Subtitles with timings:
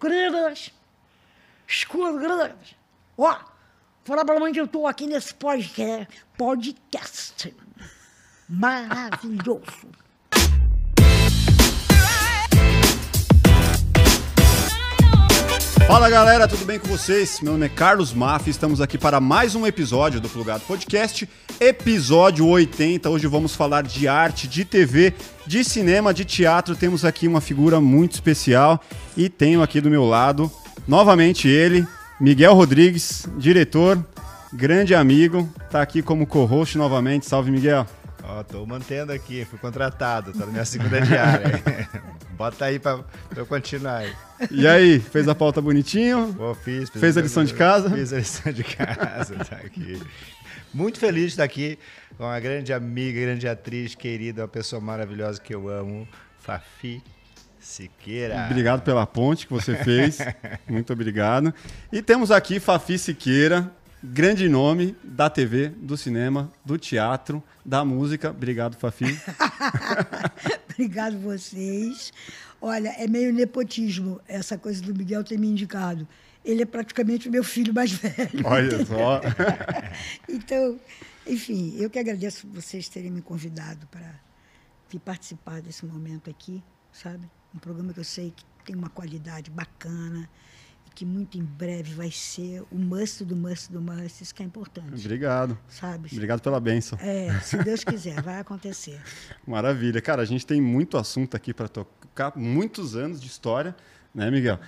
[0.00, 0.72] Queridas,
[1.66, 2.74] escolhidas,
[3.16, 3.38] ó,
[4.04, 7.54] provavelmente eu estou aqui nesse podcast, podcast
[8.48, 9.88] maravilhoso.
[15.90, 17.40] Fala galera, tudo bem com vocês?
[17.40, 21.28] Meu nome é Carlos Maffi, estamos aqui para mais um episódio do Plugado Podcast,
[21.58, 23.10] episódio 80.
[23.10, 25.12] Hoje vamos falar de arte, de TV,
[25.48, 26.76] de cinema, de teatro.
[26.76, 28.80] Temos aqui uma figura muito especial
[29.16, 30.48] e tenho aqui do meu lado,
[30.86, 31.84] novamente ele,
[32.20, 33.98] Miguel Rodrigues, diretor,
[34.52, 37.26] grande amigo, tá aqui como co-host novamente.
[37.26, 37.84] Salve Miguel.
[38.22, 41.60] Ó, tô mantendo aqui, fui contratado, tá na minha segunda diária.
[42.40, 42.96] Bota aí pra,
[43.28, 44.14] pra eu continuar aí.
[44.50, 46.34] E aí, fez a pauta bonitinho?
[46.34, 47.90] Pô, fiz, fiz Fez a lição de casa?
[47.90, 50.02] Fiz a lição de casa, tá aqui.
[50.72, 51.78] Muito feliz de estar aqui
[52.16, 57.02] com uma grande amiga, grande atriz, querida, uma pessoa maravilhosa que eu amo, Fafi
[57.60, 58.46] Siqueira.
[58.46, 60.16] Obrigado pela ponte que você fez.
[60.66, 61.52] Muito obrigado.
[61.92, 63.70] E temos aqui Fafi Siqueira,
[64.02, 68.30] grande nome da TV, do cinema, do teatro, da música.
[68.30, 69.20] Obrigado, Fafi.
[70.80, 72.10] Obrigado vocês.
[72.58, 76.08] Olha, é meio nepotismo essa coisa do Miguel ter me indicado.
[76.42, 78.46] Ele é praticamente o meu filho mais velho.
[78.46, 79.20] Olha só.
[80.26, 80.80] então,
[81.26, 84.18] enfim, eu que agradeço vocês terem me convidado para
[84.88, 87.30] vir participar desse momento aqui, sabe?
[87.54, 90.30] Um programa que eu sei que tem uma qualidade bacana
[90.94, 94.46] que muito em breve vai ser o must do must do must, isso que é
[94.46, 95.04] importante.
[95.04, 95.58] Obrigado.
[95.68, 96.08] Sabe?
[96.12, 96.98] Obrigado pela benção.
[97.00, 99.00] É, se Deus quiser, vai acontecer.
[99.46, 100.00] Maravilha.
[100.00, 103.74] Cara, a gente tem muito assunto aqui para tocar, muitos anos de história,
[104.14, 104.58] né, Miguel?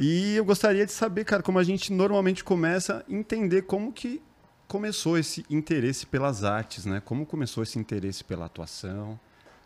[0.00, 4.22] E eu gostaria de saber, cara, como a gente normalmente começa a entender como que
[4.68, 7.00] começou esse interesse pelas artes, né?
[7.04, 9.18] Como começou esse interesse pela atuação?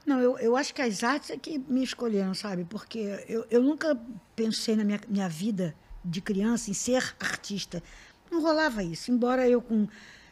[0.06, 2.64] Não, eu, eu acho que as artes é que me escolheram, sabe?
[2.64, 3.98] Porque eu, eu nunca
[4.34, 5.74] pensei na minha, minha vida
[6.04, 7.82] de criança em ser artista.
[8.30, 9.10] Não rolava isso.
[9.10, 9.86] Embora eu, com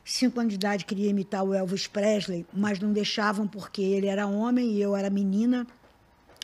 [0.04, 4.26] cinco anos de idade, queria imitar o Elvis Presley, mas não deixavam porque ele era
[4.26, 5.66] homem e eu era menina.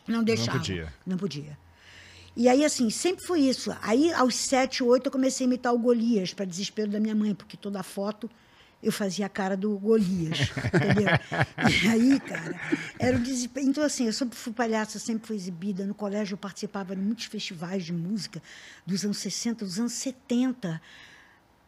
[0.07, 0.55] Não deixavam.
[0.55, 0.95] Não podia.
[1.07, 1.59] Não podia.
[2.37, 3.75] E aí, assim, sempre foi isso.
[3.81, 7.35] Aí, aos sete, oito, eu comecei a imitar o Golias, para desespero da minha mãe,
[7.35, 8.29] porque toda foto
[8.85, 11.09] eu fazia a cara do Golias, entendeu?
[11.85, 12.61] E aí, cara,
[12.99, 13.67] era o desespero.
[13.67, 15.85] Então, assim, eu sempre fui palhaça, sempre fui exibida.
[15.87, 18.43] No colégio eu participava de muitos festivais de música
[18.87, 20.81] dos anos 60, dos anos 70.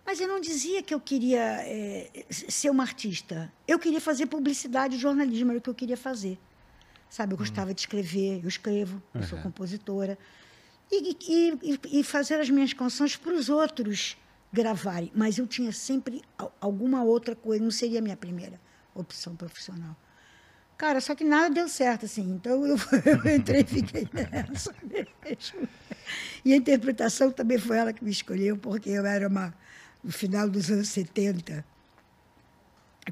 [0.04, 3.52] Mas eu não dizia que eu queria é, ser uma artista.
[3.66, 6.38] Eu queria fazer publicidade e jornalismo, era o que eu queria fazer.
[7.08, 10.18] Sabe, eu gostava de escrever, eu escrevo, eu sou compositora.
[10.90, 14.16] E, e, e, fazer as minhas canções para os outros
[14.52, 15.10] gravarem.
[15.14, 16.22] Mas eu tinha sempre
[16.60, 18.60] alguma outra coisa, não seria a minha primeira
[18.94, 19.96] opção profissional.
[20.76, 22.34] Cara, só que nada deu certo, assim.
[22.34, 22.76] Então eu,
[23.24, 25.68] eu entrei e fiquei nessa mesmo.
[26.44, 29.54] E a interpretação também foi ela que me escolheu, porque eu era uma.
[30.04, 31.64] No final dos anos 70,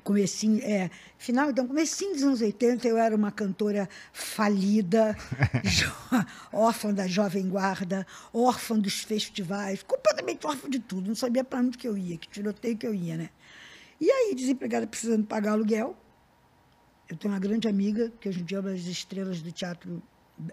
[0.02, 5.16] comecinho, é, final, então, comecinho dos anos 80, eu era uma cantora falida,
[6.52, 11.78] órfã da Jovem Guarda, órfã dos festivais, completamente órfã de tudo, não sabia para onde
[11.78, 13.30] que eu ia, que tiroteio que eu ia, né?
[14.00, 15.96] E aí, desempregada, precisando pagar aluguel,
[17.08, 20.02] eu tenho uma grande amiga, que hoje em dia é uma das estrelas do teatro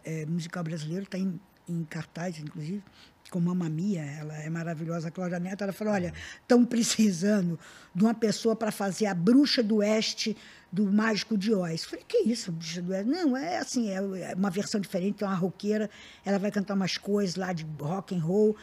[0.04, 2.84] é, musical brasileiro, está em, em cartaz, inclusive,
[3.32, 7.58] com Mamma Mia, ela é maravilhosa, a Cláudia Neto, ela falou, olha, estão precisando
[7.96, 10.36] de uma pessoa para fazer a bruxa do oeste
[10.70, 11.86] do Mágico de Oz.
[11.86, 13.10] Falei, que isso, bruxa do oeste?
[13.10, 15.90] Não, é assim, é uma versão diferente, é uma roqueira,
[16.26, 18.56] ela vai cantar umas coisas lá de rock and roll.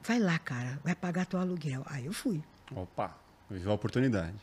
[0.00, 1.82] Vai lá, cara, vai pagar teu aluguel.
[1.86, 2.40] Aí eu fui.
[2.70, 3.18] Opa,
[3.50, 4.36] viveu a oportunidade.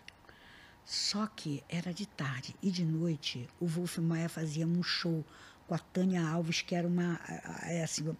[0.84, 5.26] Só que era de tarde e de noite o Wolf Maia fazia um show
[5.66, 7.20] com a Tânia Alves, que era uma,
[7.64, 8.16] é assim,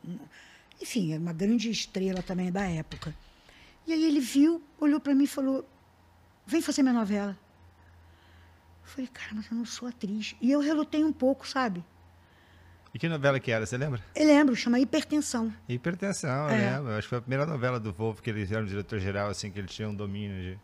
[0.82, 3.16] enfim, era uma grande estrela também da época.
[3.88, 5.68] E aí ele viu, olhou para mim e falou:
[6.46, 7.38] Vem fazer minha novela.
[8.84, 10.36] Eu falei, cara, mas eu não sou atriz.
[10.40, 11.84] E eu relutei um pouco, sabe?
[12.94, 14.02] E que novela que era, você lembra?
[14.16, 15.52] Eu lembro, chama Hipertensão.
[15.68, 16.54] Hipertensão, é.
[16.54, 16.92] eu lembro.
[16.94, 19.60] Acho que foi a primeira novela do Wolf que ele era um diretor-geral, assim, que
[19.60, 20.60] ele tinha um domínio de,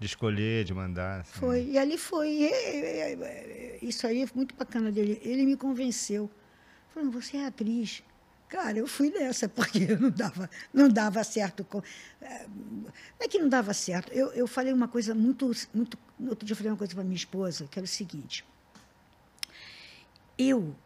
[0.00, 1.20] de escolher, de mandar.
[1.20, 1.38] Assim.
[1.38, 2.28] Foi, e ali foi.
[2.30, 5.20] E, e, e, isso aí é muito bacana dele.
[5.22, 6.30] Ele me convenceu.
[6.92, 8.02] Falou, você é atriz.
[8.48, 11.64] Cara, eu fui nessa, porque não dava, não dava certo.
[11.64, 11.82] Com,
[12.20, 14.12] é, não é que não dava certo.
[14.12, 15.98] Eu, eu falei uma coisa muito, muito.
[16.20, 18.44] Outro dia eu falei uma coisa para minha esposa, que era o seguinte.
[20.38, 20.76] Eu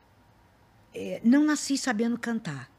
[0.95, 2.71] é, não nasci sabendo cantar.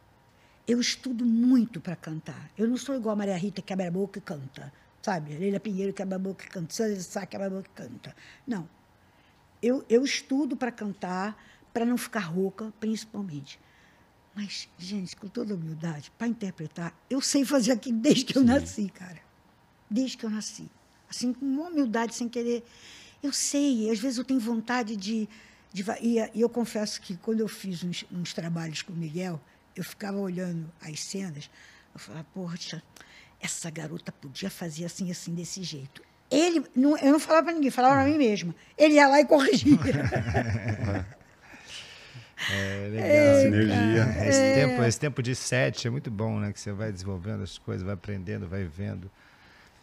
[0.68, 2.50] Eu estudo muito para cantar.
[2.57, 4.72] Eu não sou igual a Maria Rita, que abre a boca e canta.
[5.01, 5.36] Sabe?
[5.36, 6.74] Leila Pinheiro, que abre a boca e canta.
[6.74, 8.16] Sandra Sá, que abre a boca e canta.
[8.48, 8.69] Não.
[9.62, 11.38] eu, eu estudo para cantar,
[11.74, 13.60] para não ficar rouca, principalmente.
[14.36, 18.89] Mas, gente, com toda humildade, para interpretar, eu sei fazer aquilo desde que eu nasci,
[18.89, 19.19] cara.
[19.89, 20.69] Desde que eu nasci.
[21.10, 22.63] Assim, com uma humildade, sem querer.
[23.22, 25.28] Eu sei, às vezes eu tenho vontade de.
[25.74, 29.39] de e, e eu confesso que quando eu fiz uns, uns, trabalhos com o Miguel,
[29.75, 31.50] eu ficava olhando as cenas,
[31.94, 32.81] eu falava, poxa,
[33.42, 36.01] essa garota podia fazer assim, assim, desse jeito.
[36.30, 38.56] Ele, não, eu não falava para ninguém, falava para mim mesma.
[38.78, 39.78] Ele ia lá e corrigia.
[42.50, 43.08] É legal.
[43.08, 44.28] É, Sinergia.
[44.28, 44.54] Esse, é.
[44.56, 46.52] tempo, esse tempo de sete é muito bom, né?
[46.52, 49.10] Que você vai desenvolvendo as coisas, vai aprendendo, vai vendo.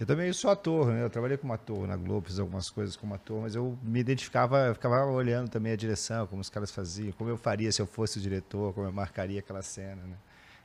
[0.01, 1.03] Eu também sou ator, né?
[1.03, 4.67] Eu trabalhei como ator na Globo, fiz algumas coisas como ator, mas eu me identificava,
[4.67, 7.87] eu ficava olhando também a direção, como os caras faziam, como eu faria se eu
[7.87, 10.17] fosse o diretor, como eu marcaria aquela cena, né?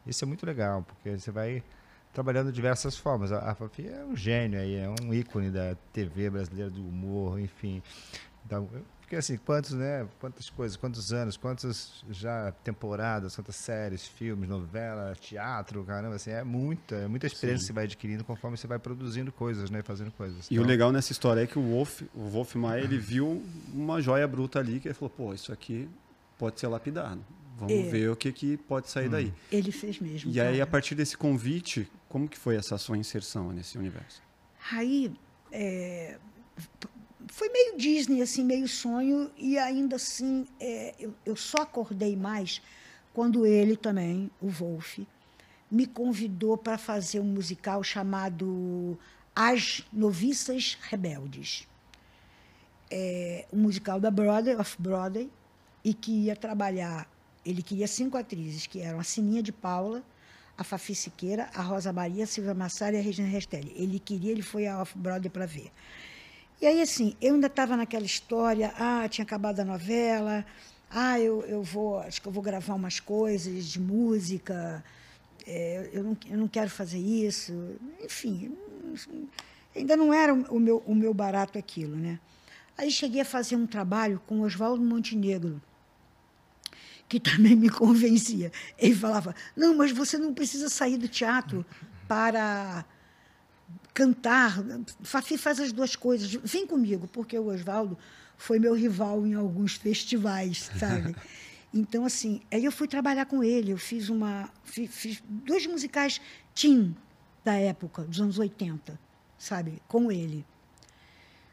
[0.06, 1.64] Isso é muito legal, porque você vai
[2.14, 3.32] trabalhando de diversas formas.
[3.32, 7.40] A, a Fafi é um gênio aí, é um ícone da TV brasileira, do humor,
[7.40, 7.82] enfim.
[8.46, 8.70] Então,
[9.14, 10.08] porque assim, quantos, né?
[10.20, 16.44] Quantas coisas, quantos anos, quantas já temporadas, quantas séries, filmes, novela, teatro, caramba, assim, é
[16.44, 17.66] muita, é muita experiência Sim.
[17.66, 19.84] que você vai adquirindo conforme você vai produzindo coisas, né?
[19.84, 20.50] Fazendo coisas.
[20.50, 20.66] E então...
[20.66, 24.28] o legal nessa história é que o Wolf, o Wolf Maia, ele viu uma joia
[24.28, 25.88] bruta ali que ele falou, pô, isso aqui
[26.38, 27.24] pode ser lapidado.
[27.58, 27.84] Vamos é.
[27.84, 29.12] ver o que, que pode sair hum.
[29.12, 29.34] daí.
[29.52, 30.32] Ele fez mesmo.
[30.32, 30.50] E cara.
[30.50, 34.24] aí, a partir desse convite, como que foi essa sua inserção nesse universo?
[34.72, 35.14] Aí,
[35.52, 36.18] é,
[37.28, 42.62] foi meio Disney, assim, meio sonho, e ainda assim é, eu, eu, só acordei mais
[43.14, 45.00] quando ele também, o Wolf,
[45.70, 48.98] me convidou para fazer um musical chamado
[49.36, 51.68] As Noviças Rebeldes.
[52.92, 55.30] É, um musical da Broadway, of Broadway,
[55.84, 57.08] e que ia trabalhar
[57.46, 60.04] ele queria cinco atrizes, que eram a Sininha de Paula,
[60.58, 63.74] a Fafi Siqueira, a Rosa Maria, a Silvia Massari e a Regina Restelli.
[63.76, 65.72] Ele queria, ele foi a Off-Broadway para ver.
[66.64, 70.46] E aí, assim, eu ainda estava naquela história, ah, tinha acabado a novela,
[70.90, 74.82] ah, eu, eu vou, acho que eu vou gravar umas coisas de música,
[75.46, 77.52] é, eu, não, eu não quero fazer isso.
[78.02, 78.56] Enfim,
[79.76, 82.18] ainda não era o meu, o meu barato aquilo, né?
[82.78, 85.62] Aí cheguei a fazer um trabalho com Oswaldo Montenegro,
[87.10, 88.54] que também me convencia.
[88.78, 91.66] Ele falava: não, mas você não precisa sair do teatro
[92.08, 92.86] para
[93.94, 94.64] cantar.
[95.02, 96.34] Fafi faz as duas coisas.
[96.34, 97.98] Vem comigo, porque o Oswaldo
[98.38, 101.16] foi meu rival em alguns festivais, sabe?
[101.76, 103.72] Então, assim, aí eu fui trabalhar com ele.
[103.72, 104.48] Eu fiz uma.
[104.64, 106.22] Fiz, fiz dois musicais
[106.54, 106.96] teen
[107.44, 109.00] da época, dos anos 80,
[109.40, 109.82] sabe?
[109.88, 110.46] Com ele.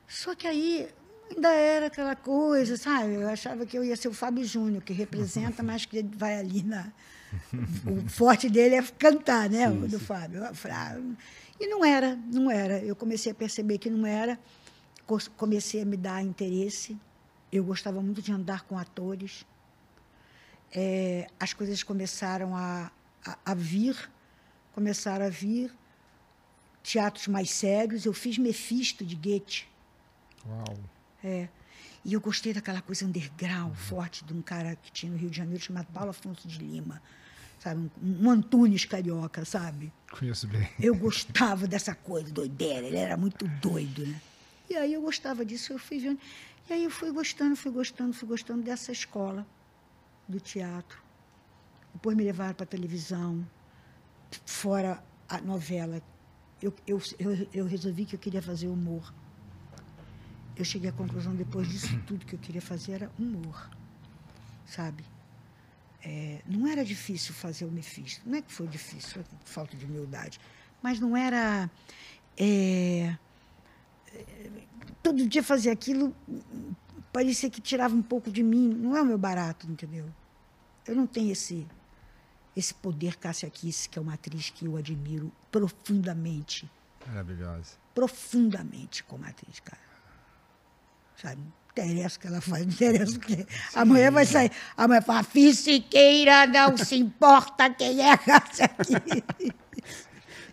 [0.06, 0.88] Só que aí
[1.30, 3.14] ainda era aquela coisa, sabe?
[3.14, 6.62] Eu achava que eu ia ser o Fábio Júnior, que representa, mas que vai ali
[6.62, 6.92] na.
[7.86, 9.68] O forte dele é cantar, né?
[9.68, 9.98] Sim, o do.
[9.98, 10.44] Fábio.
[10.44, 10.98] Ah,
[11.60, 12.78] e não era, não era.
[12.78, 14.40] Eu comecei a perceber que não era.
[15.36, 16.98] Comecei a me dar interesse.
[17.52, 19.44] Eu gostava muito de andar com atores.
[20.72, 22.90] É, as coisas começaram a,
[23.26, 24.10] a, a vir,
[24.72, 25.70] começaram a vir.
[26.82, 28.06] Teatros mais sérios.
[28.06, 29.68] Eu fiz Mefisto de Goethe.
[30.46, 30.78] Uau!
[31.22, 31.48] É.
[32.02, 33.74] E eu gostei daquela coisa underground, uhum.
[33.74, 37.02] forte, de um cara que tinha no Rio de Janeiro chamado Paulo Afonso de Lima.
[37.60, 37.90] Sabe?
[38.02, 39.92] Um, Antunes carioca, sabe?
[40.10, 40.68] Conheço bem.
[40.80, 42.86] Eu gostava dessa coisa, doideira.
[42.86, 44.20] Ele era muito doido, né?
[44.68, 46.18] E aí eu gostava disso, eu fui vendo.
[46.68, 49.46] E aí eu fui gostando, fui gostando, fui gostando dessa escola
[50.28, 51.00] do teatro.
[51.92, 53.46] Depois me levaram para a televisão,
[54.44, 56.02] fora a novela.
[56.60, 59.12] Eu, eu, eu, eu resolvi que eu queria fazer humor
[60.60, 63.70] eu cheguei à conclusão, depois disso tudo, que eu queria fazer era humor,
[64.66, 65.02] sabe?
[66.02, 68.28] É, não era difícil fazer o Mephisto.
[68.28, 70.40] Não é que foi difícil, falta de humildade.
[70.82, 71.70] Mas não era.
[72.36, 73.16] É,
[74.12, 74.50] é,
[75.02, 76.14] todo dia fazer aquilo
[77.12, 78.68] parecia que tirava um pouco de mim.
[78.68, 80.06] Não é o meu barato, entendeu?
[80.86, 81.66] Eu não tenho esse,
[82.56, 86.70] esse poder Cássia Kiss, que é uma atriz que eu admiro profundamente.
[87.06, 87.76] Maravilhosa.
[87.94, 89.82] Profundamente como atriz, cara.
[91.16, 91.42] Sabe?
[91.76, 93.46] Não interessa o que ela faz, não interessa o que.
[93.74, 94.50] Amanhã vai sair.
[94.76, 99.54] Amanhã fala, Fissiqueira, não se importa quem é essa aqui.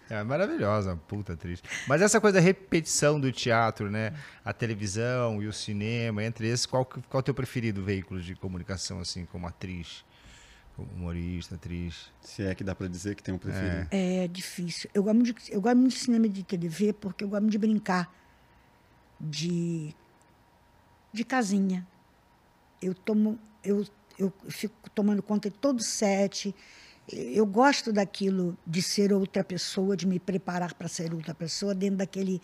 [0.09, 1.62] É maravilhosa, puta atriz.
[1.86, 4.13] Mas essa coisa da repetição do teatro, né?
[4.43, 8.33] A televisão e o cinema, entre esses, qual, qual é o teu preferido veículo de
[8.36, 10.05] comunicação, assim, como atriz?
[10.77, 12.09] Como humorista, atriz?
[12.21, 13.88] Se é que dá para dizer que tem um preferido.
[13.91, 14.89] É, é difícil.
[14.93, 17.47] Eu gosto, muito de, eu gosto muito de cinema e de TV porque eu gosto
[17.47, 18.09] de brincar.
[19.19, 19.93] De
[21.17, 21.86] de casinha.
[22.81, 23.86] Eu tomo, eu,
[24.17, 26.55] eu fico tomando conta de todo o set.
[27.12, 31.97] Eu gosto daquilo de ser outra pessoa, de me preparar para ser outra pessoa dentro
[31.97, 32.41] daquele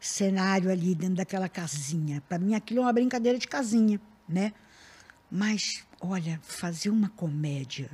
[0.00, 2.22] cenário ali, dentro daquela casinha.
[2.28, 4.00] Para mim, aquilo é uma brincadeira de casinha.
[4.28, 4.52] né?
[5.30, 7.90] Mas, olha, fazer uma comédia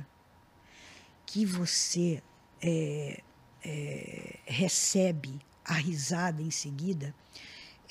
[1.25, 2.21] que você
[2.61, 3.21] é,
[3.63, 7.15] é, recebe a risada em seguida.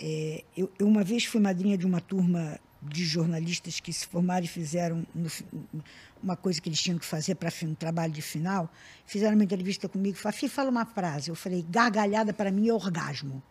[0.02, 4.47] É, eu, eu, uma vez fui madrinha de uma turma de jornalistas que se formaram
[4.47, 5.28] e fizeram no,
[6.23, 8.73] uma coisa que eles tinham que fazer para um trabalho de final.
[9.04, 10.16] Fizeram uma entrevista comigo.
[10.16, 11.28] Fafi, fala uma frase.
[11.28, 13.42] Eu falei, gargalhada para mim é orgasmo.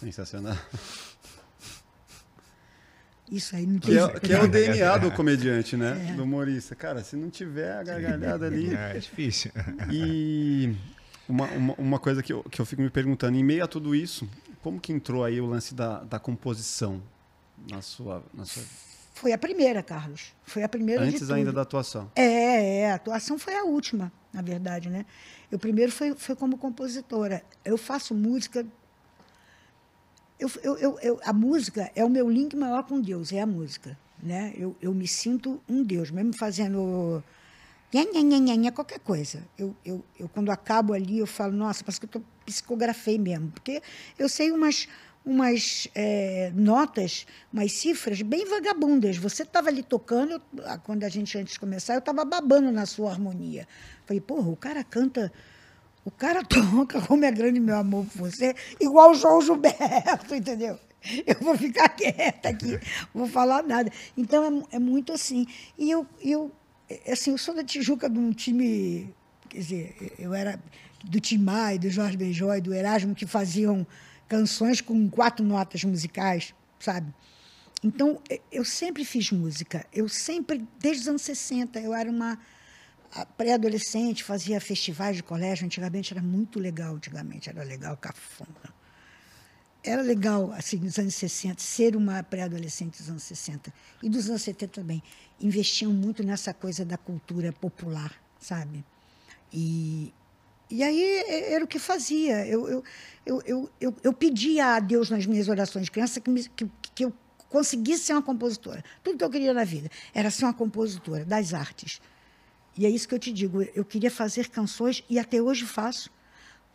[0.00, 0.58] Sensacional.
[3.30, 6.08] Isso aí não que é, que é o DNA do comediante, né?
[6.10, 6.14] É.
[6.14, 6.74] Do humorista.
[6.74, 8.74] Cara, se não tiver a gargalhada ali.
[8.74, 9.52] É, é difícil.
[9.92, 10.74] E
[11.28, 13.94] uma, uma, uma, coisa que eu, que eu fico me perguntando, em meio a tudo
[13.94, 14.28] isso,
[14.62, 17.02] como que entrou aí o lance da, da composição
[17.70, 18.62] na sua, na sua.
[19.14, 20.32] Foi a primeira, Carlos.
[20.44, 22.10] Foi a primeira Antes ainda da atuação.
[22.16, 25.04] É, é, a atuação foi a última, na verdade, né?
[25.50, 27.42] Eu primeiro foi, foi como compositora.
[27.64, 28.66] Eu faço música
[30.40, 33.96] eu, eu, eu, a música é o meu link maior com Deus, é a música.
[34.22, 34.54] Né?
[34.56, 37.22] Eu, eu me sinto um Deus, mesmo fazendo
[38.72, 39.42] qualquer coisa.
[39.58, 43.50] Eu, eu, eu, quando acabo ali, eu falo, nossa, parece que eu tô, psicografei mesmo.
[43.50, 43.80] Porque
[44.18, 44.88] eu sei umas,
[45.24, 49.16] umas é, notas, umas cifras bem vagabundas.
[49.16, 50.40] Você estava ali tocando,
[50.84, 53.66] quando a gente, antes começar, eu estava babando na sua harmonia.
[54.04, 55.32] Falei, porra, o cara canta
[56.04, 60.78] o cara toca como é grande meu amor por você, igual o João Gilberto, entendeu?
[61.26, 62.72] Eu vou ficar quieta aqui,
[63.14, 63.90] não vou falar nada.
[64.16, 65.46] Então é, é, muito assim.
[65.78, 66.52] E eu, eu,
[67.10, 69.14] assim, eu sou da Tijuca de um time,
[69.48, 70.60] quer dizer, eu era
[71.04, 73.86] do Tim Maia, do Jorge Benjó do Erasmo, que faziam
[74.28, 77.12] canções com quatro notas musicais, sabe?
[77.82, 78.20] Então,
[78.52, 79.86] eu sempre fiz música.
[79.92, 82.38] Eu sempre, desde os anos 60, eu era uma
[83.36, 85.64] pré-adolescente, fazia festivais de colégio.
[85.64, 88.80] Antigamente era muito legal, antigamente era legal, cafona.
[89.82, 93.72] Era legal, assim, nos anos 60, ser uma pré-adolescente dos anos 60.
[94.02, 95.02] E dos anos 70 também.
[95.40, 98.84] Investiam muito nessa coisa da cultura popular, sabe?
[99.50, 100.12] E,
[100.70, 102.46] e aí era o que fazia.
[102.46, 102.84] Eu, eu,
[103.26, 106.70] eu, eu, eu, eu pedia a Deus nas minhas orações de criança que, me, que,
[106.94, 107.12] que eu
[107.48, 108.84] conseguisse ser uma compositora.
[109.02, 112.00] Tudo que eu queria na vida era ser uma compositora das artes.
[112.78, 113.62] E é isso que eu te digo.
[113.74, 116.10] Eu queria fazer canções, e até hoje faço,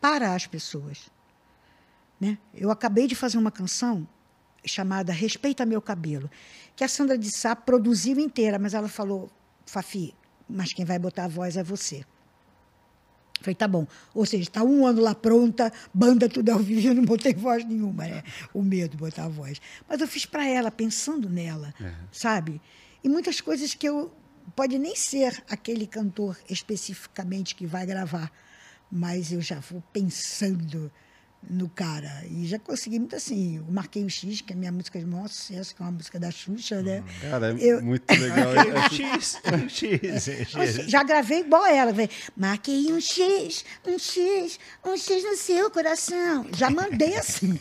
[0.01, 1.09] para as pessoas.
[2.19, 2.37] Né?
[2.53, 4.07] Eu acabei de fazer uma canção
[4.65, 6.29] chamada Respeita Meu Cabelo,
[6.75, 9.29] que a Sandra de Sá produziu inteira, mas ela falou,
[9.65, 10.13] Fafi,
[10.49, 12.03] mas quem vai botar a voz é você.
[13.41, 13.85] Falei, tá bom.
[14.13, 17.63] Ou seja, está um ano lá pronta, banda tudo ao vivo, eu não botei voz
[17.65, 18.23] nenhuma, né?
[18.53, 19.61] O medo de botar a voz.
[19.87, 21.91] Mas eu fiz para ela, pensando nela, uhum.
[22.11, 22.61] sabe?
[23.03, 24.11] E muitas coisas que eu
[24.55, 28.31] pode nem ser aquele cantor especificamente que vai gravar,
[28.91, 30.91] mas eu já vou pensando
[31.49, 32.23] no cara.
[32.29, 33.59] E já consegui muito assim.
[33.59, 35.91] O Marquei o X, que é a minha música de maior sucesso, que é uma
[35.91, 37.01] música da Xuxa, né?
[37.01, 37.81] Hum, cara, é eu...
[37.81, 38.53] muito legal.
[38.91, 40.89] X, X, X.
[40.89, 41.91] Já gravei igual ela.
[42.35, 46.47] Marquei um X, um X, um X no seu coração.
[46.55, 47.59] Já mandei assim.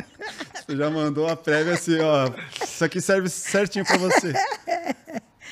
[0.66, 2.30] Você já mandou a prévia assim, ó.
[2.62, 4.32] Isso aqui serve certinho para você.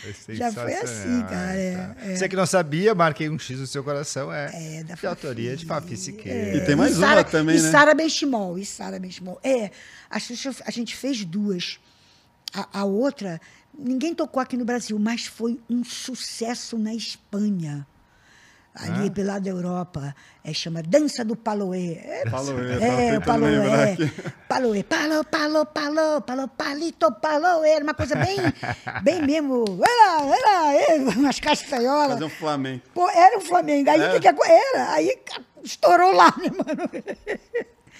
[0.30, 1.56] Já foi assim, cara.
[1.56, 2.16] É, é.
[2.16, 4.32] Você que não sabia, marquei um X no seu coração.
[4.32, 6.56] É, é da de autoria de Fafi Siqueira.
[6.56, 6.56] É.
[6.56, 7.70] E tem mais e Sarah, uma também, e né?
[7.70, 8.58] Sara Benchimol.
[8.58, 9.40] E Sara Benchimol.
[9.42, 9.70] É,
[10.10, 10.18] a,
[10.64, 11.78] a gente fez duas.
[12.54, 13.40] A, a outra,
[13.78, 17.86] ninguém tocou aqui no Brasil, mas foi um sucesso na Espanha
[18.74, 19.10] ali ah.
[19.10, 20.14] pelo lado da Europa.
[20.44, 22.00] É, chama Dança do Paloé.
[22.04, 23.96] É, Paloé, é, o Paloé.
[24.48, 27.70] Paloé, palo, palo, palo, palo, palito, paloé.
[27.70, 28.38] Era uma coisa bem,
[29.02, 29.64] bem mesmo.
[29.84, 32.14] Era, era, umas castanholas.
[32.14, 32.82] Fazer um Flamengo.
[32.94, 33.90] Pô, era um Flamengo.
[33.90, 34.10] Aí é.
[34.12, 34.92] que, que era?
[34.92, 35.18] Aí
[35.62, 36.88] estourou lá, né, mano?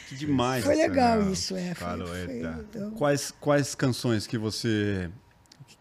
[0.08, 0.64] Que demais.
[0.64, 1.75] Foi legal isso, é.
[1.75, 2.90] Foi, foi, então...
[2.92, 5.10] quais, quais canções que você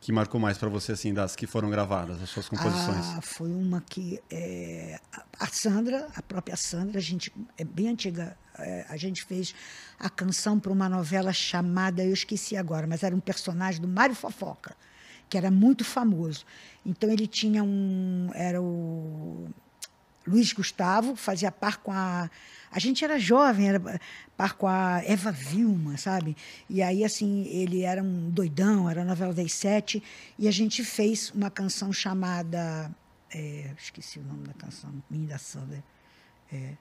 [0.07, 3.05] que marcou mais para você, assim, das que foram gravadas, as suas composições?
[3.07, 5.01] Ah, foi uma que é,
[5.37, 9.53] a Sandra, a própria Sandra, a gente é bem antiga, é, a gente fez
[9.99, 14.15] a canção para uma novela chamada, eu esqueci agora, mas era um personagem do Mário
[14.15, 14.77] Fofoca,
[15.27, 16.45] que era muito famoso.
[16.85, 19.49] Então ele tinha um, era o
[20.25, 22.29] Luiz Gustavo, fazia par com a
[22.77, 23.99] a gente era jovem, era
[24.37, 26.37] par com a Eva Vilma, sabe?
[26.69, 30.01] E aí, assim, ele era um doidão, era novela das sete,
[30.37, 32.91] e a gente fez uma canção chamada.
[33.33, 35.83] É, esqueci o nome da canção, Minha da Sandra.
[36.53, 36.73] É,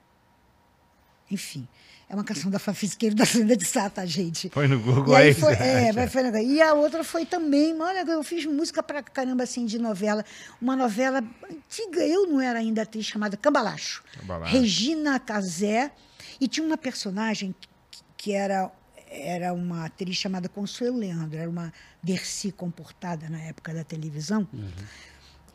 [1.30, 1.66] enfim,
[2.08, 4.48] é uma canção da Fafisqueiro da Sandra de Sata, gente.
[4.50, 5.34] Foi no Google e aí.
[5.34, 9.42] Foi, é, vai, foi e a outra foi também, olha, eu fiz música pra caramba,
[9.42, 10.24] assim, de novela.
[10.60, 14.04] Uma novela antiga, eu não era ainda atriz, chamada Cambalacho.
[14.20, 14.52] Cambalacho.
[14.52, 15.90] Regina Casé.
[16.38, 17.54] E tinha uma personagem
[17.90, 18.70] que, que era
[19.08, 24.46] era uma atriz chamada Consuelo Leandro, era uma Dercy comportada na época da televisão.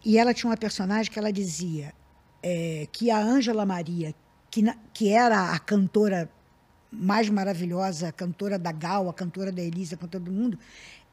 [0.03, 1.93] E ela tinha uma personagem que ela dizia
[2.41, 4.15] é, que a Ângela Maria,
[4.51, 4.61] que,
[4.93, 6.29] que era a cantora
[6.91, 10.59] mais maravilhosa, a cantora da Gal, a cantora da Elisa, a cantora do mundo,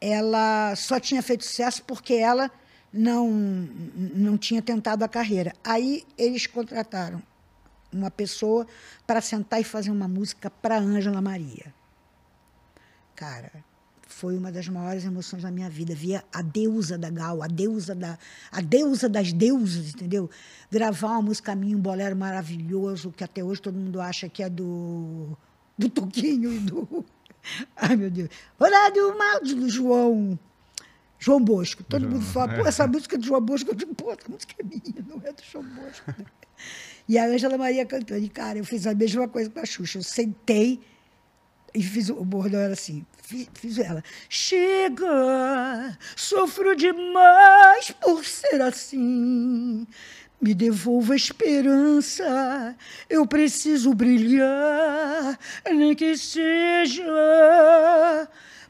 [0.01, 2.51] ela só tinha feito sucesso porque ela
[2.93, 5.53] não, não tinha tentado a carreira.
[5.63, 7.23] Aí eles contrataram
[7.93, 8.67] uma pessoa
[9.07, 11.73] para sentar e fazer uma música para Ângela Maria.
[13.15, 13.53] Cara,
[14.09, 15.95] foi uma das maiores emoções da minha vida.
[15.95, 18.19] Via a deusa da Gal, a deusa, da,
[18.51, 20.29] a deusa das deusas, entendeu?
[20.71, 24.49] Gravar uma música minha, um bolero maravilhoso, que até hoje todo mundo acha que é
[24.49, 25.37] do,
[25.77, 27.05] do Toquinho e do.
[27.77, 28.31] Ai, meu Deus.
[28.59, 30.39] Horário mal do João.
[31.19, 31.85] João Bosco.
[31.85, 33.71] Todo mundo fala, pô, essa música é do João Bosco.
[33.71, 36.15] Eu digo, pô, essa música é minha, não é do João Bosco.
[37.09, 38.25] E a Ângela Maria cantando.
[38.25, 39.99] E, cara, eu fiz a mesma coisa com a Xuxa.
[39.99, 40.81] Eu sentei
[41.75, 43.05] e fiz o o bordão era assim.
[43.29, 44.03] Fiz, ela.
[44.27, 49.87] Chega, sofro demais por ser assim.
[50.41, 52.75] Me devolva a esperança,
[53.11, 55.39] eu preciso brilhar,
[55.71, 57.05] nem que seja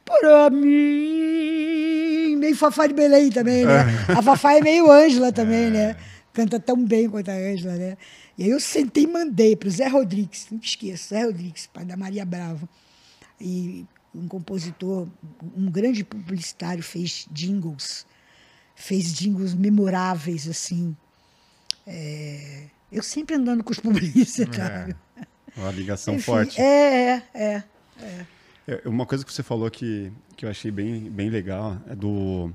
[0.05, 2.35] para mim.
[2.37, 3.85] Meio Fafá de Belém também, né?
[4.09, 5.95] A Fafá é meio Ângela também, né?
[6.33, 7.97] Canta tão bem quanto a Ângela, né?
[8.37, 11.69] E aí eu sentei e mandei para o Zé Rodrigues, não te esqueça, Zé Rodrigues,
[11.73, 12.69] pai da Maria Brava.
[13.41, 15.07] E um compositor,
[15.57, 18.07] um grande publicitário, fez jingles,
[18.75, 20.97] fez jingles memoráveis, assim.
[21.87, 24.97] É, eu sempre andando com os publicitários.
[25.57, 26.61] Uma ligação Enfim, forte.
[26.61, 27.65] É, é,
[28.01, 28.27] é.
[28.67, 32.53] É, Uma coisa que você falou que, que eu achei bem, bem legal é do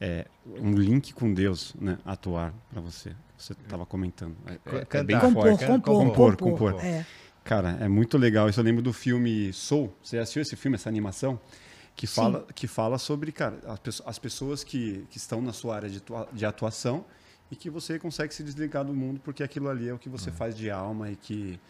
[0.00, 0.26] é,
[0.60, 1.98] um link com Deus, né?
[2.04, 3.12] Atuar para você.
[3.38, 4.36] Você estava comentando.
[4.46, 5.66] É, é- é bem Compor, forte.
[5.66, 6.72] compor, compor, compor.
[6.72, 6.84] compor.
[6.84, 7.06] É.
[7.44, 8.48] Cara, é muito legal.
[8.48, 9.94] Isso eu lembro do filme Soul.
[10.02, 11.38] Você assistiu esse filme, essa animação?
[11.94, 15.88] Que fala, que fala sobre, cara, as, as pessoas que, que estão na sua área
[15.88, 16.02] de,
[16.32, 17.04] de atuação
[17.50, 20.32] e que você consegue se desligar do mundo porque aquilo ali é o que você
[20.32, 21.60] faz de alma e que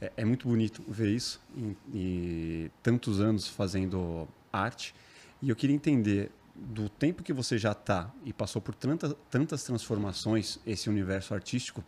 [0.00, 4.94] é, é muito bonito ver isso em, em tantos anos fazendo arte.
[5.40, 9.64] E eu queria entender do tempo que você já está e passou por tanta, tantas
[9.64, 11.82] transformações esse universo artístico,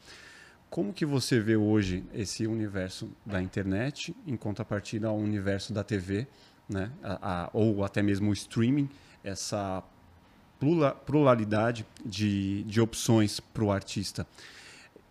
[0.75, 6.27] como que você vê hoje esse universo da internet em contrapartida ao universo da TV,
[6.69, 6.91] né?
[7.01, 8.91] A- a- ou até mesmo o streaming,
[9.23, 9.85] essa
[10.59, 14.27] plura- pluralidade de, de opções para o artista?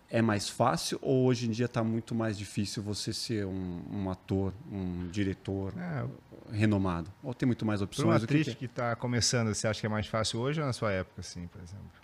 [0.09, 4.09] É mais fácil ou hoje em dia está muito mais difícil você ser um, um
[4.09, 6.05] ator, um diretor Ah,
[6.51, 7.09] renomado?
[7.23, 8.05] Ou tem muito mais Para opções?
[8.09, 8.67] uma O que atriz que é?
[8.67, 11.61] está começando, você acha que é mais fácil hoje ou na sua época, assim, por
[11.61, 12.03] exemplo?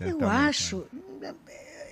[0.00, 0.84] Eu Certamente, né?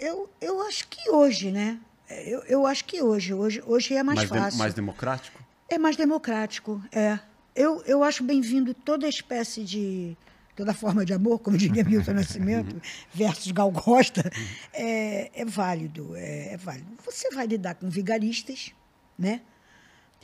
[0.03, 1.79] Eu, eu acho que hoje, né?
[2.11, 4.59] Eu, eu acho que hoje, hoje, hoje é mais, mais, de- fácil.
[4.59, 5.43] mais democrático?
[5.69, 7.19] É mais democrático, é.
[7.55, 10.17] Eu, eu acho bem-vindo toda espécie de.
[10.57, 12.81] toda forma de amor, como diria Milton Nascimento,
[13.15, 14.31] versus Gal Costa,
[14.73, 16.89] é, é válido, é, é válido.
[17.05, 18.73] Você vai lidar com vigaristas,
[19.19, 19.41] né?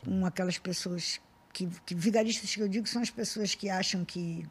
[0.04, 1.20] Com aquelas pessoas
[1.52, 1.94] que, que.
[1.94, 4.44] Vigaristas que eu digo são as pessoas que acham que.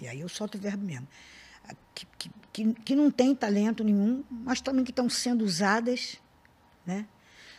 [0.00, 1.06] E aí eu solto o verbo mesmo.
[1.94, 6.16] Que, que, que, que não têm talento nenhum, mas também que estão sendo usadas,
[6.86, 7.06] né?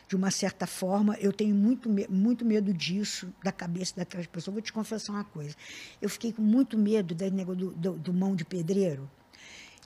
[0.08, 4.54] de uma certa forma, eu tenho muito, muito medo disso, da cabeça daquelas pessoas.
[4.56, 5.56] Vou te confessar uma coisa.
[6.02, 9.08] Eu fiquei com muito medo do, do, do mão de pedreiro.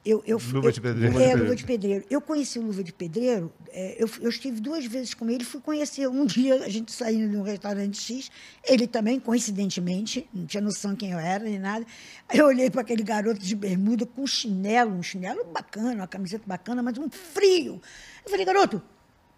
[0.04, 1.20] Eu, eu, Luva eu- de pedreiro.
[1.20, 2.06] É, luva de pedreiro.
[2.10, 5.62] Eu conheci o Luva de Pedreiro, é, eu, eu estive duas vezes com ele, fui
[5.62, 8.32] conhecer um dia, a gente saindo de um restaurante X,
[8.68, 11.86] ele também, coincidentemente, não tinha noção quem eu era, nem nada.
[12.28, 16.44] Aí eu olhei para aquele garoto de bermuda com chinelo, um chinelo bacana, uma camiseta
[16.48, 17.80] bacana, mas um frio.
[18.26, 18.82] Eu falei, garoto,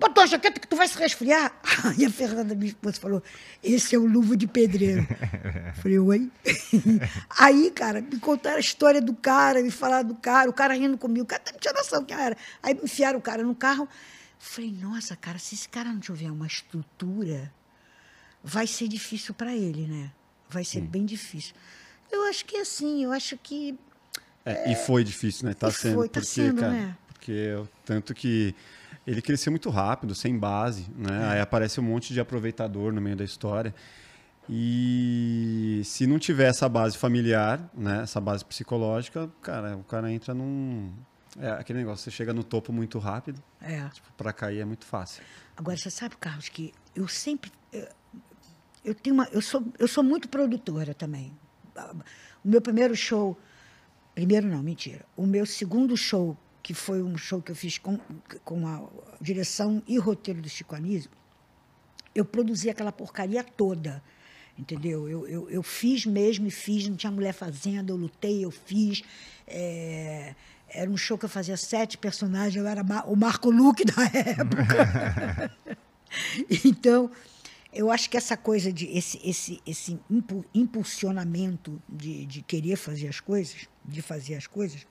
[0.04, 1.58] Bota a jaqueta que tu vai se resfriar.
[1.86, 3.24] Aí a Fernanda, minha esposa, falou:
[3.64, 5.08] esse é o luva de pedreiro.
[5.82, 6.30] Falei, oi?
[7.40, 10.98] Aí, cara, me contaram a história do cara, me falaram do cara, o cara rindo
[10.98, 12.36] comigo, o cara não tinha noção quem era.
[12.62, 13.88] Aí me enfiaram o cara no carro.
[14.38, 17.50] Falei, nossa, cara, se esse cara não tiver uma estrutura,
[18.44, 20.12] vai ser difícil para ele, né?
[20.50, 21.54] Vai ser bem difícil.
[22.12, 23.74] Eu acho que é assim, eu acho que
[24.46, 25.54] É, e foi difícil, né?
[25.54, 25.96] Tá E sendo.
[25.96, 26.98] foi, tá porque, sendo, cara, né?
[27.08, 28.54] Porque eu- tanto que
[29.06, 31.22] ele cresceu muito rápido, sem base, né?
[31.22, 31.26] É.
[31.34, 33.74] Aí aparece um monte de aproveitador no meio da história.
[34.50, 38.02] E se não tiver essa base familiar, né?
[38.04, 40.92] Essa base psicológica, cara, o cara entra num.
[41.40, 43.88] É aquele negócio, você chega no topo muito rápido, é.
[43.90, 45.24] tipo, pra cair é muito fácil.
[45.58, 47.52] Agora, você sabe, Carlos, que eu sempre.
[47.72, 47.88] Eu,
[48.86, 51.34] eu tenho uma, eu, sou, eu sou muito produtora também.
[52.44, 53.38] O meu primeiro show.
[54.14, 55.06] Primeiro, não, mentira.
[55.18, 58.00] O meu segundo show, que foi um show que eu fiz com,
[58.46, 58.88] com a
[59.20, 61.12] direção e roteiro do Chico Anísio,
[62.16, 64.02] eu produzi aquela porcaria toda.
[64.58, 65.10] Entendeu?
[65.10, 69.04] Eu, eu, eu fiz mesmo e fiz, não tinha mulher fazendo, eu lutei, eu fiz.
[69.46, 70.36] É,
[70.70, 75.52] era um show que eu fazia sete personagens, eu era o Marco Luque da época.
[76.64, 77.12] então,
[77.74, 80.00] eu acho que essa coisa de esse, esse, esse
[80.54, 84.86] impulsionamento de, de querer fazer as coisas, de fazer as coisas,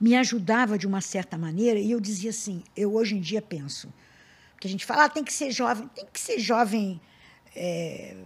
[0.00, 3.92] me ajudava de uma certa maneira, e eu dizia assim, eu hoje em dia penso,
[4.60, 7.00] que a gente fala, ah, tem que ser jovem, tem que ser jovem,
[7.54, 8.16] é,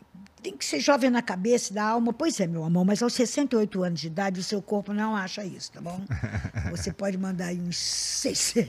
[0.43, 2.13] tem que ser jovem na cabeça, da alma.
[2.13, 5.45] Pois é, meu amor, mas aos 68 anos de idade o seu corpo não acha
[5.45, 6.01] isso, tá bom?
[6.71, 8.67] Você pode mandar aí uns 60,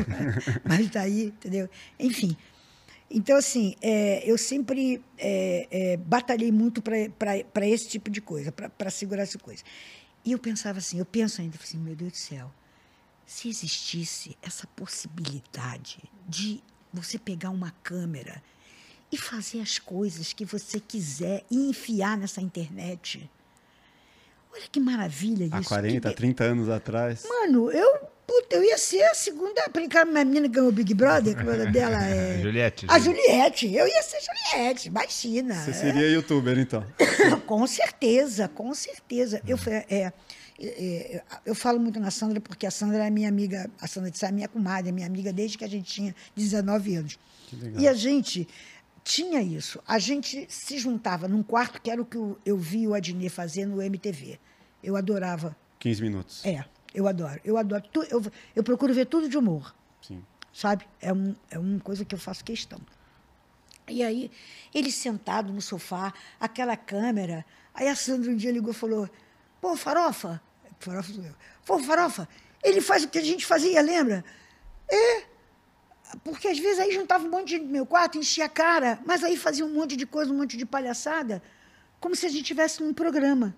[0.64, 1.68] mas daí, entendeu?
[1.98, 2.36] Enfim.
[3.10, 8.90] Então, assim, é, eu sempre é, é, batalhei muito para esse tipo de coisa, para
[8.90, 9.62] segurar essa coisa.
[10.24, 12.52] E eu pensava assim, eu penso ainda, assim, meu Deus do céu,
[13.26, 18.42] se existisse essa possibilidade de você pegar uma câmera
[19.10, 23.28] e fazer as coisas que você quiser e enfiar nessa internet.
[24.52, 25.54] Olha que maravilha isso.
[25.54, 26.16] Há 40, que...
[26.16, 27.24] 30 anos atrás.
[27.26, 29.62] Mano, eu, puta, eu ia ser a segunda.
[29.72, 32.40] Brincar uma menina que ganhou o Big Brother, que o nome dela é.
[32.40, 32.86] Juliette.
[32.88, 33.74] A Juliette.
[33.74, 35.54] Eu ia ser Juliette, imagina.
[35.54, 36.10] Você seria é.
[36.10, 36.84] youtuber, então?
[37.46, 39.42] com certeza, com certeza.
[39.46, 40.12] Eu, é,
[40.58, 44.18] é, eu falo muito na Sandra porque a Sandra é minha amiga, a Sandra de
[44.18, 47.18] Sá é minha comadre, é minha amiga desde que a gente tinha 19 anos.
[47.78, 48.48] E a gente
[49.04, 49.80] tinha isso.
[49.86, 53.28] A gente se juntava num quarto, que era o que eu, eu vi o Adnet
[53.28, 54.38] fazer no MTV.
[54.82, 55.56] Eu adorava.
[55.78, 56.46] 15 minutos.
[56.46, 57.40] É, eu adoro.
[57.44, 57.82] Eu adoro.
[57.92, 58.22] Tu, eu,
[58.54, 59.74] eu procuro ver tudo de humor.
[60.00, 60.24] Sim.
[60.52, 60.86] Sabe?
[61.00, 62.80] É, um, é uma coisa que eu faço questão.
[63.88, 64.30] E aí,
[64.74, 67.44] ele sentado no sofá, aquela câmera.
[67.74, 69.08] Aí a Sandra um dia ligou e falou:
[69.60, 70.40] Pô, farofa.
[70.78, 71.34] Farofa sou eu.
[71.64, 72.28] Pô, farofa,
[72.62, 74.24] ele faz o que a gente fazia, lembra?
[74.90, 75.24] É,
[76.24, 79.00] porque às vezes aí juntava um monte de gente no meu quarto, enchia a cara,
[79.06, 81.42] mas aí fazia um monte de coisa, um monte de palhaçada,
[82.00, 83.56] como se a gente tivesse num programa.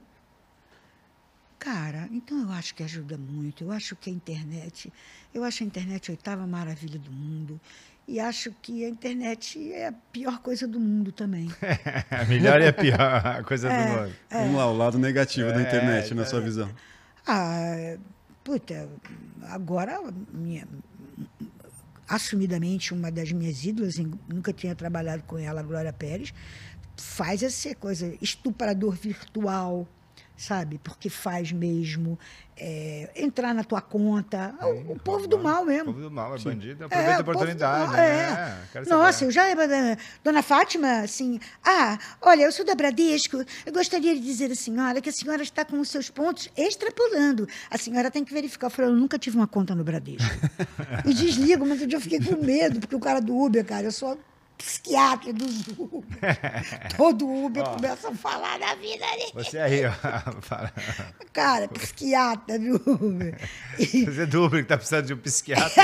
[1.58, 3.64] Cara, então eu acho que ajuda muito.
[3.64, 4.92] Eu acho que a internet,
[5.32, 7.60] eu acho a internet a oitava maravilha do mundo.
[8.06, 11.48] E acho que a internet é a pior coisa do mundo também.
[12.10, 14.14] a melhor e a pior coisa é, do mundo.
[14.30, 14.38] É.
[14.42, 16.70] Vamos lá, o lado negativo é, da internet, na sua visão.
[17.26, 17.96] Ah,
[18.42, 18.86] puta,
[19.44, 19.98] agora
[20.30, 20.68] minha,
[22.06, 23.94] assumidamente uma das minhas ídolas,
[24.28, 26.34] nunca tinha trabalhado com ela, a Glória Pérez,
[26.96, 29.88] faz essa coisa, estuprador virtual,
[30.36, 30.78] sabe?
[30.82, 32.18] Porque faz mesmo
[32.56, 34.54] é, entrar na tua conta.
[34.60, 35.90] É, o, o povo do mal mesmo.
[35.90, 36.50] O povo do mal, é Sim.
[36.50, 37.86] bandido, aproveita é, a oportunidade.
[37.86, 38.58] Mal, né?
[38.74, 38.80] é.
[38.86, 39.44] Nossa, eu já.
[40.22, 41.38] Dona Fátima, assim.
[41.64, 43.44] Ah, olha, eu sou da Bradesco.
[43.64, 47.48] Eu gostaria de dizer à senhora que a senhora está com os seus pontos extrapolando.
[47.70, 48.66] A senhora tem que verificar.
[48.66, 50.24] Eu falei, eu nunca tive uma conta no Bradesco.
[51.04, 53.86] e desligo, mas um dia eu fiquei com medo, porque o cara do Uber, cara,
[53.86, 54.18] eu sou
[54.56, 56.04] psiquiatra dos Uber.
[56.96, 59.32] Todo Uber ó, começa a falar da vida dele.
[59.34, 59.92] Você aí, ó.
[61.32, 63.38] Cara, psiquiatra do Uber.
[63.76, 65.82] Você é do Uber que tá precisando de um psiquiatra.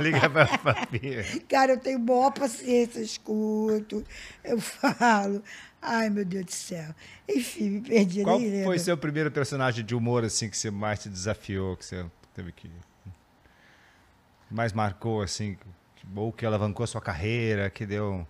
[0.00, 1.24] Liga pra família.
[1.48, 4.04] Cara, eu tenho boa paciência, eu escuto,
[4.44, 5.42] eu falo.
[5.82, 6.94] Ai, meu Deus do céu.
[7.28, 8.22] Enfim, me perdi.
[8.22, 12.04] Qual foi seu primeiro personagem de humor, assim, que você mais te desafiou, que você
[12.34, 12.70] teve que...
[14.50, 15.56] Mais marcou, assim,
[16.14, 18.26] ou que alavancou a sua carreira, que deu.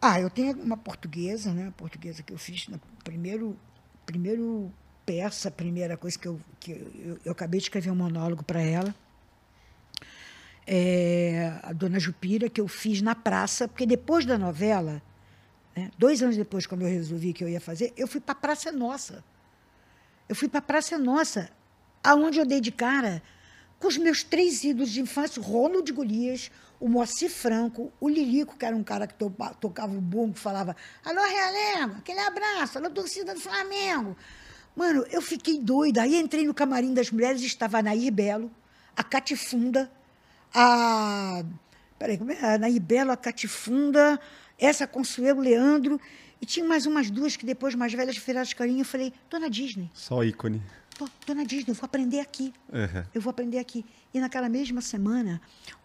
[0.00, 1.72] Ah, eu tenho uma portuguesa, né?
[1.76, 3.56] Portuguesa que eu fiz no primeiro,
[4.06, 4.72] primeiro
[5.04, 8.94] peça, primeira coisa que eu, que eu, eu acabei de escrever um monólogo para ela.
[10.66, 15.02] É, a Dona Jupira, que eu fiz na praça, porque depois da novela,
[15.74, 18.36] né, dois anos depois, quando eu resolvi que eu ia fazer, eu fui para a
[18.36, 19.24] Praça Nossa.
[20.28, 21.50] Eu fui para a Praça Nossa,
[22.04, 23.22] aonde eu dei de cara
[23.80, 28.64] com os meus três ídolos de infância, Ronald Golias, o Moacir Franco, o Lilico, que
[28.64, 33.34] era um cara que to tocava o bumbo, falava alô, Realengo, aquele abraço, alô, torcida
[33.34, 34.16] do Flamengo.
[34.74, 36.02] Mano, eu fiquei doida.
[36.02, 38.50] Aí entrei no camarim das mulheres estava a Nair Belo,
[38.96, 39.90] a Catifunda,
[40.54, 41.44] a...
[41.98, 42.54] Peraí, como é?
[42.54, 44.18] A Nair Belo, a Catifunda,
[44.58, 46.00] essa Consuelo Leandro,
[46.40, 48.80] e tinha mais umas duas que depois, mais velhas, viraram as carinhas.
[48.80, 49.90] Eu falei, Dona Disney.
[49.92, 50.62] Só ícone.
[51.26, 52.52] Dona Disney, eu vou aprender aqui.
[52.72, 53.04] Uhum.
[53.14, 53.84] Eu vou aprender aqui.
[54.12, 55.40] E naquela mesma semana,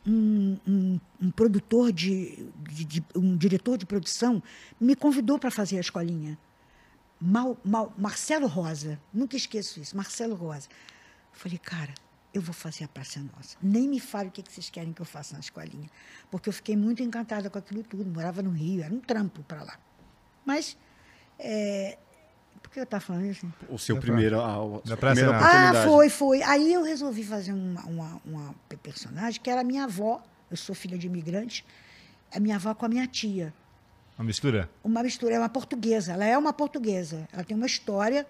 [0.06, 4.42] um, um, um produtor de, de, de, um diretor de produção
[4.80, 6.38] me convidou para fazer a escolinha.
[7.20, 10.68] Mal, Mal, Marcelo Rosa, nunca esqueço isso, Marcelo Rosa.
[11.34, 11.94] Eu falei, cara,
[12.34, 13.58] eu vou fazer a Praça Nossa.
[13.64, 15.90] Nem me fale o que vocês querem que eu faça na escolinha.
[16.30, 18.06] Porque eu fiquei muito encantada com aquilo tudo.
[18.06, 19.80] Morava no Rio, era um trampo para lá.
[20.46, 20.78] Mas
[21.40, 21.98] é,
[22.66, 23.48] por que eu estava falando isso?
[23.70, 25.78] O seu primeiro, a, a primeira oportunidade.
[25.78, 26.42] Ah, foi, foi.
[26.42, 30.24] Aí eu resolvi fazer uma, uma, uma, personagem que era minha avó.
[30.50, 31.64] Eu sou filha de imigrante.
[32.34, 33.54] a minha avó com a minha tia.
[34.18, 34.68] Uma mistura?
[34.84, 36.14] Uma mistura, é uma portuguesa.
[36.14, 37.28] Ela é uma portuguesa.
[37.32, 38.26] Ela tem uma história.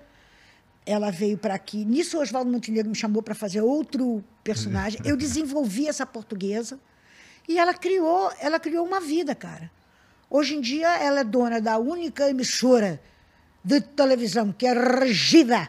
[0.85, 1.85] Ela veio para aqui.
[1.85, 4.99] Nisso, o Oswaldo Montenegro me chamou para fazer outro personagem.
[5.05, 6.77] Eu desenvolvi essa portuguesa
[7.47, 9.71] e ela criou, ela criou uma vida, cara.
[10.29, 12.99] Hoje em dia, ela é dona da única emissora
[13.65, 15.67] de televisão que é regida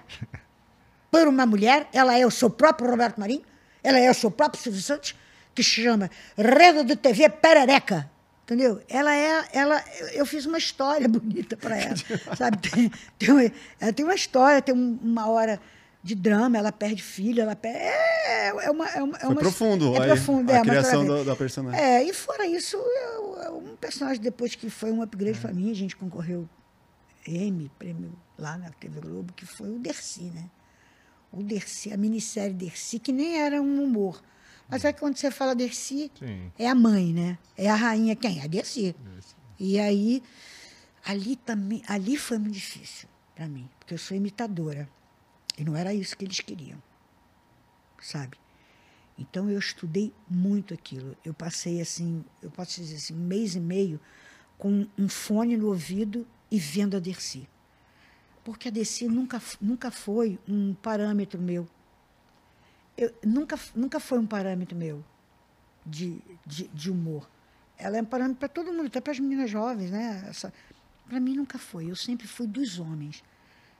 [1.10, 1.88] por uma mulher.
[1.92, 3.42] Ela é o seu próprio Roberto Marinho.
[3.82, 5.14] Ela é o seu próprio Silvio Santos,
[5.54, 8.10] que se chama Rede de TV Perereca.
[8.44, 8.80] Entendeu?
[8.88, 9.44] Ela é.
[9.52, 9.82] Ela,
[10.12, 11.94] eu fiz uma história bonita para ela.
[12.36, 12.58] sabe?
[12.58, 15.60] Tem, tem, uma, ela tem uma história, tem um- uma hora
[16.02, 17.78] de drama, ela perde filho, ela perde.
[17.80, 18.88] É, é uma.
[18.88, 21.80] É uma é uma- profundo É aí, profundo, a é, criação do- da personagem.
[21.80, 25.74] É, e fora isso, eu- um personagem depois que foi um upgrade para mim, a
[25.74, 26.48] gente concorreu
[27.34, 30.50] M, prêmio lá na TV Globo, que foi o Dercy, né?
[31.32, 34.22] O Dercy, a minissérie Dercy, que nem era um humor.
[34.68, 36.50] Mas é que quando você fala Dercy, Sim.
[36.58, 37.38] é a mãe, né?
[37.56, 38.42] É a rainha quem?
[38.42, 38.94] A Dercy.
[39.58, 40.22] E aí,
[41.04, 44.88] ali também, ali foi muito difícil para mim, porque eu sou imitadora.
[45.56, 46.82] E não era isso que eles queriam,
[48.00, 48.36] sabe?
[49.18, 51.16] Então eu estudei muito aquilo.
[51.24, 54.00] Eu passei assim, eu posso dizer assim, um mês e meio
[54.58, 57.48] com um fone no ouvido e vendo a Dercy.
[58.44, 61.68] Porque a Dercy nunca, nunca foi um parâmetro meu.
[62.96, 65.04] Eu, nunca, nunca foi um parâmetro meu
[65.84, 67.28] de, de, de humor.
[67.76, 70.30] Ela é um parâmetro para todo mundo, até para as meninas jovens, né?
[71.08, 71.90] Para mim nunca foi.
[71.90, 73.22] Eu sempre fui dos homens.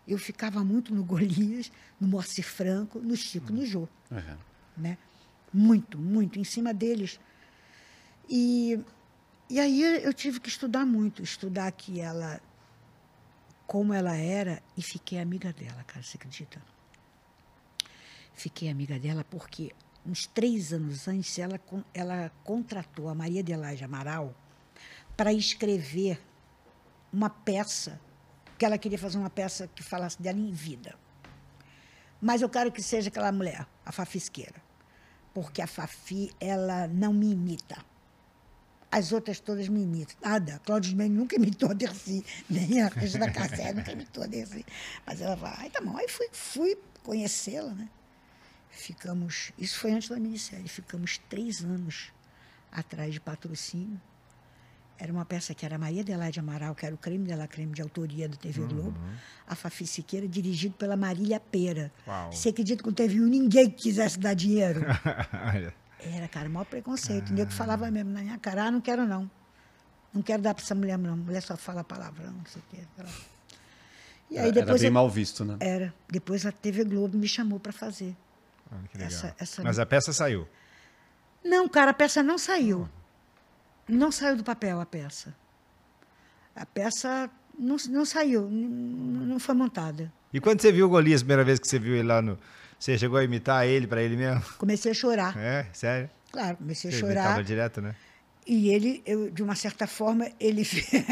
[0.07, 4.37] Eu ficava muito no Golias, no Moacir Franco, no Chico, no Jô É.
[4.76, 4.98] né?
[5.52, 7.18] Muito, muito, em cima deles.
[8.29, 8.79] E,
[9.48, 12.40] e aí eu tive que estudar muito, estudar que ela,
[13.66, 16.62] como ela era, e fiquei amiga dela, cara, você acredita?
[18.33, 19.72] Fiquei amiga dela porque
[20.05, 21.61] uns três anos antes ela,
[21.92, 24.35] ela contratou a Maria Adelaide Amaral
[25.16, 26.20] para escrever
[27.12, 28.00] uma peça,
[28.59, 30.94] que ela queria fazer uma peça que falasse dela em vida.
[32.20, 34.62] Mas eu quero que seja aquela mulher, a Fafisqueira.
[35.35, 37.76] Porque a Fafi, ela não me imita.
[38.90, 40.16] As outras todas me imitam.
[40.22, 40.61] Nada.
[40.64, 44.64] Cláudio Mendes nunca imitou a Dercy, nem a Regina Casé nunca imitou a Dercy.
[45.05, 45.96] Mas ela vai, ai, tá bom.
[45.96, 47.88] Aí fui, fui conhecê-la, né?
[48.70, 52.12] Ficamos, isso foi antes da minissérie, ficamos três anos
[52.70, 54.01] atrás de patrocínio.
[54.99, 57.72] Era uma peça que era Maria Adelaide Amaral, que era o Creme de la Creme
[57.72, 58.99] de autoria da TV Globo.
[59.46, 61.92] A Fafi Siqueira, dirigido pela Marília Pera.
[62.07, 62.33] Uau.
[62.33, 64.81] Você acredita que não teve um ninguém que quisesse dar dinheiro?
[65.99, 67.31] Era, cara, o maior preconceito.
[67.31, 69.31] O nego falava mesmo na minha cara, ah, não quero não.
[70.13, 71.17] Não quero dar para essa mulher, não.
[71.17, 72.83] Mulher só fala palavrão, não sei o quê.
[74.31, 74.81] E aí Era depois...
[74.81, 75.57] bem eu- mal visto, né?
[75.61, 75.95] Era.
[76.09, 78.17] Depois a TV Globo me chamou para fazer.
[78.71, 79.13] Ah, que legal.
[79.13, 80.49] Essa- essa- Mas a peça saiu.
[81.45, 82.89] Não, cara, a peça não saiu.
[83.89, 85.35] Não saiu do papel a peça.
[86.55, 88.67] A peça não, não saiu, n-
[89.27, 90.13] não foi montada.
[90.33, 92.37] E quando você viu o Golias, a primeira vez que você viu ele lá no.
[92.79, 94.43] Você chegou a imitar ele pra ele mesmo?
[94.59, 95.37] Comecei a chorar.
[95.37, 96.11] É, sério?
[96.31, 97.15] Claro, comecei a Você chorar.
[97.25, 97.95] imitava direto, né?
[98.47, 100.62] E ele, eu, de uma certa forma, ele,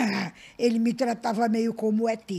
[0.59, 2.31] ele me tratava meio como ET.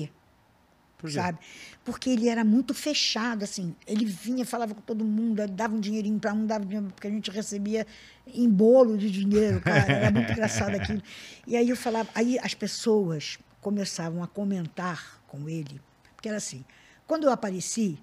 [0.97, 1.11] Por?
[1.11, 1.37] Sabe?
[1.83, 3.75] Porque ele era muito fechado, assim.
[3.85, 7.11] Ele vinha, falava com todo mundo, dava um dinheirinho para um, dava dinheiro, porque a
[7.11, 7.85] gente recebia
[8.25, 9.91] em bolo de dinheiro, cara.
[9.91, 11.01] Era muito engraçado aquilo.
[11.45, 15.81] E aí eu falava, aí as pessoas começavam a comentar com ele,
[16.15, 16.63] porque era assim,
[17.05, 17.97] quando eu apareci,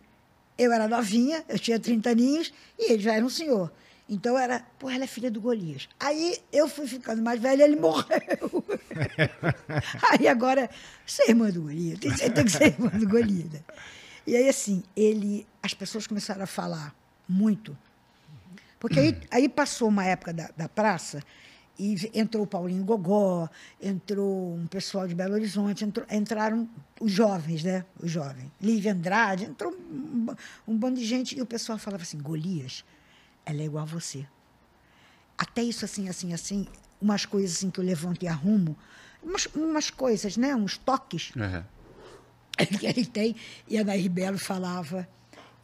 [0.57, 3.73] eu era novinha, eu tinha 30 aninhos, e ele já era um senhor.
[4.09, 5.88] Então era, pô, ela é filha do Golias.
[5.99, 8.65] Aí eu fui ficando mais velha, ele morreu.
[10.11, 10.69] aí agora,
[11.07, 13.51] você é irmã do Golias, tem, tem que ser irmã do Golias.
[13.51, 13.61] Né?
[14.27, 16.95] E aí, assim, ele, as pessoas começaram a falar
[17.29, 17.77] muito.
[18.79, 21.23] Porque aí, aí passou uma época da, da praça
[21.85, 23.49] e entrou o Paulinho Gogó,
[23.81, 26.68] entrou um pessoal de Belo Horizonte, entrou- entraram
[27.01, 27.85] os jovens, né?
[28.01, 28.51] Os jovens.
[28.61, 30.27] Lívia Andrade, entrou um,
[30.68, 32.85] um bando de gente e o pessoal falava assim, Golias,
[33.45, 34.25] ela é igual a você.
[35.37, 36.66] Até isso assim, assim, assim,
[37.01, 38.77] umas coisas assim que eu levanto e arrumo,
[39.23, 40.55] umas, umas coisas, né?
[40.55, 41.33] Uns toques
[42.59, 42.66] É.
[42.79, 43.35] que ele tem,
[43.66, 45.09] e a Nair Belo falava,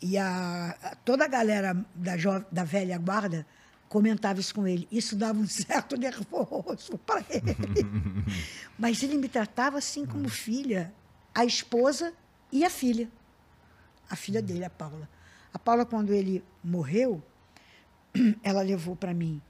[0.02, 3.46] e a, a- toda a galera da, jo- da velha guarda
[3.88, 4.86] comentava isso com ele.
[4.90, 7.56] Isso dava um certo nervoso para ele.
[8.78, 10.92] Mas ele me tratava assim como filha,
[11.34, 12.12] a esposa
[12.52, 13.10] e a filha.
[14.10, 15.08] A filha dele, a Paula.
[15.52, 17.22] A Paula, quando ele morreu,
[18.42, 19.40] ela levou para mim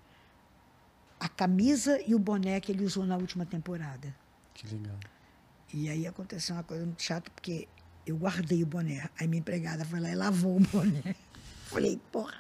[1.21, 4.15] a camisa e o boné que ele usou na última temporada.
[4.55, 4.99] Que legal.
[5.73, 7.69] E aí aconteceu uma coisa muito chata, porque
[8.07, 9.09] eu guardei o boné.
[9.19, 11.15] Aí minha empregada foi lá e lavou o boné.
[11.67, 12.35] Falei, porra,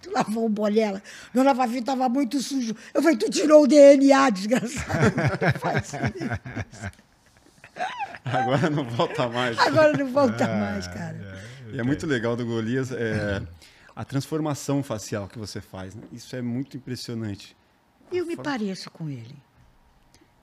[0.00, 1.02] Tu lavou o bolela.
[1.34, 2.74] Dona Fafi estava muito sujo.
[2.92, 5.10] Eu falei, tu tirou o DNA, desgraçado.
[5.58, 6.90] Faz isso.
[8.24, 9.58] Agora não volta mais.
[9.58, 11.38] Agora não volta mais, cara.
[11.72, 13.42] E é muito legal do Golias é,
[13.96, 15.94] a transformação facial que você faz.
[15.94, 16.02] né?
[16.12, 17.56] Isso é muito impressionante.
[18.10, 19.36] Eu me pareço com ele.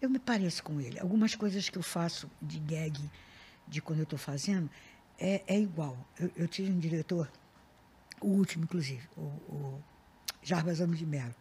[0.01, 0.99] Eu me pareço com ele.
[0.99, 2.99] Algumas coisas que eu faço de gag,
[3.67, 4.69] de quando eu estou fazendo,
[5.19, 5.97] é, é igual.
[6.19, 7.29] Eu, eu tive um diretor,
[8.21, 9.83] o último, inclusive, o, o
[10.41, 11.35] Jarbas Amo de Mello.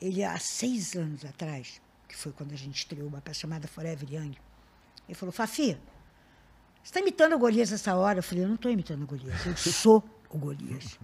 [0.00, 4.12] Ele, há seis anos atrás, que foi quando a gente estreou uma peça chamada Forever
[4.12, 4.36] Young,
[5.08, 5.78] ele falou, Fafi,
[6.82, 8.18] você está imitando o Golias essa hora?
[8.18, 10.98] Eu falei, eu não estou imitando o Golias, eu sou o Golias.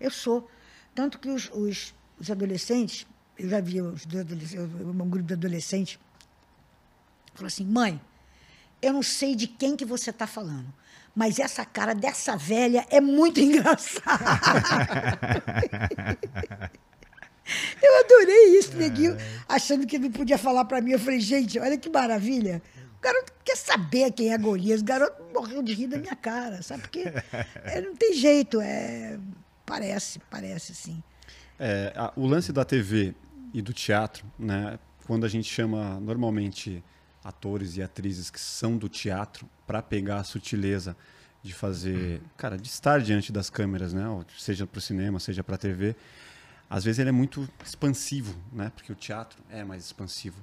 [0.00, 0.50] Eu sou.
[0.94, 3.06] Tanto que os, os, os adolescentes,
[3.38, 5.98] eu já vi os um grupo de adolescentes,
[7.34, 8.00] falou assim, mãe,
[8.82, 10.72] eu não sei de quem que você está falando,
[11.14, 14.24] mas essa cara dessa velha é muito engraçada.
[17.82, 19.16] eu adorei isso, neguinho,
[19.48, 20.92] achando que não podia falar para mim.
[20.92, 22.62] Eu falei, gente, olha que maravilha.
[22.98, 24.80] O garoto quer saber quem é Golias.
[24.80, 26.82] O garoto morreu de rir da minha cara, sabe?
[26.82, 27.04] Porque
[27.64, 29.18] é, não tem jeito, é...
[29.66, 31.02] parece, parece sim.
[31.58, 33.14] É, a- o lance da TV
[33.52, 34.78] e do teatro, né?
[35.06, 36.82] Quando a gente chama normalmente
[37.24, 40.94] atores e atrizes que são do teatro para pegar a sutileza
[41.42, 44.08] de fazer, cara, de estar diante das câmeras, né?
[44.08, 45.96] Ou Seja para o cinema, seja para a TV,
[46.68, 48.70] às vezes ele é muito expansivo, né?
[48.74, 50.42] Porque o teatro é mais expansivo.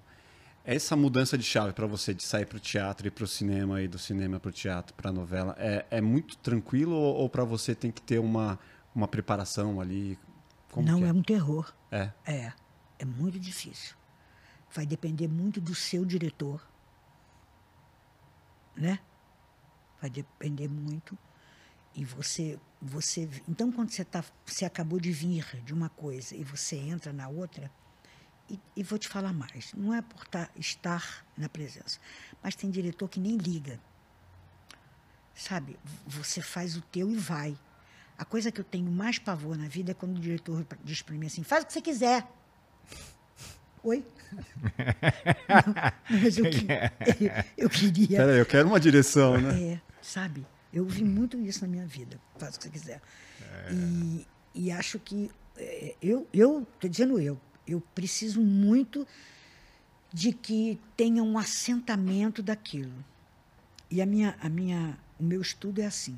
[0.63, 3.81] Essa mudança de chave para você de sair para o teatro e para o cinema
[3.81, 7.29] e do cinema para o teatro, para a novela, é, é muito tranquilo ou, ou
[7.29, 8.59] para você tem que ter uma,
[8.93, 10.19] uma preparação ali?
[10.69, 11.73] Como não, que é um terror.
[11.91, 12.11] é.
[12.25, 12.53] É,
[12.99, 13.95] é muito difícil.
[14.73, 16.61] Vai depender muito do seu diretor,
[18.81, 18.99] né?
[20.01, 21.17] Vai depender muito.
[21.93, 26.43] E você, você, então quando você tá, você acabou de vir de uma coisa e
[26.43, 27.71] você entra na outra,
[28.49, 31.99] e, e vou te falar mais, não é por tá- estar na presença,
[32.41, 33.79] mas tem diretor que nem liga.
[35.35, 35.77] Sabe?
[36.05, 37.57] Você faz o teu e vai.
[38.17, 41.15] A coisa que eu tenho mais pavor na vida é quando o diretor diz para
[41.15, 42.27] mim assim: faz o que você quiser.
[43.83, 44.05] Oi?
[46.09, 46.67] Mas eu, que-
[47.57, 48.17] eu queria.
[48.17, 49.73] Peraí, eu quero uma direção, né?
[49.73, 50.45] É, sabe?
[50.73, 52.19] Eu vi muito isso na minha vida.
[52.37, 53.01] Faz o que você quiser.
[53.71, 59.05] E, e acho que é, eu, eu, estou dizendo eu, eu preciso muito
[60.13, 62.93] de que tenha um assentamento daquilo.
[63.89, 66.17] E a minha, a minha, o meu estudo é assim.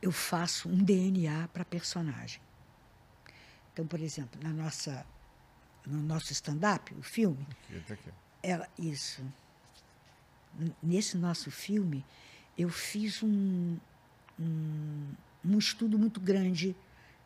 [0.00, 2.40] Eu faço um DNA para personagem.
[3.72, 5.04] Então, por exemplo, na nossa,
[5.86, 7.46] no nosso stand-up, o filme,
[8.42, 9.22] ela, isso.
[10.82, 12.04] Nesse nosso filme,
[12.56, 13.76] eu fiz um,
[14.38, 15.08] um,
[15.44, 16.74] um estudo muito grande.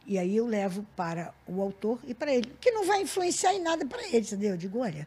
[0.07, 3.63] E aí eu levo para o autor e para ele, que não vai influenciar em
[3.63, 4.51] nada para ele, entendeu?
[4.51, 5.07] Eu digo, olha,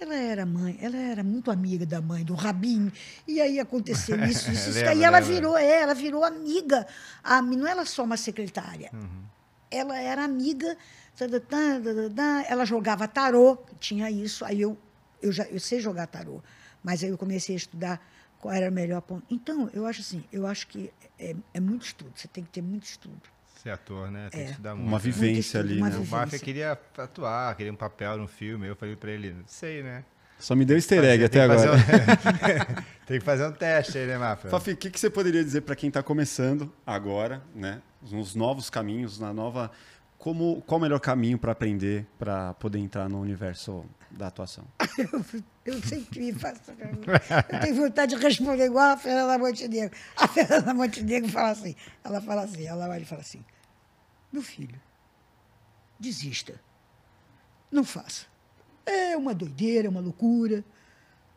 [0.00, 2.90] ela era mãe, ela era muito amiga da mãe, do Rabinho,
[3.26, 4.78] e aí aconteceu isso, isso, isso.
[4.78, 6.86] E ela virou, é, ela virou amiga.
[7.22, 8.90] A, não era só uma secretária
[9.70, 10.76] ela era amiga,
[12.48, 14.76] ela jogava tarô, tinha isso, aí eu,
[15.22, 16.42] eu já eu sei jogar tarô,
[16.82, 19.24] mas aí eu comecei a estudar qual era o melhor ponto.
[19.30, 22.62] Então, eu acho assim, eu acho que é, é muito estudo, você tem que ter
[22.62, 23.20] muito estudo.
[23.62, 24.28] Ser ator, né?
[24.30, 24.86] Tem que estudar muito.
[24.86, 25.02] Uma né?
[25.02, 25.96] vivência estudo, ali, uma né?
[25.96, 26.06] O.
[26.06, 28.68] Mafia queria atuar, queria um papel no filme.
[28.68, 30.04] Eu falei pra ele, não sei, né?
[30.38, 31.72] Só me deu easter egg até agora.
[31.72, 31.74] um-
[33.04, 34.48] tem que fazer um teste aí, né, Mafia?
[34.48, 37.82] Fafi, o que, que você poderia dizer para quem está começando agora, né?
[38.00, 39.72] Nos novos caminhos, na nova.
[40.28, 44.62] Como, qual o melhor caminho para aprender, para poder entrar no universo da atuação?
[44.98, 45.24] Eu,
[45.64, 46.70] eu sempre me faço.
[46.72, 49.96] Eu tenho vontade de responder igual a Fernanda Montenegro.
[50.16, 53.42] A Fernanda Montenegro fala assim, ela fala assim, ela olha e fala assim,
[54.30, 54.78] meu filho,
[55.98, 56.60] desista.
[57.70, 58.26] Não faça.
[58.84, 60.62] É uma doideira, é uma loucura.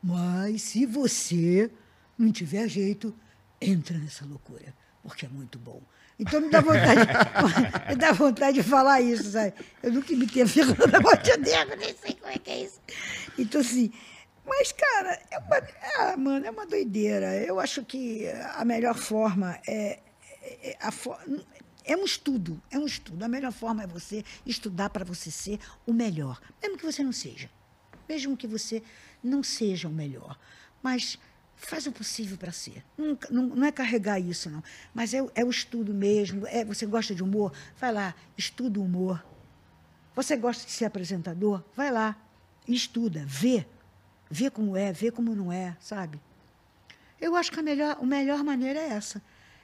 [0.04, 1.72] Mas se você
[2.18, 3.16] não tiver jeito,
[3.62, 5.82] entra nessa loucura, porque é muito bom.
[6.22, 7.02] Então me dá vontade,
[7.90, 9.54] me dá vontade de falar isso, sabe?
[9.82, 12.80] Eu nunca imitei a Fernanda Montenegro, nem sei como é que é isso.
[13.40, 13.92] Então, assim,
[14.46, 15.62] mas, cara, é uma,
[15.98, 17.36] ah, mano, é uma doideira.
[17.38, 20.00] Eu acho que a melhor forma é,
[20.44, 21.18] é, a fo-
[21.84, 23.24] é um estudo, é um estudo.
[23.26, 27.12] A melhor forma é você estudar para você ser o melhor, mesmo que você não
[27.12, 27.50] seja.
[28.08, 28.84] Mesmo que você
[29.24, 30.38] não seja o melhor.
[30.84, 31.18] Mas
[31.68, 32.84] faz o possível para ser.
[32.98, 34.64] Não, não, não é carregar isso, não.
[34.94, 36.46] Mas é, o- é o estudo mesmo.
[36.48, 37.54] É, você gosta de humor?
[37.78, 39.24] Vai lá, estuda o humor.
[40.16, 41.64] Você gosta de ser apresentador?
[41.76, 42.18] Vai lá,
[42.68, 43.66] estuda, vê.
[44.30, 46.20] Vê como é, vê como não é, sabe?
[47.20, 49.22] Eu acho que a melhor, a melhor maneira é essa.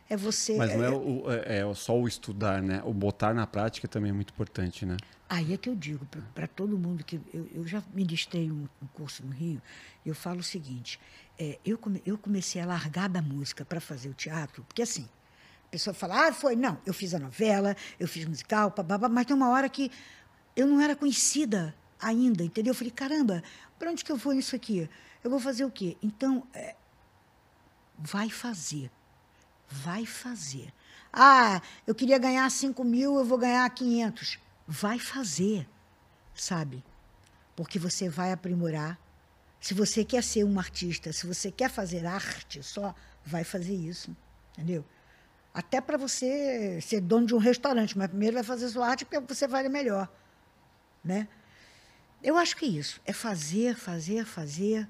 [0.09, 0.55] é você.
[0.57, 2.81] Mas não é, o, é, é só o estudar, né?
[2.85, 4.95] O botar na prática também é muito importante, né?
[5.29, 8.87] Aí é que eu digo para todo mundo que eu, eu já ministrei um, um,
[8.93, 9.61] curso no Rio,
[10.05, 10.99] eu falo o seguinte:
[11.39, 15.07] é, eu, come, eu comecei a largar da música para fazer o teatro, porque assim,
[15.67, 16.55] a pessoa fala, ah, foi.
[16.55, 19.91] Não, eu fiz a novela, eu fiz musical, babá, mas tem uma hora que
[20.55, 22.71] eu não era conhecida ainda, entendeu?
[22.71, 23.43] Eu falei, caramba,
[23.77, 24.89] para onde que eu vou nisso aqui?
[25.23, 25.97] Eu vou fazer o quê?
[26.01, 26.75] Então, é,
[27.97, 28.89] vai fazer.
[29.67, 30.73] Vai fazer.
[31.11, 34.39] Ah, eu queria ganhar 5 mil, eu vou ganhar 500.
[34.65, 35.67] Vai fazer,
[36.33, 36.83] sabe?
[37.55, 38.97] Porque você vai aprimorar.
[39.59, 42.93] Se você quer ser um artista, se você quer fazer arte só,
[43.25, 44.15] vai fazer isso,
[44.53, 44.85] entendeu?
[45.53, 49.19] Até para você ser dono de um restaurante, mas primeiro vai fazer sua arte porque
[49.19, 50.07] você vale melhor,
[51.03, 51.27] né?
[52.23, 54.87] Eu acho que é isso, é fazer, fazer, fazer,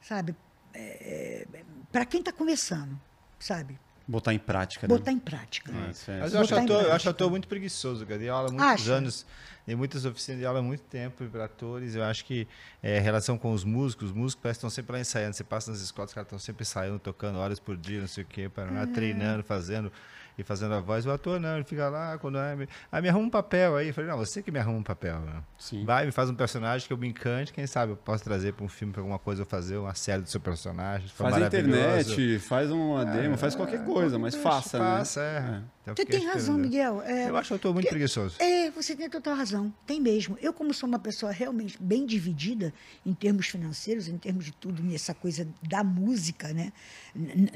[0.00, 0.34] sabe?
[0.72, 2.98] É, é, para quem está começando,
[3.38, 3.78] sabe?
[4.08, 4.94] Botar em prática, né?
[4.94, 5.72] Botar em prática.
[5.72, 6.20] É, é.
[6.20, 8.18] Mas eu acho, ator, eu acho ator muito preguiçoso, cara.
[8.18, 8.92] Dei aula há muitos Acha?
[8.92, 9.26] anos,
[9.66, 11.96] dei muitas oficinas de aula há muito tempo para atores.
[11.96, 12.46] Eu acho que
[12.80, 15.34] é, relação com os músicos, os músicos parece que estão sempre lá ensaiando.
[15.34, 18.22] Você passa nas escolas, os caras estão sempre ensaiando, tocando horas por dia, não sei
[18.22, 18.86] o quê, para é.
[18.86, 19.90] treinando, fazendo
[20.38, 21.06] e fazendo a voz.
[21.06, 23.88] O ator não, ele fica lá, quando é, ah, me arruma um papel aí.
[23.88, 25.18] Eu falei, não, você que me arruma um papel.
[25.20, 25.42] Né?
[25.58, 25.84] Sim.
[25.84, 28.64] Vai, me faz um personagem que eu me encante, quem sabe eu posso trazer para
[28.64, 31.08] um filme, para alguma coisa, eu fazer uma série do seu personagem.
[31.08, 34.84] Faz a internet, faz uma demo, é, faz qualquer coisa, mas faça, né?
[34.84, 35.62] Faça, é.
[35.90, 35.94] é.
[35.94, 37.00] Você tem razão, Miguel.
[37.02, 38.36] É, eu acho que eu estou muito preguiçoso.
[38.40, 39.72] É, você tem total razão.
[39.86, 40.36] Tem mesmo.
[40.42, 42.74] Eu, como sou uma pessoa realmente bem dividida
[43.04, 46.72] em termos financeiros, em termos de tudo, nessa coisa da música, né?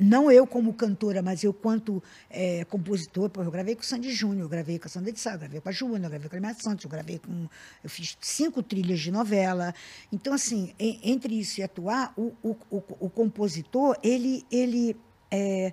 [0.00, 3.30] não eu como cantora, mas eu quanto é, compositor.
[3.36, 5.60] eu gravei com o Sandy Júnior, eu gravei com a Sandra de Sá, eu gravei
[5.60, 7.48] com a Júnior, eu gravei com a Lima Santos, eu gravei com...
[7.82, 9.74] Eu fiz cinco trilhas de novela.
[10.12, 14.46] Então, assim, entre isso e atuar, o, o, o, o compositor, ele...
[14.50, 14.96] ele
[15.30, 15.72] é,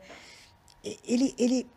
[1.05, 1.67] ele, ele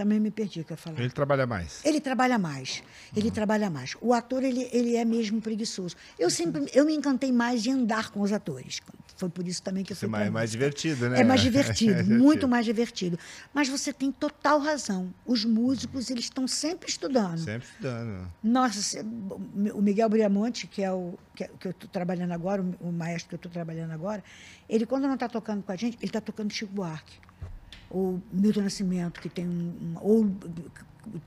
[0.00, 0.98] também me perdi o que eu falar.
[0.98, 1.84] Ele trabalha mais.
[1.84, 2.82] Ele trabalha mais.
[3.14, 3.34] Ele uhum.
[3.34, 3.96] trabalha mais.
[4.00, 5.94] O ator, ele, ele é mesmo preguiçoso.
[6.18, 8.80] Eu sempre eu me encantei mais de andar com os atores.
[9.20, 11.20] Foi por isso também que eu fui é mais, é mais divertido, né?
[11.20, 13.18] É mais divertido, é muito mais divertido.
[13.52, 15.12] Mas você tem total razão.
[15.26, 17.36] Os músicos, eles estão sempre estudando.
[17.36, 18.32] Sempre estudando.
[18.42, 19.04] Nossa,
[19.74, 23.34] o Miguel Briamonte, que é o que, que eu estou trabalhando agora, o maestro que
[23.34, 24.24] eu estou trabalhando agora,
[24.66, 27.18] ele, quando não está tocando com a gente, ele está tocando Chico Buarque
[27.90, 30.30] ou Milton Nascimento, que tem um, um ou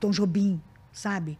[0.00, 0.60] Tom Jobim,
[0.92, 1.38] sabe?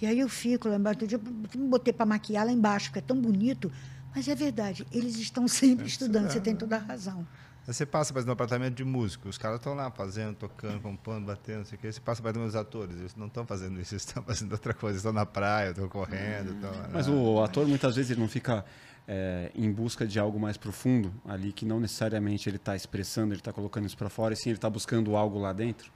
[0.00, 1.20] E aí eu fico lá embaixo, eu
[1.60, 3.70] me botei para maquiar lá embaixo, porque é tão bonito.
[4.14, 7.26] Mas é verdade, eles estão sempre é, estudando, você tem toda a razão.
[7.64, 11.58] Você passa mais no apartamento de músico, os caras estão lá fazendo, tocando, compondo, batendo,
[11.58, 11.92] não sei o quê.
[11.92, 14.96] Você passa mais dos atores, eles não estão fazendo isso, eles estão fazendo outra coisa,
[14.96, 16.54] estão na praia, estão correndo.
[16.54, 18.64] Estão, Mas o ator muitas vezes ele não fica
[19.06, 23.40] é, em busca de algo mais profundo ali, que não necessariamente ele está expressando, ele
[23.40, 25.92] está colocando isso para fora, e sim ele está buscando algo lá dentro?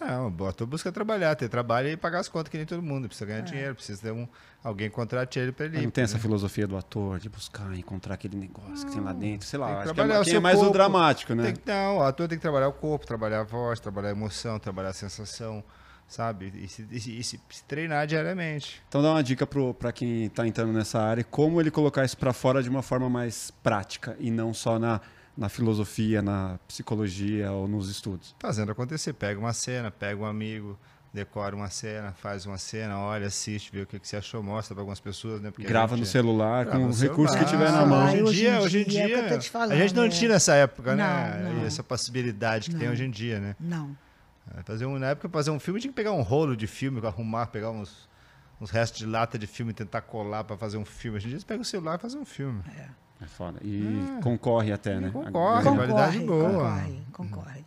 [0.00, 3.06] Não, o ator busca trabalhar, ter trabalho e pagar as contas que nem todo mundo.
[3.06, 3.42] Precisa ganhar é.
[3.42, 4.26] dinheiro, precisa ter um,
[4.64, 5.82] alguém contrate ele para ele.
[5.82, 6.20] não tem essa né?
[6.20, 9.82] filosofia do ator de buscar, encontrar aquele negócio não, que tem lá dentro, sei lá.
[9.82, 11.52] Acho que é, o que é mais corpo, o dramático, né?
[11.52, 14.58] Que, não, o ator tem que trabalhar o corpo, trabalhar a voz, trabalhar a emoção,
[14.58, 15.62] trabalhar a sensação
[16.08, 16.52] sabe?
[16.56, 18.82] E se, e se, e se, treinar diariamente.
[18.88, 22.32] Então dá uma dica para quem está entrando nessa área, como ele colocar isso para
[22.32, 25.00] fora de uma forma mais prática e não só na,
[25.40, 28.36] na filosofia, na psicologia ou nos estudos.
[28.38, 30.78] Fazendo acontecer, pega uma cena, pega um amigo,
[31.14, 34.74] decora uma cena, faz uma cena, olha, assiste, vê o que, que você achou, mostra
[34.74, 35.50] para algumas pessoas, né?
[35.50, 38.04] Porque grava gente, no celular, com os recursos que tiver na mão.
[38.04, 39.38] Hoje em dia, hoje em dia, em dia
[39.70, 40.08] a gente não né?
[40.10, 41.52] tinha nessa época, não, né?
[41.54, 41.64] Não.
[41.64, 42.80] Essa possibilidade que não.
[42.80, 43.56] tem hoje em dia, né?
[43.58, 43.96] Não.
[44.58, 47.00] É, fazer um, na época, fazer um filme tinha que pegar um rolo de filme,
[47.06, 48.06] arrumar, pegar uns,
[48.60, 51.16] uns restos de lata de filme e tentar colar para fazer um filme.
[51.16, 52.62] Hoje em dia você pega o celular e faz um filme.
[52.76, 52.88] É.
[53.22, 53.60] É foda.
[53.62, 53.82] E
[54.18, 54.22] é.
[54.22, 55.10] concorre até, né?
[55.10, 56.50] Concorre, concorre qualidade boa.
[56.50, 57.64] Concorre, concorre.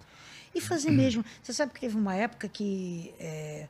[0.55, 1.23] E fazer mesmo.
[1.41, 3.67] Você sabe que teve uma época que é,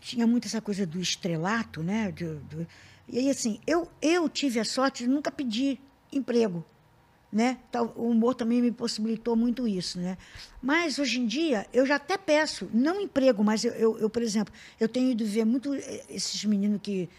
[0.00, 2.12] tinha muito essa coisa do estrelato, né?
[2.12, 2.66] Do, do,
[3.08, 5.80] e aí, assim, eu, eu tive a sorte de nunca pedir
[6.12, 6.64] emprego
[7.34, 7.58] né?
[7.96, 10.16] O humor também me possibilitou muito isso, né?
[10.62, 14.22] Mas hoje em dia eu já até peço, não emprego, mas eu, eu, eu por
[14.22, 17.10] exemplo, eu tenho ido ver muito eh, esses meninos que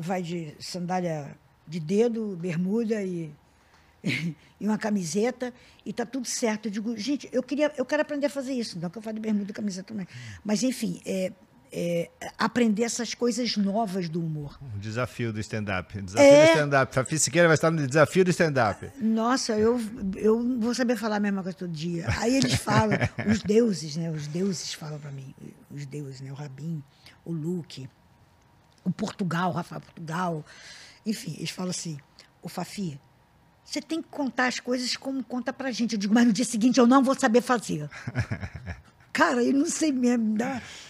[0.00, 3.32] vai de sandália de dedo, bermuda e,
[4.02, 4.36] e
[4.66, 5.52] uma camiseta
[5.84, 6.66] e tá tudo certo.
[6.66, 9.14] Eu digo, gente, eu queria, eu quero aprender a fazer isso, não que eu falo
[9.14, 10.06] de bermuda e camiseta também.
[10.44, 11.32] Mas enfim, é,
[11.72, 14.58] é, aprender essas coisas novas do humor.
[14.76, 16.02] O desafio do stand-up.
[16.02, 16.44] Desafio é...
[16.44, 16.94] do stand-up.
[16.94, 18.90] Fafi Siqueira vai estar no desafio do stand-up.
[19.00, 19.80] Nossa, eu,
[20.16, 22.04] eu vou saber falar a mesma coisa todo dia.
[22.18, 24.10] Aí eles falam, os deuses, né?
[24.10, 25.34] Os deuses falam para mim.
[25.70, 26.30] Os deuses, né?
[26.30, 26.82] O Rabin,
[27.24, 27.88] o Luke,
[28.84, 30.44] o Portugal, o Rafael Portugal.
[31.04, 31.98] Enfim, eles falam assim,
[32.42, 32.98] o Fafi,
[33.64, 35.92] você tem que contar as coisas como conta pra gente.
[35.94, 37.88] Eu digo, mas no dia seguinte eu não vou saber fazer.
[39.12, 40.38] Cara, eu não sei mesmo.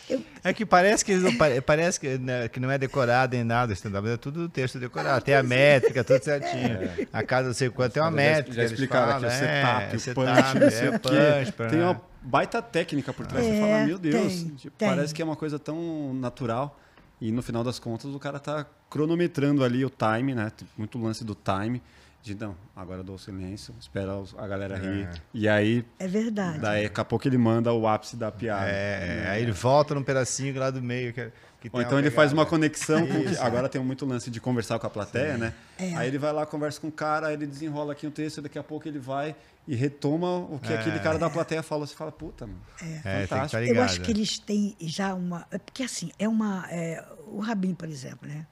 [0.08, 3.42] Eu, É que parece que, não, pare- parece que, né, que não é decorado em
[3.42, 5.24] nada, stand-up, é tudo texto decorado.
[5.24, 6.78] Tem a métrica, tudo certinho.
[7.12, 8.54] A cada não sei quanto tem uma Já- métrica.
[8.54, 10.26] Já explicaram aqui o falam, setup, é, o setup,
[10.60, 13.44] punch, sei é, o punch, pra- Tem uma baita técnica por trás.
[13.44, 14.88] Você É, fala, meu Deus, tem, tipo, tem.
[14.88, 16.78] parece que é uma coisa tão natural.
[17.22, 20.50] E no final das contas, o cara tá cronometrando ali o time, né?
[20.76, 21.80] Muito lance do time.
[22.22, 25.08] De não, agora eu dou o silêncio, espera a galera rir.
[25.34, 26.60] E aí, é verdade.
[26.60, 28.66] daí, daqui a pouco ele manda o ápice da piada.
[28.70, 31.12] É, aí ele volta num pedacinho lá do meio.
[31.12, 32.34] Que, que tem Ou então ele faz pegada.
[32.40, 33.24] uma conexão com.
[33.24, 35.52] que- Agora tem muito lance de conversar com a plateia, né?
[35.76, 35.94] É.
[35.96, 38.42] Aí ele vai lá, conversa com o cara, aí ele desenrola aqui o texto, e
[38.42, 39.34] daqui a pouco ele vai
[39.66, 41.84] e retoma o que aquele cara da plateia falou.
[41.88, 42.60] Você fala, puta, mano.
[42.80, 43.62] É, tem que estar fantástico.
[43.62, 43.76] ligado.
[43.78, 45.44] Eu acho que eles têm já uma.
[45.50, 46.66] é Porque assim, é uma.
[46.70, 48.46] é, o Rabin, por exemplo, né?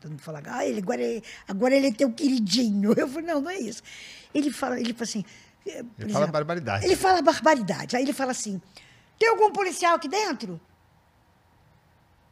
[0.00, 2.92] Todo mundo fala, ah, ele agora, é, agora ele é teu queridinho.
[2.96, 3.82] Eu falo, não, não é isso.
[4.34, 5.24] Ele fala, ele fala assim.
[5.84, 6.84] por Ele fala barbaridade.
[6.86, 7.96] Ele fala barbaridade.
[7.96, 8.60] Aí ele fala assim:
[9.18, 10.60] tem algum policial aqui dentro?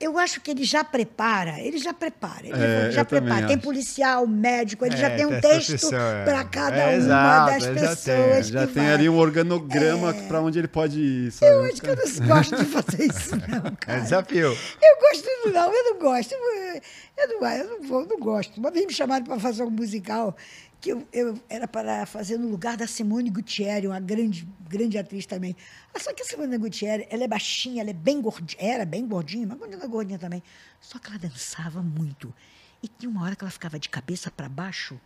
[0.01, 3.47] Eu acho que ele já prepara, ele já prepara, ele É, já eu prepara.
[3.49, 3.65] Tem acho.
[3.65, 6.25] policial, médico, ele já É, tem um tem essa texto opção, é.
[6.25, 8.47] para cada É, uma exato, das ele já tem, pessoas.
[8.49, 11.33] Já tem ali um organograma pra onde ele pode ir.
[11.33, 11.51] Sabe?
[11.53, 14.01] Eu acho que eu não gosto de fazer isso, não, É cara.
[14.01, 14.57] desafio.
[14.81, 16.33] Eu gosto, não, eu não gosto.
[16.33, 16.81] Eu,
[17.17, 18.57] eu não, eu não vou, não gosto.
[18.59, 20.37] Uma vez me chamaram para fazer um musical
[20.81, 25.27] que eu, eu era para fazer no lugar da Simone Gutierrez, uma grande, grande atriz
[25.27, 25.57] também.
[25.93, 29.07] Ah, Só que a Simone Gutierrez, ela é baixinha, ela é bem gordinha, era bem
[29.07, 30.43] gordinha, mas ela é gordinha também.
[30.81, 32.33] Só que ela dançava muito.
[32.83, 35.01] E tinha uma hora que ela ficava de cabeça para baixo,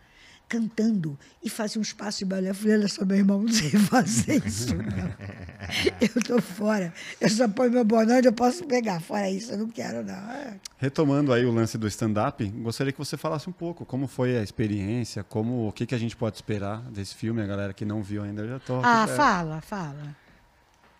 [0.53, 2.51] cantando, e fazia uns passos de balé.
[2.51, 4.83] Eu falei, olha só, meu irmão, não sei fazer isso, não.
[5.99, 6.93] Eu tô fora.
[7.19, 8.99] Eu só ponho meu boné onde eu posso pegar.
[8.99, 10.13] Fora isso, eu não quero, não.
[10.13, 10.59] É.
[10.77, 14.43] Retomando aí o lance do stand-up, gostaria que você falasse um pouco como foi a
[14.43, 18.03] experiência, como o que, que a gente pode esperar desse filme, a galera que não
[18.03, 18.81] viu ainda eu já tô.
[18.83, 20.22] Ah, é, fala, fala.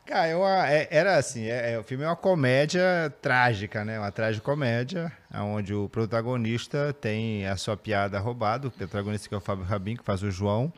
[0.05, 2.81] Cara, eu, é- era assim, é- é, o filme é uma comédia
[3.21, 3.97] trágica, né?
[3.97, 9.41] Uma tragicomédia, onde o protagonista tem a sua piada roubada, o protagonista que é o
[9.41, 10.71] Fábio Rabin, que faz o João,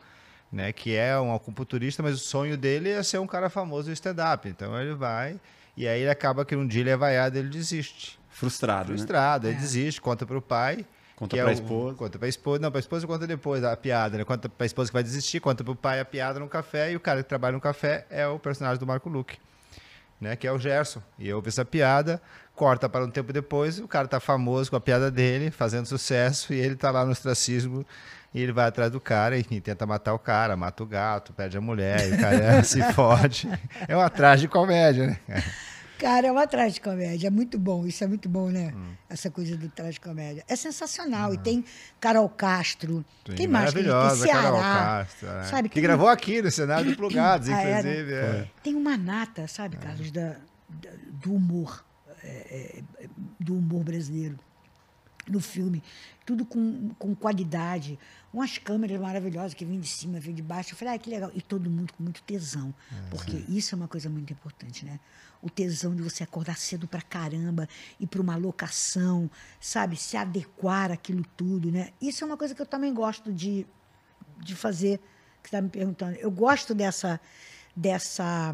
[0.52, 0.72] né?
[0.72, 4.48] Que é um acupunturista, mas o sonho dele é ser um cara famoso no stand-up.
[4.48, 5.40] Então ele vai,
[5.76, 8.18] e aí ele acaba que um dia ele é vaiado e ele desiste.
[8.30, 8.96] Frustrado, né?
[8.96, 10.86] Frustrado, ele desiste, conta pro pai.
[11.16, 11.94] Conta que é pra o- esposa.
[11.96, 12.60] Conta pra esposa.
[12.60, 14.24] Não, pra esposa conta depois a piada, né?
[14.24, 17.00] Conta pra esposa que vai desistir, conta pro pai a piada no café, e o
[17.00, 19.38] cara que trabalha no café é o personagem do Marco Luque,
[20.20, 20.36] né?
[20.36, 21.00] Que é o Gerson.
[21.18, 22.20] E eu ouvi essa piada,
[22.54, 26.52] corta para um tempo depois, o cara tá famoso com a piada dele, fazendo sucesso,
[26.52, 27.84] e ele tá lá no ostracismo.
[28.34, 31.56] E ele vai atrás do cara e tenta matar o cara, mata o gato, perde
[31.56, 33.48] a mulher, e o cara se fode.
[33.88, 35.42] É uma tragicomédia, né?
[35.98, 37.28] Cara, é uma tragicomédia.
[37.28, 37.86] É muito bom.
[37.86, 38.72] Isso é muito bom, né?
[38.76, 38.94] Hum.
[39.08, 40.44] Essa coisa do tragicomédia.
[40.48, 41.32] É sensacional.
[41.32, 41.64] E tem
[42.00, 43.04] Carol Castro.
[43.26, 43.72] Sim, Quem mais?
[43.72, 43.82] tem?
[43.84, 44.74] maravilhosa, Carol Ceará.
[45.04, 45.44] Castro, é.
[45.44, 45.68] Sabe?
[45.68, 47.78] que gravou aqui no cenário do Plugados, Ah, é, né?
[47.80, 48.12] inclusive.
[48.12, 48.50] é.
[48.62, 50.36] Tem uma nata, sabe, Carlos, da,
[50.68, 50.90] da-
[51.22, 51.84] do humor,
[52.22, 53.08] é, é,
[53.40, 54.38] do humor brasileiro
[55.28, 55.82] no filme.
[56.24, 57.98] Tudo com, com qualidade.
[58.32, 60.72] Umas câmeras maravilhosas que vêm de cima, vêm de baixo.
[60.74, 61.30] Eu falei, ah, que legal.
[61.34, 62.74] E todo mundo com muito tesão.
[63.10, 65.00] Porque isso é uma coisa muito importante, né?
[65.46, 67.68] O tesão de você acordar cedo pra caramba,
[68.00, 69.30] ir para uma locação,
[69.60, 69.96] sabe?
[69.96, 71.92] Se adequar àquilo tudo, né?
[72.02, 73.64] Isso é uma coisa que eu também gosto de,
[74.38, 74.98] de fazer,
[75.40, 76.16] que está me perguntando.
[76.16, 77.20] Eu gosto dessa,
[77.76, 78.52] dessa,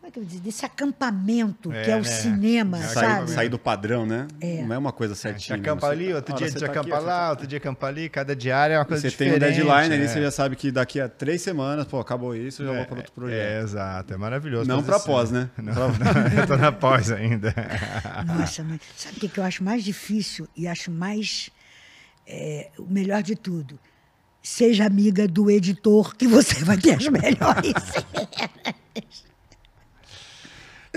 [0.00, 2.04] como é que eu vou dizer, desse acampamento que é É, o né?
[2.04, 3.30] cinema, É, Sair, sabe?
[3.32, 4.26] sair do padrão, né?
[4.66, 5.58] Não é uma coisa certinha.
[5.58, 5.92] acampa né?
[5.92, 7.86] ali, Você- outro dia a você gente tá acampa você lá, tá- outro dia acampa
[7.86, 9.60] ali, cada diária é uma coisa Você tem diferente.
[9.60, 10.08] um deadline ali, é.
[10.08, 12.96] você já sabe que daqui a três semanas, pô, acabou isso, eu já vou para
[12.96, 13.62] outro É, projeto.
[13.64, 14.66] exato, é maravilhoso.
[14.66, 15.06] Não assim.
[15.06, 15.50] pós, né?
[15.58, 17.54] Não, não, eu tô na pós ainda.
[18.26, 18.80] Nossa, mãe.
[18.96, 21.50] Sabe o que, que eu acho mais difícil e acho mais.
[22.26, 23.78] é, o melhor de tudo?
[24.42, 29.29] Seja amiga do editor, que você vai ter as melhores cenas.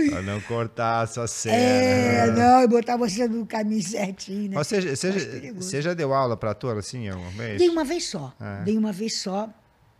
[0.11, 1.55] pra não cortar a sua cena.
[1.55, 4.55] É, não, e botar você no caminho certinho, né?
[4.55, 7.57] Mas Você, você, você já deu aula para ator assim alguma vez?
[7.59, 8.33] Dei uma vez só.
[8.39, 8.63] É.
[8.63, 9.49] Dei uma vez só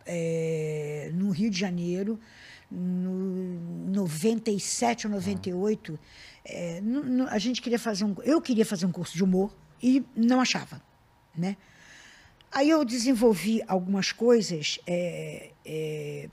[0.06, 2.18] é, no Rio de Janeiro,
[2.70, 5.98] no 97 ou 98.
[6.44, 8.14] é, nu- nu- a gente queria fazer um.
[8.22, 10.80] Eu queria fazer um curso de humor e não achava.
[11.36, 11.56] Né?
[12.52, 16.28] Aí eu desenvolvi algumas coisas é, é,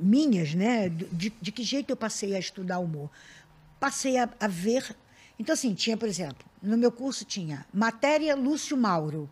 [0.00, 0.88] minhas, né?
[0.88, 3.10] De, de que jeito eu passei a estudar humor?
[3.80, 4.94] Passei a, a ver.
[5.38, 9.28] Então, assim, tinha, por exemplo, no meu curso tinha matéria Lúcio Mauro.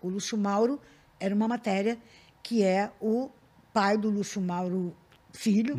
[0.00, 0.80] O Lúcio Mauro
[1.18, 1.98] era uma matéria
[2.42, 3.30] que é o
[3.72, 4.94] pai do Lúcio Mauro
[5.32, 5.76] Filho,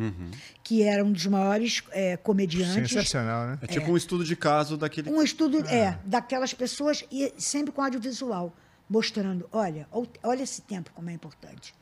[0.62, 2.92] que era um dos maiores eh, comediantes.
[2.92, 3.58] Sensacional, né?
[3.62, 5.10] É tipo um estudo de caso daquele.
[5.10, 8.54] Um estudo, é, daquelas pessoas, e sempre com audiovisual,
[8.88, 11.74] mostrando, olha, ol- olha esse tempo como é importante.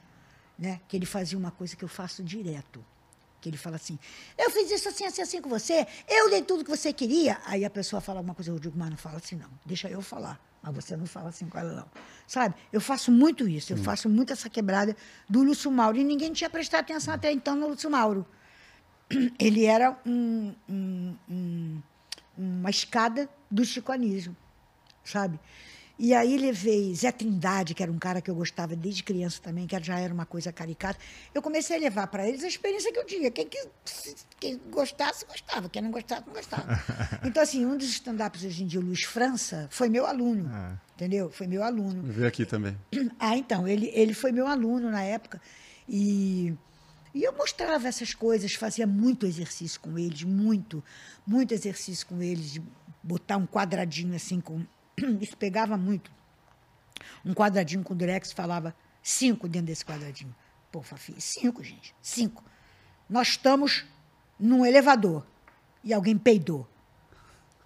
[0.58, 0.80] Né?
[0.88, 2.84] Que ele fazia uma coisa que eu faço direto.
[3.40, 3.98] Que ele fala assim:
[4.36, 7.38] eu fiz isso assim, assim, assim com você, eu dei tudo que você queria.
[7.44, 9.48] Aí a pessoa fala alguma coisa, eu digo, mas não fala assim, não.
[9.64, 10.40] Deixa eu falar.
[10.60, 11.88] Mas você não fala assim com ela, não.
[12.26, 12.54] Sabe?
[12.72, 14.96] Eu faço muito isso, eu faço muito essa quebrada
[15.28, 15.96] do Lúcio Mauro.
[15.96, 18.26] E ninguém tinha prestado atenção até então no Lúcio Mauro.
[19.38, 21.82] Ele era um, um, um,
[22.36, 24.36] uma escada do Chico Anísio,
[25.04, 25.38] sabe?
[25.98, 29.66] E aí levei Zé Trindade, que era um cara que eu gostava desde criança também,
[29.66, 30.98] que já era uma coisa caricata.
[31.34, 33.30] Eu comecei a levar para eles a experiência que eu tinha.
[33.32, 33.66] Quem, quis,
[34.38, 35.68] quem gostasse, gostava.
[35.68, 36.78] Quem não gostasse, não gostava.
[37.24, 40.48] Então, assim, um dos stand-ups hoje em dia, o Luiz França, foi meu aluno.
[40.52, 40.76] Ah.
[40.94, 41.30] Entendeu?
[41.30, 42.06] Foi meu aluno.
[42.06, 42.76] Eu vi aqui também.
[43.18, 45.40] Ah, então, ele, ele foi meu aluno na época.
[45.88, 46.54] E,
[47.14, 50.84] e eu mostrava essas coisas, fazia muito exercício com eles, muito,
[51.26, 52.62] muito exercício com eles, de
[53.02, 54.64] botar um quadradinho assim com.
[55.20, 56.10] Isso pegava muito.
[57.24, 60.34] Um quadradinho com durex falava cinco dentro desse quadradinho.
[60.70, 62.44] Pô, Fafi, cinco, gente, cinco.
[63.08, 63.86] Nós estamos
[64.38, 65.26] num elevador
[65.82, 66.68] e alguém peidou.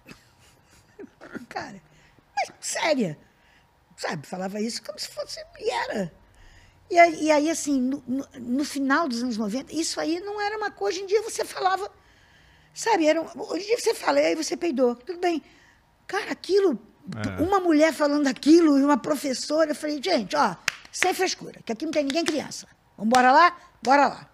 [1.49, 1.81] Cara,
[2.35, 3.19] mas séria.
[3.97, 5.39] Sabe, falava isso como se fosse.
[5.59, 6.13] E era.
[6.89, 10.39] E aí, e aí assim, no, no, no final dos anos 90, isso aí não
[10.39, 10.97] era uma coisa.
[10.97, 11.91] Hoje em dia você falava.
[12.73, 14.95] Sabe, era, hoje em dia você fala, e aí você peidou.
[14.95, 15.43] Tudo bem.
[16.07, 16.79] Cara, aquilo.
[17.39, 19.71] Uma mulher falando aquilo e uma professora.
[19.71, 20.55] Eu falei, gente, ó,
[20.91, 22.67] sem frescura, que aqui não tem ninguém criança.
[22.97, 23.57] Vamos embora lá?
[23.81, 24.29] Bora lá.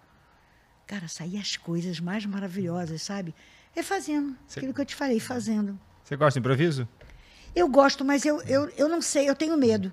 [0.86, 3.34] Cara, saía as coisas mais maravilhosas, sabe?
[3.74, 4.36] É fazendo.
[4.56, 5.78] Aquilo que eu te falei, fazendo.
[6.04, 6.88] Você gosta de improviso?
[7.54, 9.92] Eu gosto, mas eu, eu, eu não sei, eu tenho medo.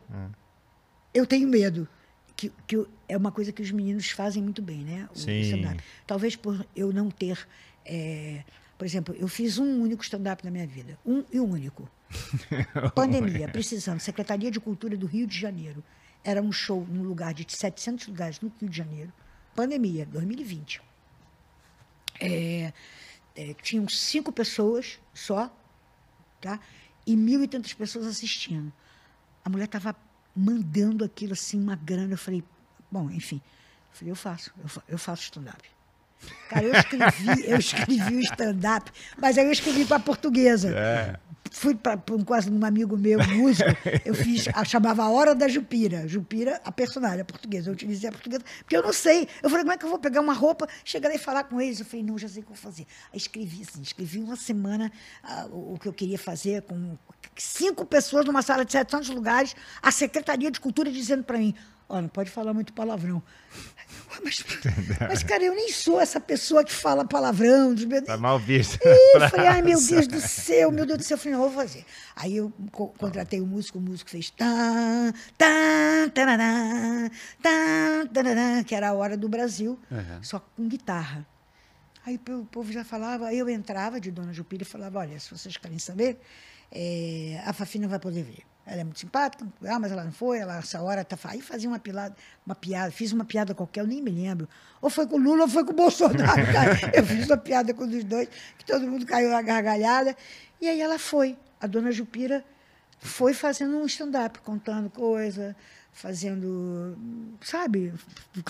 [1.14, 1.88] Eu tenho medo.
[2.36, 5.10] Que, que é uma coisa que os meninos fazem muito bem, né?
[5.12, 5.64] O Sim.
[6.06, 7.48] Talvez por eu não ter.
[7.86, 8.44] eh,
[8.78, 10.98] por exemplo, eu fiz um único stand-up na minha vida.
[11.06, 11.90] Um e um único.
[12.96, 14.00] Pandemia, precisando.
[14.00, 15.84] Secretaria de Cultura do Rio de Janeiro.
[16.24, 19.12] Era um show num lugar de 700 lugares no Rio de Janeiro.
[19.56, 20.82] Pandemia, 2020.
[22.20, 22.74] É,
[23.36, 25.52] é, tinham cinco pessoas só,
[26.42, 26.60] tá?
[27.06, 28.72] E mil e tantas pessoas assistindo.
[29.44, 29.96] A mulher estava
[30.36, 32.14] mandando aquilo assim, uma grana.
[32.14, 32.44] Eu falei,
[32.92, 33.42] bom, enfim.
[33.92, 35.64] Eu falei, eu faço, eu, fa- eu faço stand-up.
[36.50, 40.70] Cara, eu escrevi, eu escrevi o stand-up, mas aí eu escrevi para a portuguesa.
[40.70, 41.20] É.
[41.52, 43.70] Fui para um, quase um amigo meu, músico,
[44.06, 46.08] eu fiz, a, chamava A Hora da Jupira.
[46.08, 47.70] Jupira, a personagem, a portuguesa.
[47.70, 49.28] Eu utilizei a portuguesa, porque eu não sei.
[49.42, 51.60] Eu falei, como é que eu vou pegar uma roupa, chegar lá e falar com
[51.60, 51.80] eles?
[51.80, 52.86] Eu falei, não, já sei o que eu vou fazer.
[53.12, 54.92] Aí escrevi assim, escrevi uma semana
[55.24, 56.98] ah, o, o que eu queria fazer com
[57.36, 61.54] cinco pessoas numa sala de 700 lugares, a Secretaria de Cultura dizendo para mim,
[61.90, 63.22] ó, não pode falar muito palavrão.
[64.24, 64.44] Mas,
[65.08, 67.74] mas, cara, eu nem sou essa pessoa que fala palavrão.
[67.74, 68.76] de- Tá mal visto.
[68.84, 71.16] Ih, eu falei, ai meu Deus do céu, meu Deus do céu.
[71.16, 71.86] Eu falei, não, vou fazer.
[72.16, 77.10] Aí eu co- contratei o músico, o músico fez tan, tan, tararã,
[77.42, 80.24] tan, tararã, que era a hora do Brasil, Uhum.
[80.24, 81.26] só com guitarra.
[82.06, 85.30] Aí o povo já falava, aí eu entrava de Dona Jupira e falava, olha, se
[85.30, 86.20] vocês querem saber,
[86.72, 88.44] eh, a Fafi não vai poder vir.
[88.70, 91.16] Ela é muito simpática, ah, mas ela não foi, ela, essa hora tá.
[91.16, 91.32] fa-".
[91.32, 92.14] Aí fazia uma, pilada,
[92.46, 94.48] uma piada, fiz uma piada qualquer, eu nem me lembro.
[94.82, 96.78] Ou foi com o Lula ou foi com o Bolsonaro, cara.
[96.94, 100.14] Eu fiz uma piada com os dois, que todo mundo caiu na gargalhada.
[100.60, 101.38] E aí ela foi.
[101.62, 102.44] A dona Jupira
[103.00, 105.56] foi fazendo um stand-up, contando coisa,
[105.94, 106.98] fazendo.
[107.42, 107.94] Sabe?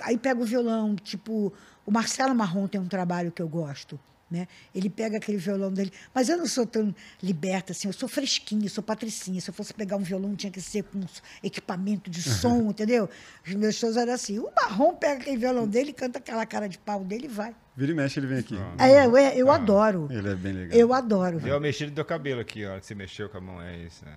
[0.01, 1.53] Aí pega o violão, tipo.
[1.85, 3.99] O Marcelo Marrom tem um trabalho que eu gosto.
[4.29, 4.45] Né?
[4.75, 8.65] Ele pega aquele violão dele, mas eu não sou tão liberta assim, eu sou fresquinha,
[8.65, 9.39] eu sou patricinha.
[9.39, 10.99] Se eu fosse pegar um violão, tinha que ser com
[11.41, 13.09] equipamento de som, entendeu?
[13.45, 14.37] Os meus shows eram assim.
[14.37, 17.55] O Marrom pega aquele violão dele, canta aquela cara de pau dele e vai.
[17.75, 18.57] Vira e mexe, ele vem aqui.
[18.77, 20.07] É, eu, eu adoro.
[20.11, 20.77] Ele é bem legal.
[20.77, 21.39] Eu adoro.
[21.39, 22.77] Deu uma mexida do teu cabelo aqui, ó.
[22.79, 24.03] que Você mexeu com a mão, é isso.
[24.05, 24.13] é.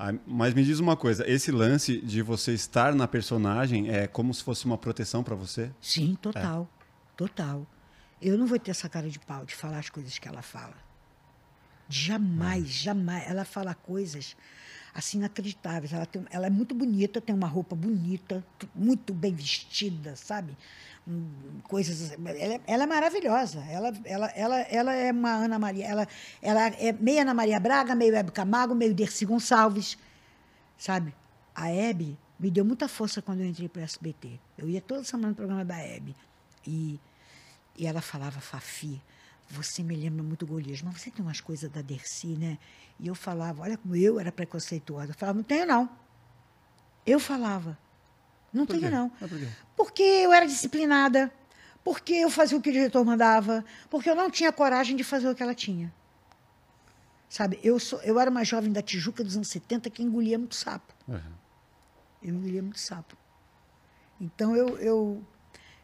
[0.00, 4.32] Ah, mas me diz uma coisa, esse lance de você estar na personagem é como
[4.32, 5.72] se fosse uma proteção pra você?
[5.80, 6.70] Sim, total.
[7.16, 7.66] Total.
[8.20, 10.74] Eu não vou ter essa cara de pau de falar as coisas que ela fala.
[11.88, 13.26] Jamais, jamais.
[13.28, 14.36] Ela fala coisas
[14.94, 15.92] assim inacreditáveis.
[15.92, 18.44] Ela, tem, ela é muito bonita, tem uma roupa bonita,
[18.74, 20.56] muito bem vestida, sabe?
[21.06, 21.30] Hum,
[21.62, 22.12] Coisas.
[22.12, 23.60] Ela, é- ela é maravilhosa.
[23.70, 25.86] Ela, ela, ela, ela é uma Ana Maria.
[25.86, 26.06] Ela,
[26.42, 29.96] ela é meio Ana Maria Braga, meio Hebe Camargo, meio Dercy Gonçalves.
[30.76, 31.14] Sabe?
[31.54, 34.38] A Hebe me deu muita força quando eu entrei para o SBT.
[34.58, 36.14] Eu ia toda semana no programa da Hebe.
[36.66, 37.00] E,
[37.78, 39.00] e ela falava, Fafi,
[39.48, 42.58] você me lembra muito Golias, mas você tem umas coisas da Dercy, né?
[42.98, 45.12] E eu falava, olha como eu era preconceituosa.
[45.12, 45.88] Eu falava, não tenho não.
[47.06, 47.78] Eu falava,
[48.52, 48.90] não Por tenho quê?
[48.90, 49.12] não.
[49.20, 49.38] Mas por?
[49.76, 51.32] Porque eu era disciplinada,
[51.84, 55.28] porque eu fazia o que o diretor mandava, porque eu não tinha coragem de fazer
[55.30, 55.94] o que ela tinha.
[57.28, 60.56] Sabe, eu, sou, eu era uma jovem da Tijuca dos anos 70 que engolia muito
[60.56, 60.92] sapo.
[61.06, 61.20] Uhum.
[62.22, 63.16] Eu engolia muito sapo.
[64.20, 65.22] Então eu, eu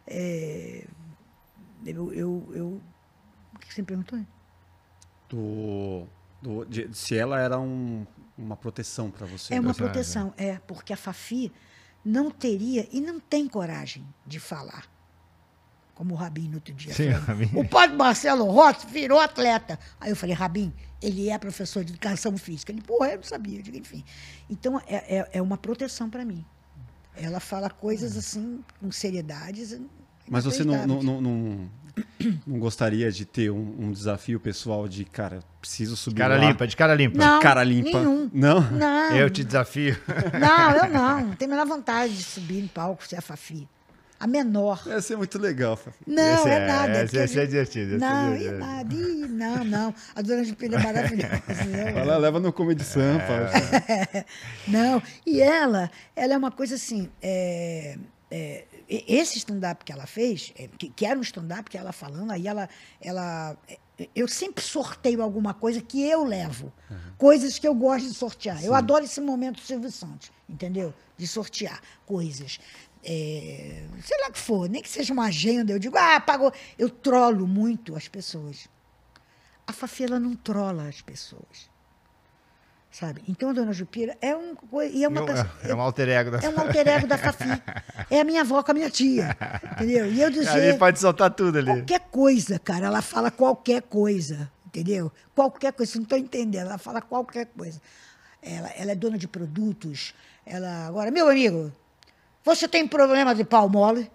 [0.06, 0.86] é,
[1.84, 2.80] Eu, eu, eu-
[3.54, 4.18] O que você me perguntou?
[5.28, 6.06] Do,
[6.42, 8.06] do- de- se ela era um-
[8.36, 9.54] uma proteção para você.
[9.54, 11.50] É uma proteção, é, porque a Fafi
[12.04, 14.84] não teria e não tem coragem de falar.
[15.94, 16.92] Como o Rabin no outro dia.
[16.92, 17.20] Sim, falou.
[17.20, 17.50] o Rabin.
[17.60, 19.78] O padre Marcelo Rossi virou atleta.
[20.00, 22.72] Aí eu falei, Rabin, ele é professor de educação física.
[22.72, 23.58] Ele, porra, eu não sabia.
[23.60, 24.04] Eu digo, enfim.
[24.50, 26.44] Então, é, é, é uma proteção para mim.
[27.14, 29.78] Ela fala coisas assim, com seriedades.
[30.28, 31.70] Mas você não, não, não, não-
[32.46, 36.46] não gostaria de ter um, um desafio pessoal de, cara, preciso subir Cara lá.
[36.48, 37.18] limpa, de cara limpa.
[37.18, 37.98] Não, cara limpa.
[38.00, 38.30] nenhum.
[38.32, 38.60] Não?
[38.70, 39.96] Não, Eu te desafio.
[40.40, 41.20] não, eu não.
[41.28, 43.68] Não tenho a menor vontade de subir em palco ser a Fafi.
[44.18, 44.82] A menor.
[44.86, 45.98] Ia ser muito legal, Fafi.
[46.06, 46.92] Não, Esse é, é- nada.
[47.00, 48.94] porque esse é a gente- divertido, é Não, é nada.
[48.94, 49.94] Ih, não, não.
[50.16, 51.42] A dona Jupila é maravilhosa.
[51.94, 53.50] Ela leva no Comedy Sampa.
[54.66, 57.08] Não, e ela, ela é uma coisa assim.
[57.22, 57.96] é,
[58.30, 62.30] é, esse stand-up que ela fez, é, que, que era um stand-up que ela falando,
[62.30, 62.68] aí ela,
[63.00, 63.56] ela.
[63.68, 63.78] é,
[64.14, 66.72] Eu sempre sorteio alguma coisa que eu levo.
[67.16, 68.62] Coisas que eu gosto de sortear.
[68.64, 70.92] Eu adoro esse momento do Silvio Santos, entendeu?
[71.16, 72.58] De sortear coisas.
[73.02, 76.52] É, sei lá o que for, nem que seja uma agenda, eu digo, ah, pagou.
[76.78, 78.68] Eu trolo muito as pessoas.
[79.66, 81.70] A Fafi, ela não trola as pessoas.
[82.94, 83.24] Sabe?
[83.26, 84.54] Então a dona Jupira é, um,
[84.92, 85.50] e é uma pessoa.
[85.64, 87.60] é, é um alter ego da É um alter ego da Fafi.
[88.08, 89.36] É a minha avó com a minha tia.
[89.72, 90.06] Entendeu?
[90.06, 91.66] E eu Ali dizer pode soltar tudo ali.
[91.66, 92.86] qualquer coisa, cara.
[92.86, 94.48] Ela fala qualquer coisa.
[94.64, 95.10] Entendeu?
[95.34, 95.90] Qualquer coisa.
[95.90, 96.68] Vocês não estão entendendo.
[96.68, 97.80] Ela fala qualquer coisa.
[98.40, 100.14] Ela, ela é dona de produtos.
[100.46, 100.86] Ela.
[100.86, 101.72] Agora, meu amigo,
[102.44, 104.08] você tem problema de pau mole?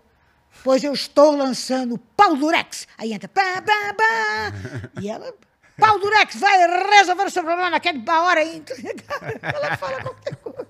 [0.63, 2.87] Pois eu estou lançando pau durex.
[2.97, 3.27] Aí entra.
[3.27, 5.01] Pá, pá, pá.
[5.01, 5.33] E ela.
[5.79, 6.57] Pau durex vai
[6.97, 8.63] resolver o seu problema naquele hora aí.
[9.41, 10.67] Ela fala qualquer coisa.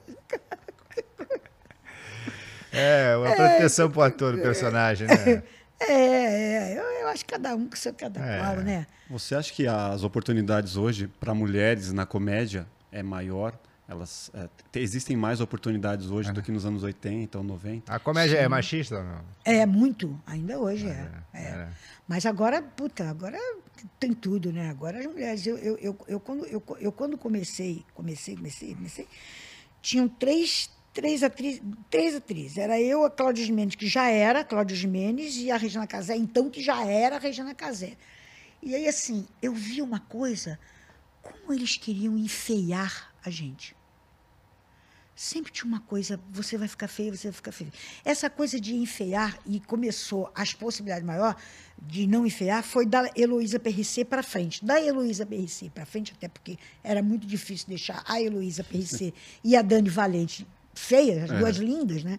[2.72, 5.44] É, uma proteção pro ator, do personagem, né?
[5.82, 8.38] É, é, eu, eu acho que cada um com seu cada É.
[8.40, 8.86] qual, né?
[9.10, 13.54] Você acha que as oportunidades hoje para mulheres na comédia é maior?
[13.88, 17.96] Elas é, te- existem mais oportunidades hoje do que nos anos 80 ou 90?
[17.96, 19.22] A comédia é machista ou não?
[19.46, 21.08] É muito, ainda hoje é.
[21.34, 21.42] é.
[21.44, 21.68] é.
[22.06, 23.38] Mas agora, puta, agora
[24.00, 24.70] tem tudo, né?
[24.70, 29.08] Agora as mulheres, eu, eu, eu, eu quando, eu, eu quando comecei, comecei, comecei, comecei,
[29.82, 32.58] tinham três, três, atrizes, três atrizes.
[32.58, 36.50] Era eu, a Cláudia Gimenez, que já era Cláudia Gimenez, e a Regina Casé, então,
[36.50, 37.98] que já era a Regina Casé.
[38.62, 40.60] E aí, assim, eu vi uma coisa,
[41.22, 43.79] como eles queriam enfeiar a gente.
[45.22, 47.70] Sempre tinha uma coisa, você vai ficar feia, você vai ficar feia.
[48.06, 51.36] Essa coisa de enfeiar, e começou, as possibilidades maior
[51.78, 54.64] de não enfeiar, foi da Heloísa Perricet para frente.
[54.64, 59.14] Da Heloísa Perricet para frente, até porque era muito difícil deixar a Heloísa Perricet
[59.44, 62.18] e a Dani Valente feias, as duas lindas, né?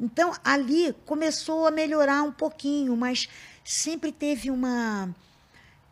[0.00, 3.28] Então, ali começou a melhorar um pouquinho, mas
[3.62, 5.14] sempre teve uma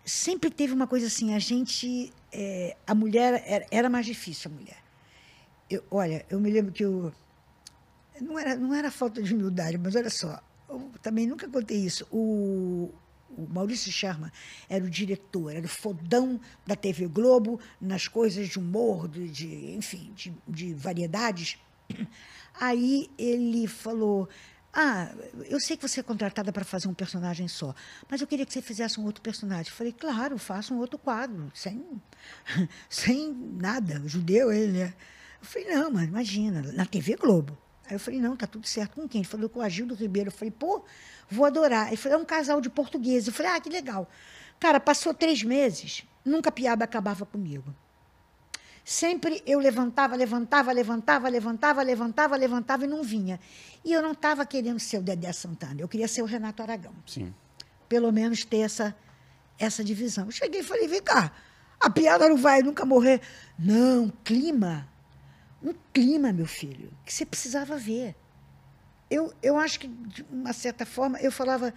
[0.06, 4.54] sempre teve uma coisa assim, a gente, é, a mulher, era, era mais difícil a
[4.54, 4.85] mulher.
[5.68, 7.12] Eu, olha, eu me lembro que eu,
[8.20, 12.06] não era, não era falta de humildade, mas olha só, eu também nunca contei isso.
[12.10, 12.92] O,
[13.30, 14.30] o Maurício Sherman
[14.68, 19.74] era o diretor, era o fodão da TV Globo nas coisas de humor, de, de-
[19.74, 21.58] enfim, de, de variedades.
[22.58, 24.28] Aí ele falou:
[24.72, 25.12] Ah,
[25.44, 27.74] eu sei que você é contratada para fazer um personagem só,
[28.08, 29.70] mas eu queria que você fizesse um outro personagem.
[29.70, 31.84] Eu falei: Claro, faça um outro quadro, sem,
[32.88, 34.02] sem nada.
[34.06, 34.94] Judeu ele, né?
[35.40, 37.56] Eu falei: Não, mas imagina, na TV Globo.
[37.86, 39.20] Aí eu falei: Não, tá tudo certo com quem?
[39.20, 40.28] Ele falou com o Agildo Ribeiro.
[40.28, 40.84] Eu falei: Pô,
[41.30, 41.88] vou adorar.
[41.88, 43.28] Ele falou: É um casal de portugueses.
[43.28, 44.08] Eu falei: Ah, que legal.
[44.58, 47.74] Cara, passou três meses, nunca a piada acabava comigo.
[48.84, 53.40] Sempre eu levantava, levantava, levantava, levantava, levantava, levantava e não vinha.
[53.84, 56.92] E eu não estava querendo ser o Dedé Santana, eu queria ser o Renato Aragão.
[57.04, 57.34] Sim.
[57.88, 58.96] Pelo menos ter essa,
[59.58, 60.26] essa divisão.
[60.26, 61.32] Eu cheguei e falei, vem cá,
[61.80, 63.20] a piada não vai nunca morrer.
[63.58, 64.88] Não, clima.
[65.62, 68.14] Um clima, meu filho, que você precisava ver.
[69.10, 71.72] Eu, eu acho que, de uma certa forma, eu falava,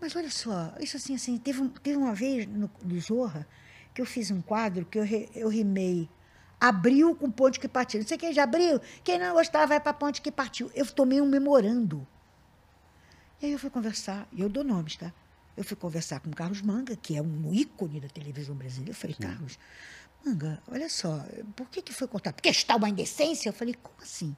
[0.00, 3.46] mas olha só, isso assim, assim, teve, teve uma vez no, no Zorra
[3.92, 6.08] que eu fiz um quadro que eu, re- eu rimei
[6.60, 8.00] abril com ponte que partiu.
[8.00, 10.70] Não sei quem já abriu, quem não gostava vai para ponte que partiu.
[10.74, 12.06] Eu tomei um memorando.
[13.40, 15.12] E aí eu fui conversar, e eu dou nomes, tá?
[15.56, 18.90] Eu fui conversar com o Carlos Manga, que é um ícone da televisão brasileira.
[18.92, 19.58] Eu falei, Carlos,
[20.24, 21.24] Manga, olha só,
[21.56, 22.34] por que, que foi cortado?
[22.34, 23.48] Porque está uma indecência?
[23.48, 24.36] Eu falei, como assim?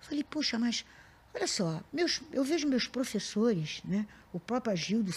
[0.00, 0.84] Eu falei, puxa, mas
[1.34, 4.06] olha só, meus, eu vejo meus professores, né?
[4.32, 5.12] o próprio Agildo,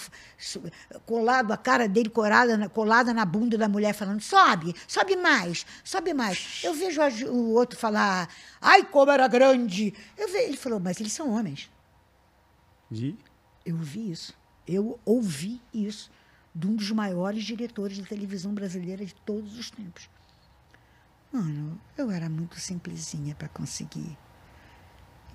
[1.06, 5.66] colado, a cara dele colada na, colada na bunda da mulher, falando, sobe, sobe mais,
[5.84, 6.62] sobe mais.
[6.64, 8.28] Eu vejo o outro falar,
[8.60, 9.94] ai, como era grande.
[10.18, 11.72] Eu ve, ele falou, mas eles são homens.
[12.92, 13.18] E
[13.66, 14.34] Eu ouvi isso.
[14.68, 16.12] Eu ouvi isso
[16.56, 20.10] de um dos maiores diretores de televisão brasileira de todos os tempos.
[21.32, 24.18] Mano, eu era muito simplesinha para conseguir.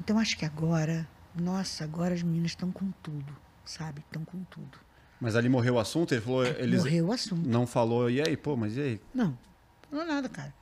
[0.01, 4.01] Então acho que agora, nossa, agora as meninas estão com tudo, sabe?
[4.01, 4.79] Estão com tudo.
[5.21, 6.15] Mas ali morreu o assunto?
[6.15, 6.47] Ele falou.
[6.47, 7.47] Eles Morreu o assunto.
[7.47, 9.01] Não falou, e aí, pô, mas e aí?
[9.13, 9.39] Não,
[9.91, 10.55] não é nada, cara.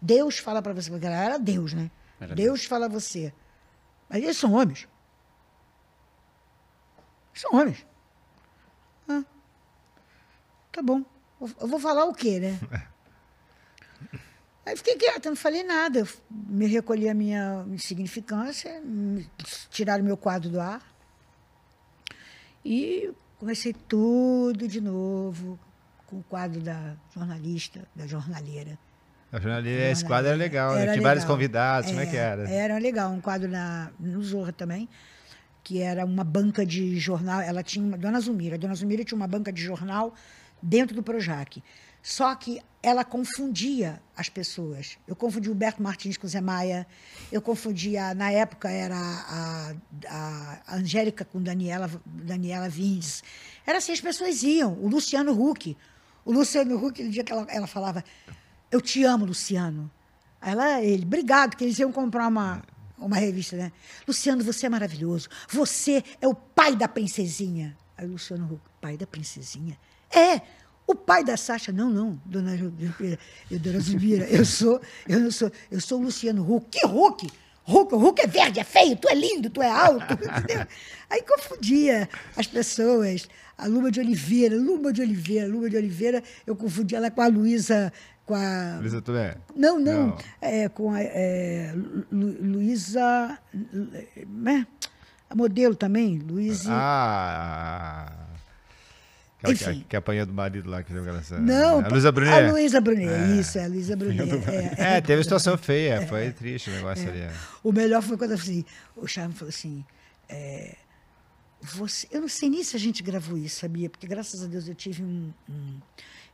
[0.00, 1.90] Deus fala para você, porque ela era Deus, né?
[2.18, 3.34] Era Deus fala a você.
[4.08, 4.88] Mas eles são homens.
[7.34, 7.84] São homens.
[9.06, 9.22] Ah,
[10.76, 11.02] tá bom.
[11.40, 12.58] Eu vou falar o quê, né?
[14.66, 16.00] Aí fiquei quieta, não falei nada.
[16.00, 18.82] Eu me recolhi a minha insignificância,
[19.70, 20.82] tiraram meu quadro do ar.
[22.64, 25.58] E comecei tudo de novo
[26.06, 28.76] com o quadro da jornalista, da jornaleira.
[29.32, 30.82] A jornalista, esse quadro era legal, né?
[30.82, 31.36] Era Tinha vários legal.
[31.36, 32.50] convidados, como é que era?
[32.50, 34.88] Era legal, um quadro na, no Zorra também,
[35.62, 37.40] que era uma banca de jornal.
[37.40, 38.56] Ela tinha uma, Dona Zumira.
[38.56, 40.12] A Dona Zumira tinha uma banca de jornal
[40.62, 41.62] dentro do Projac.
[42.02, 44.96] Só que ela confundia as pessoas.
[45.08, 46.86] Eu confundia o Humberto Martins com o Zé Maia.
[47.32, 49.74] Eu confundia, na época era a,
[50.08, 53.24] a, Angélica com Daniela, Daniela Vindes.
[53.66, 54.74] Era assim, as pessoas iam.
[54.74, 55.76] O Luciano Huck.
[56.24, 58.04] O Luciano Huck, no dia que ela, ela falava,
[58.70, 59.90] eu te amo, Luciano.
[60.40, 62.62] Ela, ele, obrigado, que eles iam comprar uma,
[62.96, 63.72] uma revista, né?
[64.06, 65.28] Luciano, você é maravilhoso.
[65.48, 67.76] Você é o pai da princesinha.
[67.96, 69.76] Aí o Luciano Huck, pai da princesinha?
[70.18, 70.40] É,
[70.86, 71.72] o pai da Sasha.
[71.72, 73.18] Não, não, dona Zubira,
[73.50, 76.68] eu, dona Zubira, eu sou, eu não sou, eu sou o Luciano Huck.
[76.70, 77.26] Que Huck?
[77.68, 80.64] Huck, Huck é verde, é feio, tu é lindo, tu é alto, entendeu?
[81.10, 83.28] Aí confundia as pessoas.
[83.58, 87.26] A Luma de Oliveira, Luma de Oliveira, Luma de Oliveira, eu confundia ela com a
[87.26, 87.90] Luísa,
[88.26, 88.76] com a...
[88.80, 89.36] Luísa Tomé?
[89.56, 90.08] Não, não.
[90.08, 90.18] Não.
[90.42, 93.38] É, com a é, Lu- Lu- Luísa.
[94.28, 94.66] né?
[95.28, 96.68] A modelo também, Luísa.
[96.70, 98.25] Ah!
[99.52, 99.86] Aquela que, Enfim.
[99.88, 101.40] que apanhou do marido lá, que deu aquela...
[101.40, 102.50] não, A Luísa A Brunet.
[102.50, 104.30] Luísa Brunet, isso, é a Luísa Brunet.
[104.78, 107.20] É, É, teve situação feia, foi triste o negócio ali.
[107.20, 107.32] é.
[107.62, 108.64] O melhor foi quando eu falei,
[108.96, 109.84] o Charme falou assim.
[110.28, 110.76] é,
[111.62, 113.88] você, eu não sei nem se a gente gravou isso, sabia?
[113.90, 115.80] Porque graças a Deus eu tive um, um-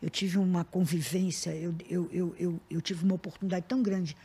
[0.03, 4.17] eu tive uma convivência, eu, eu, eu, eu tive uma oportunidade tão grande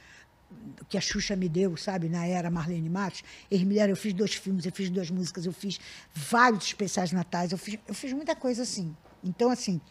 [0.89, 3.23] que a Xuxa me deu, sabe, na era Marlene Matos.
[3.51, 5.79] Eles eu fiz dois filmes, eu fiz duas músicas, eu fiz
[6.13, 8.95] vários especiais natais, eu fiz, eu fiz muita coisa assim.
[9.23, 9.81] Então, assim,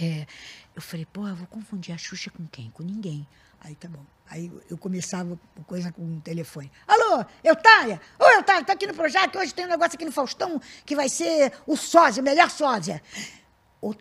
[0.00, 0.26] é,
[0.74, 2.70] eu falei, pô, eu vou confundir a Xuxa com quem?
[2.70, 3.26] Com ninguém.
[3.60, 4.04] Aí tá bom.
[4.30, 6.70] Aí eu- eu começava com coisa com o telefone.
[6.86, 8.00] Alô, Eutália?
[8.18, 11.08] Ô, Eutália, tô aqui no projeto, hoje tem um negócio aqui no Faustão que vai
[11.08, 13.02] ser o sósia, o melhor sósia.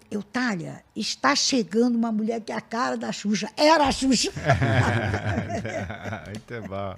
[0.09, 3.49] Eutália, está chegando uma mulher que é a cara da Xuxa.
[3.55, 4.31] Era a Xuxa.
[6.27, 6.95] Muito bom.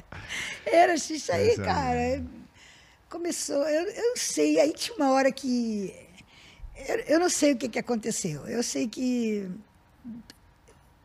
[0.66, 2.24] Era isso aí, Essa- cara.
[3.10, 4.60] Começou, eu, eu não sei.
[4.60, 5.94] Aí tinha uma hora que.
[6.88, 8.48] Eu, eu não sei o que, que aconteceu.
[8.48, 9.50] Eu sei que.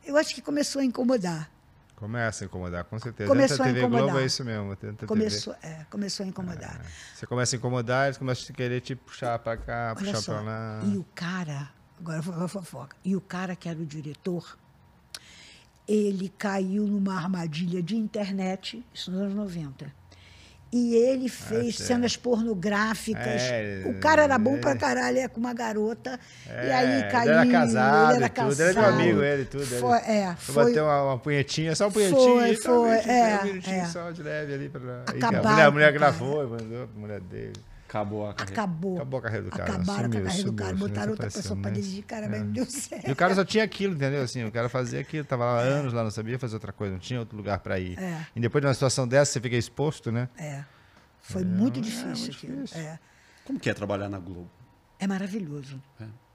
[0.04, 1.50] Eu acho que começou a incomodar.
[1.96, 3.28] Começa a incomodar, com certeza.
[3.28, 4.22] Começou a TV Globo incomodar.
[4.22, 4.76] é isso mesmo.
[5.06, 6.84] Começou, é, começou a incomodar.
[7.14, 10.40] Você começa a incomodar, eles começam a querer te puxar pra cá, Olha puxar pra
[10.40, 10.80] lá.
[10.84, 12.96] E o cara, agora vou falar fofoca.
[13.04, 14.58] E o cara que era o diretor,
[15.86, 19.92] ele caiu numa armadilha de internet, isso nos anos 90.
[20.76, 21.86] E ele fez certo.
[21.86, 23.42] cenas pornográficas.
[23.42, 24.58] É, o cara era bom é.
[24.58, 26.18] pra caralho, é com uma garota.
[26.48, 27.32] e É, aí ele caiu.
[27.32, 28.78] era casado ele era e tudo, ele casado.
[28.78, 31.76] era meu amigo, ele e tudo, ele- Foi, é, Vou foi, bater uma, uma punhetinha,
[31.76, 32.18] só uma punhetinha.
[32.18, 33.84] Foi, e foi, um minutinho, é, um minutinho é.
[33.84, 34.68] só de leve ali.
[34.68, 34.80] Pra...
[35.14, 37.52] E Acabaram a mulher, a mulher gravou e mandou pra mulher dele.
[37.94, 38.52] Acabou a carreira.
[38.62, 38.96] acabou.
[38.96, 40.68] Acabou a carreira do cara, Acabaram com a sumiu, carreira do sumiu, cara.
[40.76, 41.76] sumiu, Botaram outra desapareceu, pessoa pra né?
[41.76, 43.08] dirigir, cara, mas não deu certo.
[43.08, 44.22] E o cara só tinha aquilo, entendeu?
[44.22, 46.92] Assim, o cara fazia aquilo, tava lá há anos lá, não sabia fazer outra coisa,
[46.92, 47.96] não tinha outro lugar pra ir.
[47.98, 48.26] É.
[48.34, 50.28] E depois de uma situação dessa, você fica exposto, né?
[50.36, 50.64] É.
[51.20, 52.62] Foi muito é difícil muito aquilo.
[52.64, 52.80] difícil.
[52.80, 52.98] É.
[53.44, 54.50] Como que é trabalhar na Globo?
[54.98, 55.80] É maravilhoso.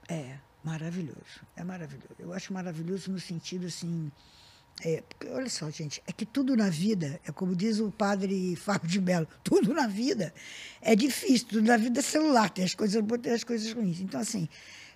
[0.08, 0.36] É.
[0.64, 1.40] maravilhoso.
[1.56, 2.14] É maravilhoso.
[2.18, 4.10] Eu acho maravilhoso no sentido assim.
[4.82, 8.56] É, porque, olha só, gente, é que tudo na vida, é como diz o padre
[8.56, 10.32] Fábio de Mello, tudo na vida
[10.80, 14.00] é difícil, tudo na vida é celular, tem as coisas boas, tem as coisas ruins.
[14.00, 14.48] Então, assim,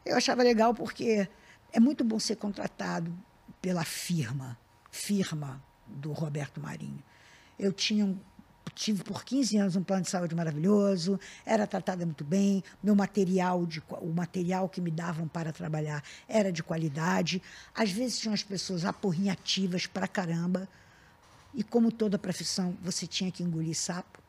[0.05, 1.29] eu achava legal porque
[1.73, 3.13] é muito bom ser contratado
[3.61, 4.59] pela firma,
[4.91, 7.03] firma do Roberto Marinho.
[7.59, 8.19] Eu tinha um
[8.75, 13.65] tive por 15 anos um plano de saúde maravilhoso, era tratada muito bem, meu material,
[13.65, 17.41] de, o material que me davam para trabalhar era de qualidade.
[17.75, 20.69] Às vezes tinham as pessoas aporrinhativas pra caramba,
[21.55, 24.21] e como toda profissão, você tinha que engolir sapo,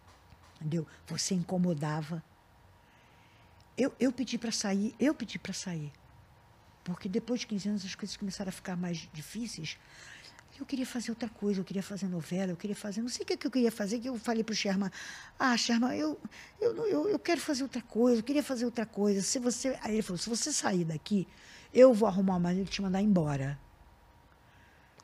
[0.58, 0.86] entendeu?
[1.08, 2.24] Você incomodava.
[3.76, 5.92] Eu, eu pedi para sair, eu pedi para sair.
[6.84, 9.76] Porque depois de 15 anos as coisas começaram a ficar mais difíceis.
[10.58, 13.02] Eu queria fazer outra coisa, eu queria fazer novela, eu queria fazer.
[13.02, 14.90] Não sei o que, eu queria fazer, que eu falei para o Sherman:
[15.38, 16.20] Ah, Sherman, eu,
[16.62, 19.22] eu, eu, eu quero fazer outra coisa, eu queria fazer outra coisa.
[19.22, 19.78] Se você.
[19.82, 21.28] Aí ele falou: Se você sair daqui,
[21.74, 23.60] eu vou arrumar uma maneira de te mandar embora.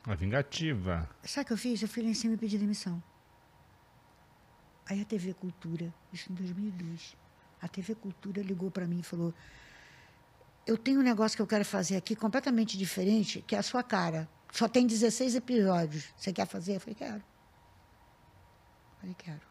[0.06, 1.10] Uma vingativa.
[1.24, 1.82] Sabe o que eu fiz?
[1.82, 3.04] Eu fui lá em cima e pedi demissão.
[4.86, 7.16] Aí a TV Cultura, isso em 2002,
[7.62, 9.34] a TV Cultura ligou para mim e falou:
[10.66, 13.84] Eu tenho um negócio que eu quero fazer aqui completamente diferente, que é a sua
[13.84, 14.30] cara.
[14.52, 16.14] Só tem 16 episódios.
[16.18, 16.76] Você quer fazer?
[16.76, 17.16] Eu falei: Quero.
[17.16, 19.42] Eu falei: Quero.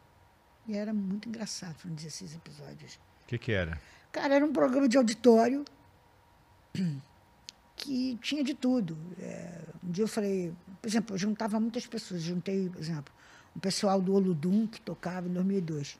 [0.67, 2.95] E era muito engraçado, foram 16 episódios.
[3.23, 3.81] O que, que era?
[4.11, 5.65] Cara, era um programa de auditório
[7.75, 8.97] que tinha de tudo.
[9.19, 12.21] É, um dia eu falei, por exemplo, eu juntava muitas pessoas.
[12.21, 13.13] Juntei, por exemplo,
[13.55, 15.97] um pessoal do Oludum, que tocava em 2002,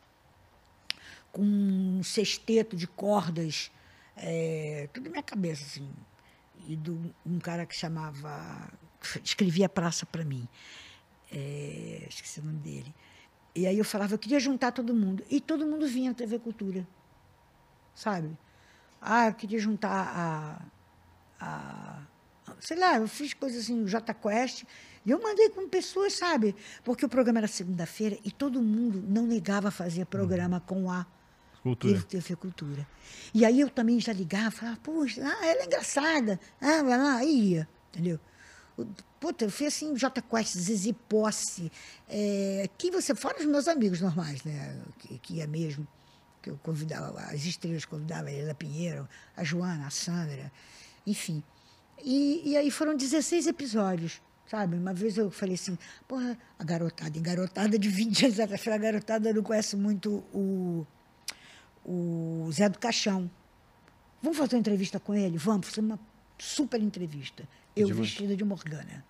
[1.31, 3.71] com um sexteto de cordas,
[4.15, 5.89] é, tudo na minha cabeça, assim.
[6.67, 8.69] E do, um cara que chamava,
[9.23, 10.47] escrevia praça para mim.
[11.31, 12.93] É, esqueci o nome dele.
[13.53, 15.23] E aí eu falava, eu queria juntar todo mundo.
[15.29, 16.87] E todo mundo vinha à TV Cultura,
[17.93, 18.37] sabe?
[19.01, 20.61] Ah, eu queria juntar a
[21.41, 22.01] a,
[22.59, 24.63] sei lá, eu fiz coisas assim, o J Quest,
[25.03, 26.55] e eu mandei com pessoas, sabe?
[26.83, 30.83] Porque o programa era segunda-feira e todo mundo não negava fazer programa uhum.
[30.83, 31.05] com a
[31.63, 32.01] Cultura.
[32.01, 32.87] TV Cultura.
[33.33, 37.23] E aí eu também já ligava, falava, poxa, ah, ela é engraçada, ah, vai lá,
[37.23, 38.19] ia, entendeu?
[39.19, 41.71] Puta, eu fiz assim, J Quest, Zizi Posse,
[42.09, 45.87] é, que você, fora os meus amigos normais, né, que, que ia mesmo,
[46.41, 49.07] que eu convidava, as estrelas convidavam a Helena Pinheiro,
[49.37, 50.51] a Joana, a Sandra,
[51.05, 51.43] enfim.
[52.03, 54.75] E, e aí foram 16 episódios, sabe?
[54.75, 55.77] Uma vez eu falei assim,
[56.07, 60.85] porra, a garotada, em garotada de 20 anos atrás, a garotada não conhece muito o,
[61.85, 63.29] o Zé do Caixão.
[64.21, 65.37] Vamos fazer uma entrevista com ele?
[65.37, 65.99] Vamos, fazer uma
[66.41, 67.47] super entrevista.
[67.75, 69.05] Eu de vestida de Morgana.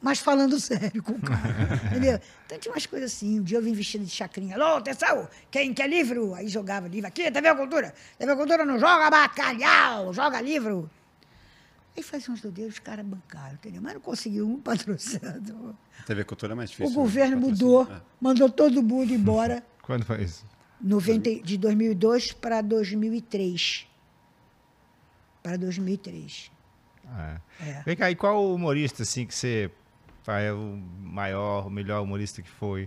[0.00, 1.54] Mas falando sério com o cara,
[1.90, 2.18] entendeu?
[2.46, 3.40] Então tinha umas coisas assim.
[3.40, 4.54] Um dia eu vim vestida de chacrinha.
[4.56, 6.34] Alô, atenção, quem quer livro?
[6.34, 7.06] Aí jogava livro.
[7.06, 7.94] Aqui, TV Cultura.
[8.16, 10.90] TV Cultura não joga bacalhau, joga livro.
[11.94, 13.82] Aí fazia uns doideiros, os caras bancaram, entendeu?
[13.82, 15.74] Mas não conseguiu um patrocinador.
[16.06, 16.92] TV Cultura é mais difícil.
[16.92, 17.46] O governo né?
[17.46, 18.00] mudou, é.
[18.20, 19.62] mandou todo mundo embora.
[19.82, 20.46] Quando foi isso?
[20.80, 23.88] 90, de 2002 para 2003.
[25.48, 26.50] Para 2003.
[27.06, 27.70] Ah, é.
[27.70, 27.82] é.
[27.82, 29.70] Vem cá, e qual humorista assim que você
[30.26, 32.86] é o maior, o melhor humorista que foi,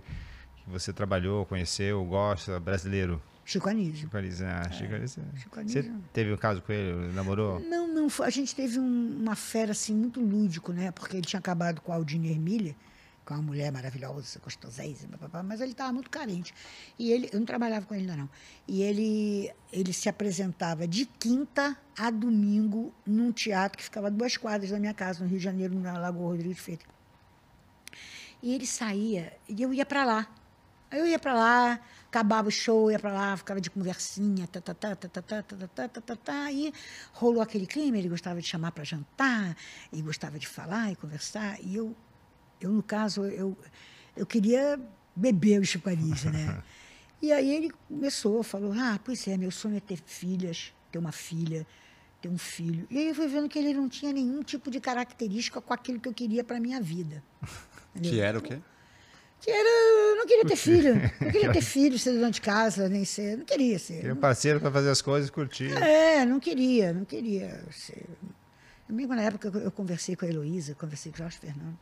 [0.62, 3.20] que você trabalhou, conheceu, gosta, brasileiro?
[3.44, 4.02] Chico Anísio.
[4.02, 4.72] Chico Anísio, ah, é.
[4.72, 5.22] Chico Anísio.
[5.34, 5.82] Chico Anísio.
[5.82, 7.58] Você teve um caso com ele, namorou?
[7.58, 10.92] Não, não, a gente teve um, uma fera assim muito lúdico, né?
[10.92, 12.76] Porque ele tinha acabado com a Aldine Ermília,
[13.24, 16.52] com uma mulher maravilhosa, gostosíssima, mas ele estava muito carente.
[16.98, 18.30] E ele, eu não trabalhava com ele ainda não.
[18.66, 24.36] E ele, ele se apresentava de quinta a domingo num teatro que ficava a duas
[24.36, 26.86] quadras da minha casa, no Rio de Janeiro, na Lagoa Rodrigo de Freitas.
[28.42, 30.26] E ele saía, e eu ia para lá.
[30.90, 34.74] Eu ia para lá, acabava o show, ia para lá, ficava de conversinha, tá, tá,
[34.74, 36.70] tá, tá, tá, tá, tá, tá, tá, tá, tá, e
[37.14, 39.56] rolou aquele clima, ele gostava de chamar para jantar,
[39.90, 41.96] e gostava de falar e conversar, e eu,
[42.66, 43.56] eu no caso, eu,
[44.16, 44.80] eu queria
[45.14, 46.62] beber o Anísio, né?
[47.20, 51.12] e aí ele começou, falou, ah, pois é, meu sonho é ter filhas, ter uma
[51.12, 51.66] filha,
[52.20, 52.86] ter um filho.
[52.90, 56.00] E aí eu fui vendo que ele não tinha nenhum tipo de característica com aquilo
[56.00, 57.22] que eu queria para minha vida.
[58.00, 58.58] Que era o quê?
[59.42, 63.04] que era, não queria ter filho, não queria ter filho, ser dona de casa, nem
[63.04, 63.96] ser, não queria ser.
[63.96, 65.72] Queria um parceiro para fazer as coisas e curtir.
[65.72, 68.06] É, não queria, não queria ser.
[68.88, 71.78] Mesmo na época eu conversei com a Heloísa, conversei com o Jorge Fernando.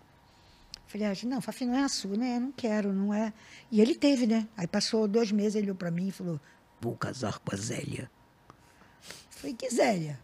[0.90, 2.40] Falei, ah, não, Fafi, não é a sua, né?
[2.40, 3.32] Não quero, não é.
[3.70, 4.48] E ele teve, né?
[4.56, 6.40] Aí passou dois meses, ele olhou para mim e falou,
[6.80, 8.10] vou casar com a Zélia.
[9.30, 10.18] Falei, que Zélia?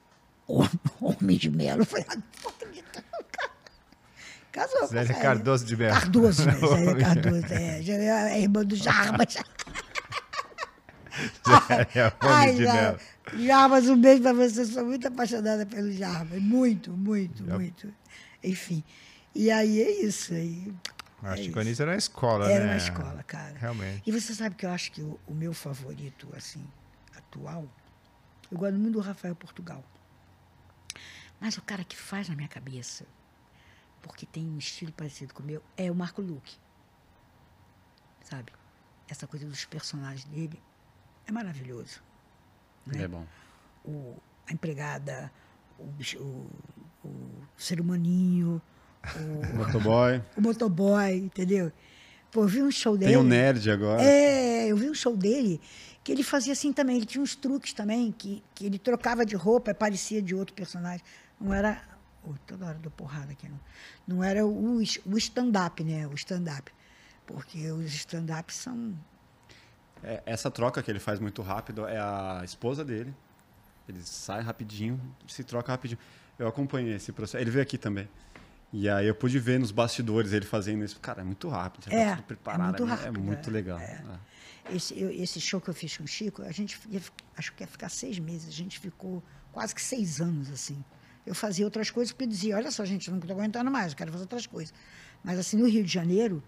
[1.00, 1.84] Homem de Melo.
[1.84, 2.16] Falei, ah,
[4.50, 5.94] Casou Zélia com Cardoso de Mello.
[5.94, 6.52] Cardoso, né?
[6.54, 7.80] Zélia Cardoso, é.
[8.32, 9.36] é irmã do Jarbas.
[11.46, 13.46] Zélia, Ai, de.
[13.46, 14.64] Jarbas, um beijo para você.
[14.64, 16.42] Sou muito apaixonada pelo Jarbas.
[16.42, 17.94] Muito, muito, muito.
[18.42, 18.82] Enfim.
[19.36, 20.32] E aí é isso.
[20.34, 20.74] Aí,
[21.22, 22.60] a é Chico Anísio era na escola, era né?
[22.60, 23.58] Era na escola, cara.
[23.58, 24.02] Realmente.
[24.06, 26.66] E você sabe que eu acho que o, o meu favorito, assim,
[27.16, 27.68] atual,
[28.50, 29.84] eu gosto muito do Rafael Portugal.
[31.40, 33.04] Mas o cara que faz na minha cabeça
[34.06, 36.56] porque tem um estilo parecido com o meu, é o Marco Luque.
[38.22, 38.52] Sabe?
[39.08, 40.62] Essa coisa dos personagens dele
[41.26, 42.00] é maravilhoso.
[42.86, 43.02] Né?
[43.02, 43.26] É bom.
[43.84, 44.16] O,
[44.48, 45.30] a empregada,
[45.78, 46.50] o, o,
[47.04, 48.62] o ser humaninho,
[49.14, 50.22] o motoboy.
[50.36, 51.72] O motoboy, entendeu?
[52.30, 53.12] Pô, eu vi um show dele.
[53.12, 54.02] Tem um nerd agora.
[54.02, 55.60] É, eu vi um show dele
[56.02, 56.96] que ele fazia assim também.
[56.96, 60.54] Ele tinha uns truques também, que, que ele trocava de roupa e parecia de outro
[60.54, 61.04] personagem.
[61.40, 61.80] Não era
[62.26, 63.48] Ui, toda hora dou porrada aqui.
[63.48, 63.60] Não,
[64.06, 66.06] não era o, o stand-up, né?
[66.08, 66.72] O stand-up.
[67.24, 68.94] Porque os stand-ups são.
[70.02, 73.14] É, essa troca que ele faz muito rápido é a esposa dele.
[73.88, 75.98] Ele sai rapidinho, se troca rapidinho.
[76.38, 77.40] Eu acompanhei esse processo.
[77.40, 78.08] Ele veio aqui também.
[78.72, 80.98] E aí eu pude ver nos bastidores ele fazendo isso.
[81.00, 81.84] Cara, é muito rápido.
[81.90, 82.62] Já É, tá tudo preparado.
[82.62, 83.78] é muito ali, rápido, É muito é, legal.
[83.78, 84.02] é.
[84.70, 84.74] É.
[84.76, 87.00] Esse, eu- esse show que eu fiz com o Chico, a gente ia,
[87.36, 88.48] acho que ia ficar seis meses.
[88.48, 90.84] A gente ficou quase que seis anos, assim.
[91.24, 93.92] Eu fazia outras coisas porque eu dizia, olha só, gente, eu não estou aguentando mais,
[93.92, 94.74] eu quero fazer outras coisas.
[95.24, 96.42] Mas assim, no Rio de Janeiro,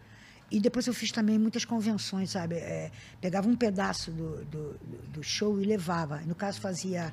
[0.50, 2.56] e depois eu fiz também muitas convenções, sabe?
[2.56, 2.90] É,
[3.20, 6.18] pegava um pedaço do, do, do show e levava.
[6.22, 7.12] No caso, fazia,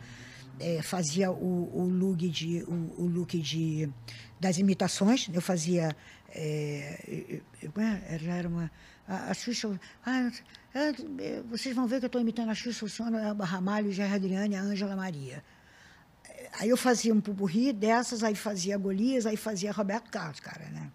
[0.60, 3.90] é, fazia o, o look de o, o look de
[4.40, 5.30] das imitações.
[5.34, 5.96] Eu fazia
[6.30, 7.42] é,
[8.20, 8.72] já era uma
[9.08, 9.80] a, a Xuxa.
[10.06, 10.30] Ah,
[10.74, 10.92] ah,
[11.50, 14.14] vocês vão ver que eu estou imitando a Xuxa, o Sônia, a Ramalho, o Jair
[14.14, 15.44] Adriane, a Ângela Maria.
[16.60, 20.92] Aí eu fazia um pupurri dessas, aí fazia Golias, aí fazia Roberto Carlos, cara, né?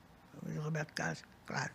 [0.59, 1.71] Roberto Carlos, claro.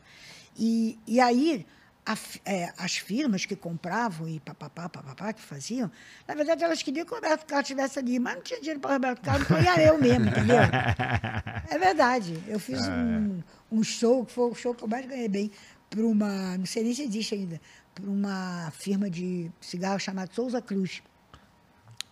[0.58, 1.66] E, e aí,
[2.06, 5.90] a é, as firmas que compravam e papapá, papapá, que faziam,
[6.28, 8.92] na verdade elas queriam que o Roberto Carlos estivesse ali, mas não tinha dinheiro para
[8.92, 10.58] o Roberto Carlos, então ia eu mesmo, entendeu?
[11.68, 12.42] É verdade.
[12.48, 13.42] Eu fiz um,
[13.72, 15.50] um show, que foi o show que eu mais ganhei bem,
[15.90, 17.60] para uma, não sei nem se existe ainda,
[17.94, 21.02] para uma firma de cigarro chamada Souza Cruz.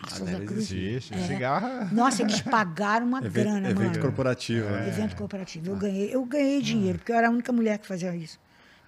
[0.10, 0.72] Souza deve Cruz.
[0.72, 1.14] Existe.
[1.14, 1.28] É.
[1.28, 1.94] Cigarro.
[1.94, 4.02] Nossa, eles pagaram uma Evento, grana, evento mano.
[4.02, 4.70] corporativo.
[4.70, 4.88] né?
[4.88, 5.70] Evento corporativo.
[5.70, 8.40] Eu ganhei, eu ganhei dinheiro, porque eu era a única mulher que fazia isso.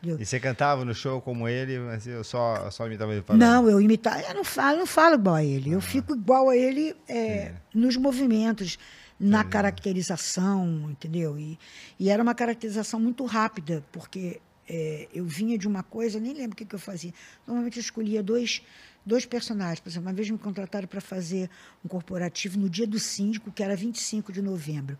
[0.05, 0.21] Entendeu?
[0.21, 3.41] E você cantava no show como ele, mas eu só, só imitava ele falando?
[3.41, 4.21] Não, eu imitava.
[4.21, 5.71] Eu não falo, eu não falo igual a ele.
[5.71, 8.77] Eu fico igual a ele é, nos movimentos,
[9.19, 11.39] na caracterização, entendeu?
[11.39, 11.57] E,
[11.99, 14.39] e era uma caracterização muito rápida, porque
[14.69, 17.13] é, eu vinha de uma coisa, nem lembro o que, que eu fazia.
[17.47, 18.61] Normalmente eu escolhia dois,
[19.05, 19.79] dois personagens.
[19.79, 21.49] Por exemplo, uma vez me contrataram para fazer
[21.83, 24.97] um corporativo no dia do síndico, que era 25 de novembro.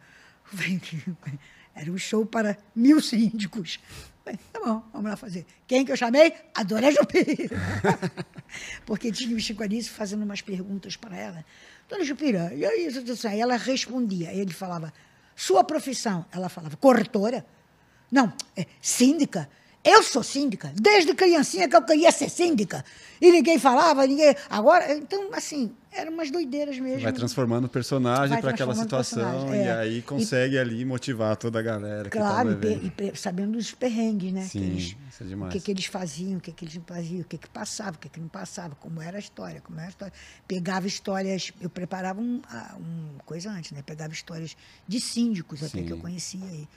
[1.76, 3.82] Era um show para mil síndicos.
[4.26, 5.46] Falei, Tá bom, vamos lá fazer.
[5.68, 6.34] Quem que eu chamei?
[6.56, 7.56] A Dona Jupira.
[8.86, 11.46] Porque tinha o Chico Anísio fazendo umas perguntas para ela.
[11.88, 12.90] Dona Jupira, e aí?
[13.30, 14.34] Aí ela respondia.
[14.34, 14.92] Ele falava,
[15.36, 16.26] sua profissão?
[16.32, 17.46] Ela falava, corretora?
[18.12, 19.48] Não, é síndica.
[19.86, 20.74] Eu sou síndica.
[20.76, 22.84] Desde criancinha que eu queria ser síndica.
[23.22, 24.36] E ninguém falava, ninguém...
[24.50, 27.02] Agora, então, assim, eram umas doideiras mesmo.
[27.02, 29.78] Vai transformando o personagem para aquela o situação personagem, e é.
[29.78, 34.34] aí consegue ali motivar toda a galera que Claro, tá e, e sabendo dos perrengues,
[34.34, 34.42] né?
[34.42, 35.54] que Sim, eles- isso é o demais.
[35.54, 38.00] que, que eles faziam, o que, que eles não faziam, o que, que passava, o
[38.00, 40.14] que, que não passava, como era a história, como era a história.
[40.48, 43.84] Pegava histórias, eu preparava um, ah, um coisa antes, né?
[43.86, 44.58] Pegava histórias
[44.88, 45.86] de síndicos até Sim.
[45.86, 46.56] que eu conhecia aí.
[46.64, 46.68] E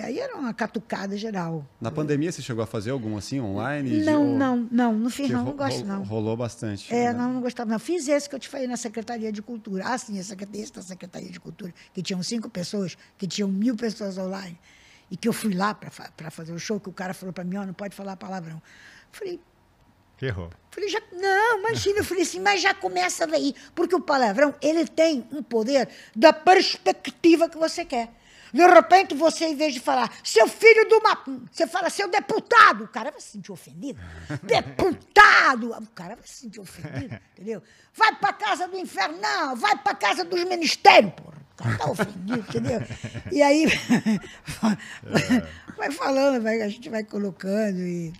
[0.00, 1.66] aí era uma catucada geral.
[1.80, 4.02] Na pandemia você chegou a fazer algum assim online?
[4.04, 6.02] Não, Ou- não, não, não fiz que não, não gosto não.
[6.02, 6.92] Rolou bastante.
[6.94, 7.18] É, né?
[7.18, 7.78] não, não gostava não.
[7.78, 9.84] Fiz esse que eu te falei na Secretaria de Cultura.
[9.86, 10.36] Ah, sim, esse
[10.72, 14.58] da Secretaria de Cultura, que tinham cinco pessoas, que tinham mil pessoas online.
[15.10, 17.56] E que eu fui lá para fazer o show, que o cara falou para mim,
[17.56, 18.60] ó, não pode falar palavrão.
[19.10, 19.40] Falei,
[20.18, 20.50] Ferrou.
[20.70, 23.54] falei, já, não, imagina, eu falei assim, mas já começa daí.
[23.74, 28.10] Porque o palavrão, ele tem um poder da perspectiva que você quer.
[28.52, 31.22] De repente, você, em vez de falar, seu filho do uma.
[31.52, 32.84] Você fala, seu deputado.
[32.84, 34.00] O cara vai se sentir ofendido.
[34.42, 35.70] deputado!
[35.70, 37.62] O cara vai se sentir ofendido, entendeu?
[37.94, 41.38] Vai pra casa do inferno, não, vai pra casa dos ministérios, porra.
[41.52, 42.80] O cara tá ofendido, entendeu?
[43.30, 43.66] E aí,
[45.76, 48.12] vai falando, vai, a gente vai colocando e.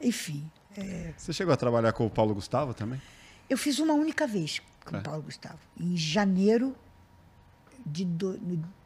[0.00, 0.48] Enfim.
[0.78, 3.00] É, Você chegou a trabalhar com o Paulo Gustavo também?
[3.50, 5.00] eu fiz uma única vez com É.
[5.00, 6.76] o Paulo Gustavo, em janeiro
[7.86, 8.38] de, do-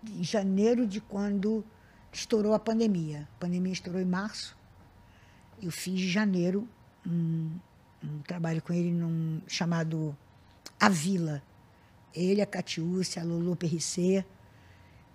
[0.09, 1.65] em janeiro de quando
[2.12, 3.29] estourou a pandemia.
[3.37, 4.57] A pandemia estourou em março.
[5.61, 6.69] Eu fiz em janeiro
[7.07, 7.51] um,
[8.05, 10.16] um trabalho com ele num, chamado
[10.79, 11.43] A Vila.
[12.15, 14.25] Ele, a Catiúcia, a Lulu Perricê,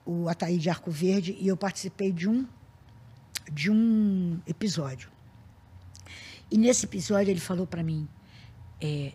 [0.06, 2.46] o Ataí de Arco Verde, e eu participei de um,
[3.52, 5.10] de um episódio.
[6.50, 8.08] E nesse episódio ele falou para mim,
[8.82, 9.14] é,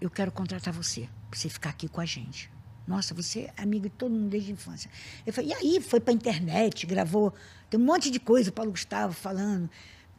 [0.00, 2.50] eu quero contratar você, para você ficar aqui com a gente.
[2.86, 4.90] Nossa, você é amigo de todo mundo desde a infância.
[5.24, 5.80] Eu falei, e aí?
[5.80, 7.32] Foi para internet, gravou,
[7.70, 9.70] tem um monte de coisa, o Paulo Gustavo falando.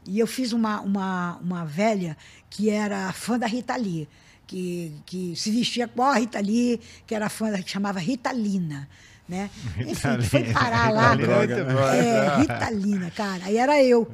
[0.05, 2.17] E eu fiz uma, uma, uma velha
[2.49, 4.07] que era fã da Rita Lee,
[4.45, 8.89] que, que se vestia igual a Rita Lee, que era fã que chamava Ritalina.
[9.33, 9.49] Né?
[9.79, 11.15] Enfim, foi parar lá.
[11.15, 12.37] Ritalina é muito bom, É, né?
[12.37, 13.45] Ritalina, cara.
[13.45, 14.07] Aí era eu.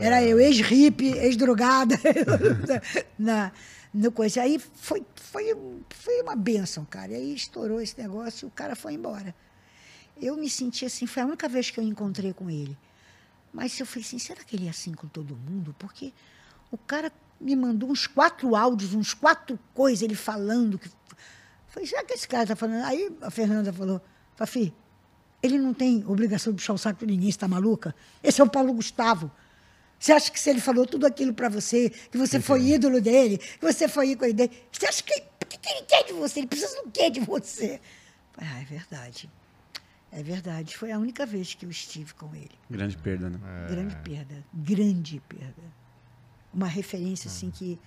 [0.00, 1.94] Era eu, ex-hippie, ex-drogada.
[3.18, 3.52] na,
[3.92, 4.40] no coisa.
[4.40, 5.54] Aí foi, foi,
[5.90, 7.12] foi uma benção, cara.
[7.12, 9.34] E aí estourou esse negócio e o cara foi embora.
[10.20, 12.76] Eu me senti assim, foi a única vez que eu encontrei com ele.
[13.52, 15.76] Mas eu falei assim, será que ele é assim com todo mundo?
[15.78, 16.14] Porque
[16.70, 20.78] o cara me mandou uns quatro áudios, uns quatro coisas, ele falando.
[20.78, 20.88] Que...
[21.68, 22.84] Falei, será que esse cara está falando?
[22.84, 24.00] Aí a Fernanda falou,
[24.42, 24.74] Fafi,
[25.42, 27.94] Ele não tem obrigação de puxar o saco de ninguém, está maluca?
[28.22, 29.30] Esse é o Paulo Gustavo.
[29.98, 33.38] Você acha que se ele falou tudo aquilo para você, que você foi ídolo dele,
[33.38, 35.32] que você foi ícone dele, você acha que.
[35.48, 36.40] Que, que ele quer de você?
[36.40, 37.78] Ele precisa do quê de você?
[38.38, 39.30] Ah, é verdade.
[40.10, 40.76] É verdade.
[40.76, 42.50] Foi a única vez que eu estive com ele.
[42.70, 43.38] Grande perda, né?
[43.68, 44.44] Grande perda.
[44.52, 45.62] Grande perda.
[46.54, 47.78] Uma referência, assim, que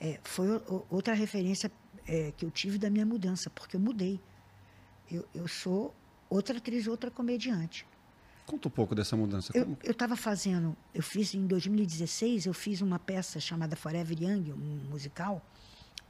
[0.00, 0.48] é, foi
[0.90, 1.70] outra referência
[2.06, 4.20] é, que eu tive da minha mudança, porque eu mudei.
[5.10, 5.94] Eu, eu sou
[6.28, 7.86] outra atriz, outra comediante.
[8.46, 9.52] Conta um pouco dessa mudança.
[9.54, 14.88] Eu estava fazendo, eu fiz em 2016, eu fiz uma peça chamada Forever Young, um
[14.88, 15.44] musical,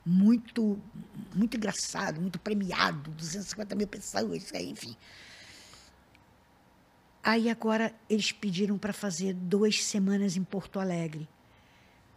[0.04, 0.78] muito,
[1.34, 4.94] muito engraçado, muito premiado, 250 mil pessoas, enfim.
[7.22, 11.26] Aí agora eles pediram para fazer duas semanas em Porto Alegre.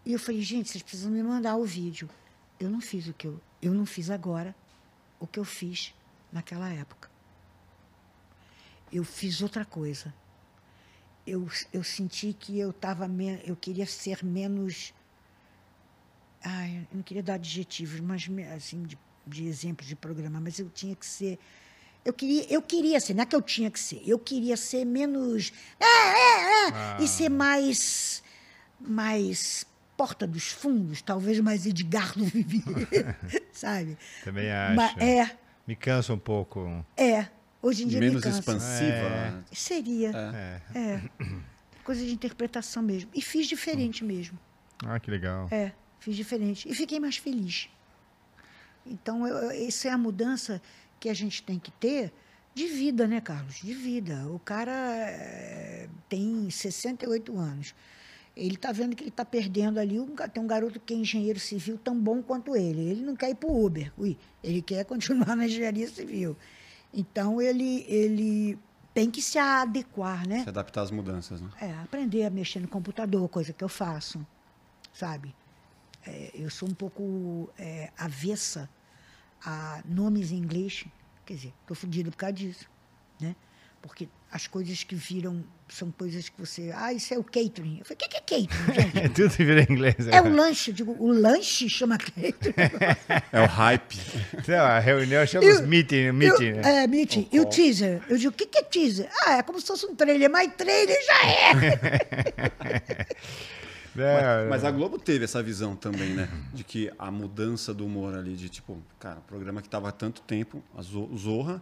[0.05, 2.09] E eu falei, gente, vocês precisam me mandar o vídeo.
[2.59, 4.53] Eu não fiz o que eu, eu não fiz agora
[5.17, 5.93] o que eu fiz
[6.31, 7.09] naquela época.
[8.91, 10.13] Eu fiz outra coisa
[11.27, 14.93] eu, eu senti que eu tava me- eu queria ser menos
[16.43, 18.97] ai, eu não queria dar adjetivos mas assim de,
[19.27, 21.37] de exemplos de programa mas eu tinha que ser
[22.03, 24.85] eu queria eu queria ser não é que eu tinha que ser eu queria ser
[24.85, 28.23] menos ah, ah, ah, e ser mais
[28.79, 33.17] mais porta dos fundos talvez mais Edgar do Vivier
[33.53, 34.99] sabe Também acho.
[34.99, 35.37] é
[35.69, 36.83] Me cansa um pouco.
[36.97, 37.27] é
[37.61, 38.39] hoje em dia Menos me cansa.
[38.39, 39.45] expansiva.
[39.51, 40.09] seria
[40.73, 40.79] É.
[40.79, 41.01] é.
[41.83, 43.11] Coisa de interpretação mesmo.
[43.13, 44.39] E fiz diferente mesmo.
[44.83, 45.47] Ah, que legal.
[45.51, 46.67] É, fiz diferente.
[46.67, 47.69] E fiquei mais feliz.
[48.83, 50.59] Então, essa é a mudança
[50.99, 52.11] que a gente tem que ter
[52.55, 53.61] de vida, né, Carlos?
[53.61, 54.25] De vida.
[54.31, 57.75] O cara eh, tem 68 anos.
[58.39, 59.97] Ele está vendo que ele está perdendo ali.
[60.33, 62.81] Tem um garoto que é engenheiro civil tão bom quanto ele.
[62.89, 63.91] Ele não quer ir para o Uber.
[63.97, 66.37] Ui, ele quer continuar na engenharia civil.
[66.93, 68.57] Então, ele, ele
[68.93, 70.43] tem que se adequar, né?
[70.43, 71.49] Se adaptar às mudanças, né?
[71.61, 74.25] É, aprender a mexer no computador, coisa que eu faço,
[74.93, 75.35] sabe?
[76.05, 78.69] É, eu sou um pouco é, avessa
[79.43, 80.85] a nomes em inglês,
[81.25, 82.69] quer dizer, estou fodida por causa disso,
[83.19, 83.35] né?
[83.81, 86.71] Porque as coisas que viram são coisas que você...
[86.75, 87.77] Ah, isso é o catering.
[87.79, 88.49] Eu falei, o que que é catering,
[88.91, 88.97] gente?
[89.05, 89.95] É tudo vira inglês.
[90.11, 90.71] É o lanche.
[90.71, 92.33] Eu digo, o lanche chama catering.
[93.31, 93.97] É o hype.
[94.47, 96.83] Não, a reunião chama os o- meeting, o- meeting, né?
[96.83, 97.27] É, meeting.
[97.31, 98.01] E o teaser?
[98.09, 99.09] Eu digo, o que, que é teaser?
[99.25, 102.89] Ah, é como se fosse um trailer, mas trailer já é.
[103.95, 106.29] Não, Mas a Globo teve essa visão também, né?
[106.53, 110.21] De que a mudança do humor ali, de tipo, cara, programa que estava há tanto
[110.21, 111.61] tempo, a Zo- Zorra,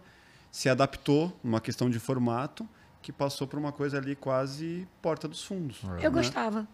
[0.52, 2.68] se adaptou numa questão de formato
[3.08, 5.80] que passou por uma coisa ali quase porta dos fundos.
[6.02, 6.68] Eu gostava.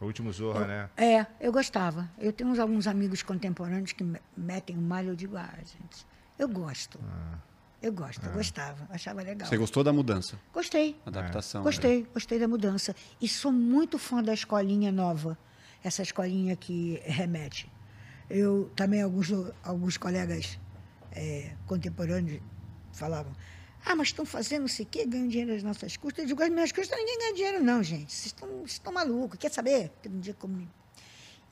[0.00, 0.88] O último Zorra, né?
[0.96, 2.08] É, eu gostava.
[2.18, 6.06] Eu tenho uns, alguns amigos contemporâneos que me- metem o malho, eu digo, ah, gente,
[6.38, 6.98] eu gosto.
[7.82, 9.46] Eu gosto, eu gostava, achava legal.
[9.46, 10.38] Você gostou da mudança?
[10.54, 11.60] Gostei, Adaptação.
[11.60, 11.64] né?
[11.66, 12.96] gostei, gostei da mudança.
[13.20, 15.36] E sou muito fã da escolinha nova,
[15.82, 17.70] essa escolinha que remete.
[18.30, 19.30] Eu também, alguns,
[19.62, 20.58] alguns colegas
[21.12, 22.40] eh, contemporâneos
[22.90, 23.32] falavam,
[23.84, 26.22] ah, mas estão fazendo não sei o quê, ganham dinheiro às nossas custas.
[26.24, 28.12] Eu digo, às minhas custas ninguém ganha dinheiro, não, gente.
[28.12, 29.38] Vocês estão, vocês estão malucos.
[29.38, 29.90] Quer saber?
[30.02, 30.68] Teve um dia eu me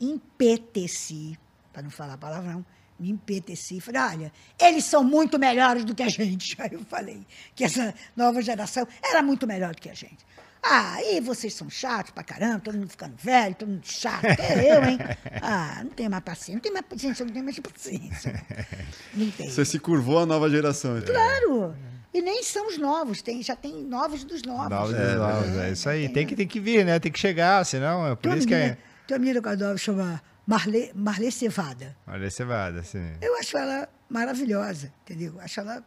[0.01, 1.39] empeteci,
[1.73, 2.65] para não falar palavrão,
[2.99, 3.81] me empeteci.
[3.81, 6.57] Falei, olha, eles são muito melhores do que a gente.
[6.61, 10.25] Aí eu falei que essa nova geração era muito melhor do que a gente.
[10.65, 14.25] Ah, e vocês são chatos pra caramba, todo mundo ficando velho, todo mundo chato.
[14.25, 14.99] É eu, hein?
[15.45, 18.47] Ah, não tenho mais paciência, não tenho mais paciência, não tenho mais paciência.
[19.13, 19.51] Não tenho.
[19.51, 20.97] Você se curvou à nova geração.
[20.97, 21.13] então.
[21.13, 21.75] Claro!
[22.14, 24.68] E nem são os novos, tem, já tem novos dos novos.
[24.68, 26.09] Novos, É, novos, é isso aí.
[26.10, 26.98] Tem que, tem que vir, né?
[26.98, 28.76] Tem que chegar, senão é por Tem isso que é.
[29.06, 31.97] tem uma menina que eu adoro, chama Marlê, Marlê Cevada.
[32.20, 33.12] Você vai, assim.
[33.20, 35.40] Eu acho ela maravilhosa, entendeu?
[35.40, 35.82] Acho ela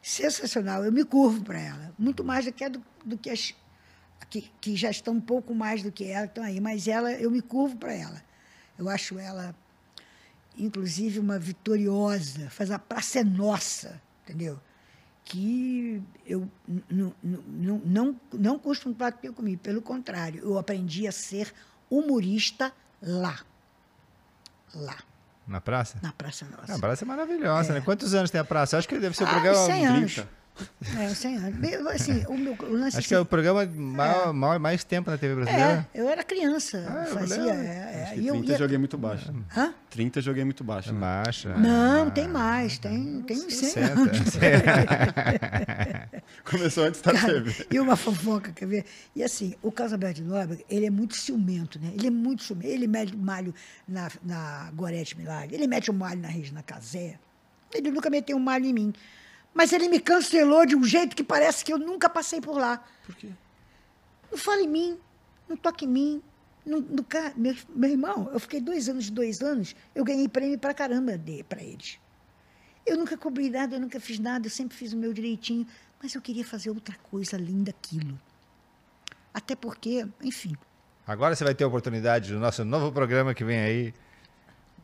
[0.00, 0.84] sensacional.
[0.84, 1.92] Eu me curvo para ela.
[1.98, 3.54] Muito mais do que, do, do que as
[4.28, 6.60] que, que já estão um pouco mais do que ela, estão aí.
[6.60, 8.22] Mas ela, eu me curvo para ela.
[8.78, 9.54] Eu acho ela,
[10.56, 12.48] inclusive, uma vitoriosa.
[12.50, 14.58] Faz a praça é nossa, entendeu?
[15.32, 19.56] Que eu n- n- n- n- não, não custa um prato que eu comi.
[19.56, 21.54] Pelo contrário, eu aprendi a ser
[21.88, 23.38] humorista lá.
[24.74, 24.96] Lá,
[25.46, 25.98] Na praça?
[26.02, 26.72] na Praça Nossa.
[26.72, 27.80] Ah, a praça é maravilhosa, né?
[27.80, 28.76] Quantos anos tem a praça?
[28.76, 29.66] Acho que deve ser o Ah, programa.
[29.66, 30.24] 100 anos.
[30.82, 31.02] 30.
[31.02, 31.58] É, 100 anos.
[31.58, 35.10] Meio, Assim, o, meu, o lance Acho que é o programa maior, maior- mais tempo
[35.10, 35.86] na TV brasileira.
[35.94, 37.36] é, eu era criança, Ah, eu fazia.
[37.44, 37.62] lembro.
[37.66, 39.34] É, Acho é, que e eu 30 ia- joguei muito baixo.
[39.56, 39.74] Hã?
[39.88, 40.90] 30 joguei muito baixo.
[40.90, 40.98] É né?
[40.98, 41.56] marcha.
[41.56, 44.18] Não, tem mais, tem, tem uns 100 anos.
[44.18, 44.40] 60.
[46.44, 47.66] Começou antes da Cara, TV.
[47.70, 48.84] e uma fofoca, quer ver?
[49.14, 51.90] E assim, o Carlos Alberto Nóbrega, ele é muito ciumento, né?
[51.94, 52.68] Ele é muito ciumento.
[52.68, 53.54] Ele mete o malho
[53.86, 57.18] na, na Gorete Milagre, ele mete o malho na Regina Casé.
[57.72, 58.92] Ele nunca meteu um malho em mim.
[59.52, 62.84] Mas ele me cancelou de um jeito que parece que eu nunca passei por lá.
[63.04, 63.28] Por quê?
[64.30, 64.98] Não fala em mim,
[65.48, 66.22] não toque em mim.
[66.64, 66.84] Não,
[67.36, 71.42] meu, meu irmão, eu fiquei dois anos, dois anos, eu ganhei prêmio pra caramba de,
[71.44, 71.98] pra eles.
[72.86, 75.66] Eu nunca cobri nada, eu nunca fiz nada, eu sempre fiz o meu direitinho,
[76.02, 78.18] mas eu queria fazer outra coisa além daquilo.
[79.32, 80.54] Até porque, enfim,
[81.10, 83.94] Agora você vai ter a oportunidade do nosso novo programa que vem aí.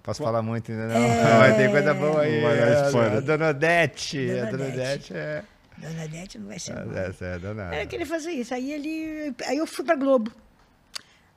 [0.06, 0.94] Posso falar muito ainda não?
[0.96, 1.38] É.
[1.38, 2.40] Vai ter coisa boa aí.
[2.40, 4.26] Dar a- Dona Odete.
[4.26, 5.12] Dona a Dona Odete.
[5.12, 5.44] Odete é...
[5.78, 6.96] Dona Nete não vai ser mal.
[6.96, 7.74] Essa é a Dona...
[7.76, 8.54] Eu queria fazer isso.
[8.54, 9.34] Aí ele.
[9.46, 10.32] Aí eu fui pra Globo.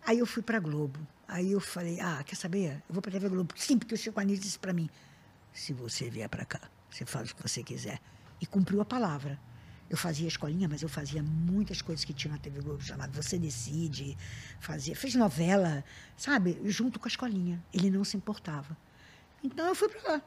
[0.05, 0.97] Aí eu fui pra Globo.
[1.27, 2.71] Aí eu falei, ah, quer saber?
[2.87, 3.53] Eu vou pra TV Globo.
[3.57, 4.89] Sim, porque o Chico Anísio disse pra mim,
[5.51, 7.99] se você vier pra cá, você faz o que você quiser.
[8.41, 9.37] E cumpriu a palavra.
[9.89, 13.39] Eu fazia escolinha, mas eu fazia muitas coisas que tinha na TV Globo, chamado Você
[13.39, 14.15] Decide,
[14.59, 15.83] fazia, fez novela,
[16.15, 16.59] sabe?
[16.65, 17.59] Junto com a escolinha.
[17.73, 18.77] Ele não se importava.
[19.43, 20.21] Então eu fui pra lá.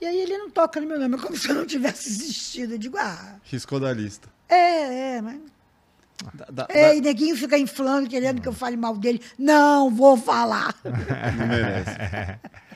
[0.00, 2.74] E aí ele não toca no meu nome, é como se eu não tivesse existido.
[2.74, 4.28] Eu digo, ah, Riscou da lista.
[4.48, 5.40] é, é, mas
[6.34, 9.20] Da- da- é, e neguinho fica inflando, querendo que eu fale mal dele.
[9.36, 10.72] Não vou falar.
[10.84, 11.90] da- não merece.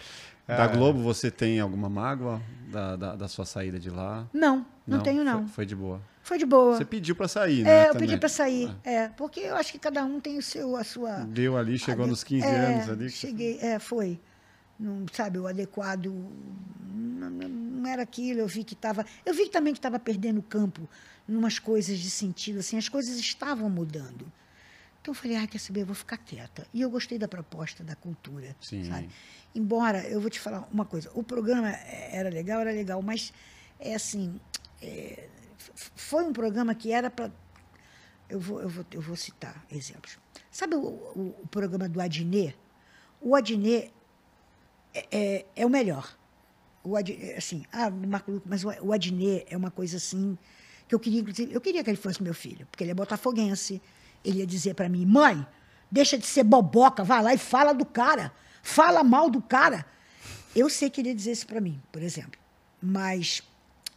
[0.46, 4.26] Da Globo, você tem alguma mágoa da, da, da sua saída de lá?
[4.30, 5.44] Não, não, tenho, não.
[5.46, 6.02] Foi, foi de boa.
[6.24, 6.76] Foi de boa.
[6.78, 7.70] Você pediu pra sair, né?
[7.70, 8.08] é, eu também.
[8.08, 8.74] pedi pra sair.
[8.82, 9.08] É.
[9.10, 11.18] porque eu acho que cada um tem o seu, a sua.
[11.18, 13.10] Deu ali, chegou ade- nos 15 é, anos ali.
[13.10, 14.18] Cheguei, é, foi.
[14.80, 16.06] Não, sabe, o adequado
[16.90, 18.40] não, não- era aquilo.
[18.40, 19.04] Eu vi que estava.
[19.24, 20.88] Eu vi também que estava perdendo campo
[21.28, 24.32] em umas coisas de sentido, assim, as coisas estavam mudando.
[25.02, 26.66] Então eu falei, ah, quer saber, eu vou ficar quieta.
[26.72, 28.84] E eu gostei da proposta da cultura, Sim.
[28.90, 29.10] sabe?
[29.54, 33.30] Embora, eu vou te falar uma coisa, o programa era legal, era legal, mas
[33.78, 34.40] é assim,
[34.80, 35.28] é,
[35.74, 37.30] foi um programa que era para
[38.28, 40.18] eu vou, eu, vou, eu vou citar exemplos.
[40.50, 42.56] Sabe o, o- o programa do Adnet?
[43.20, 43.92] O Adnet
[44.94, 46.16] é, é, é o melhor.
[46.82, 49.96] O Ad, é, assim, ah, do Marco Lucas, mas o, o Adnet é uma coisa
[49.98, 50.36] assim
[50.88, 53.80] que eu queria, inclusive, eu queria que ele fosse meu filho, porque ele é botafoguense.
[54.24, 55.46] Ele ia dizer para mim, mãe,
[55.90, 58.32] deixa de ser boboca, vai lá e fala do cara,
[58.62, 59.84] fala mal do cara.
[60.56, 62.38] Eu sei que ele ia dizer isso para mim, por exemplo.
[62.80, 63.42] Mas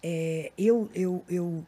[0.01, 1.65] é, eu, eu, eu,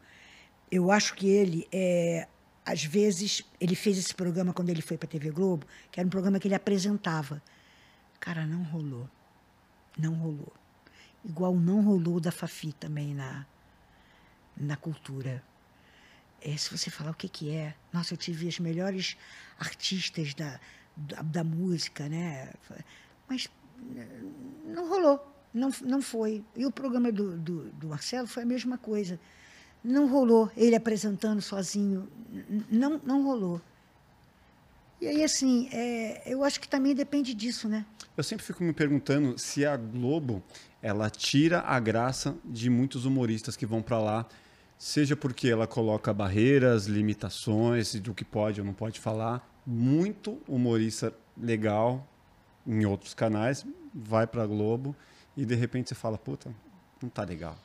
[0.72, 2.28] eu acho que ele, é,
[2.66, 6.08] às vezes, ele fez esse programa quando ele foi para a TV Globo, que era
[6.08, 7.42] um programa que ele apresentava.
[8.20, 9.10] Cara, não rolou.
[9.98, 10.54] Não rolou.
[11.24, 13.46] Igual não rolou da Fafi também na,
[14.56, 15.44] na cultura.
[16.42, 19.18] É, se você falar o que, que é, nossa, eu tive as melhores
[19.60, 20.60] artistas da,
[20.96, 22.54] da, da música, né?
[23.28, 23.50] Mas
[24.66, 26.44] não rolou, não, não foi.
[26.56, 29.20] E o programa do, do, do Marcelo foi a mesma coisa.
[29.84, 32.08] Não rolou, ele apresentando sozinho,
[32.70, 33.62] não, não rolou.
[35.02, 37.86] E aí, assim, é, eu acho que também depende disso, né?
[38.18, 40.44] Eu sempre fico me perguntando se a Globo
[40.82, 44.26] ela tira a graça de muitos humoristas que vão para lá,
[44.78, 49.48] seja porque ela coloca barreiras, limitações do que pode ou não pode falar.
[49.66, 52.06] Muito humorista legal
[52.68, 54.94] em outros canais vai para a Globo
[55.40, 56.54] e de repente você fala, puta,
[57.02, 57.58] não tá legal.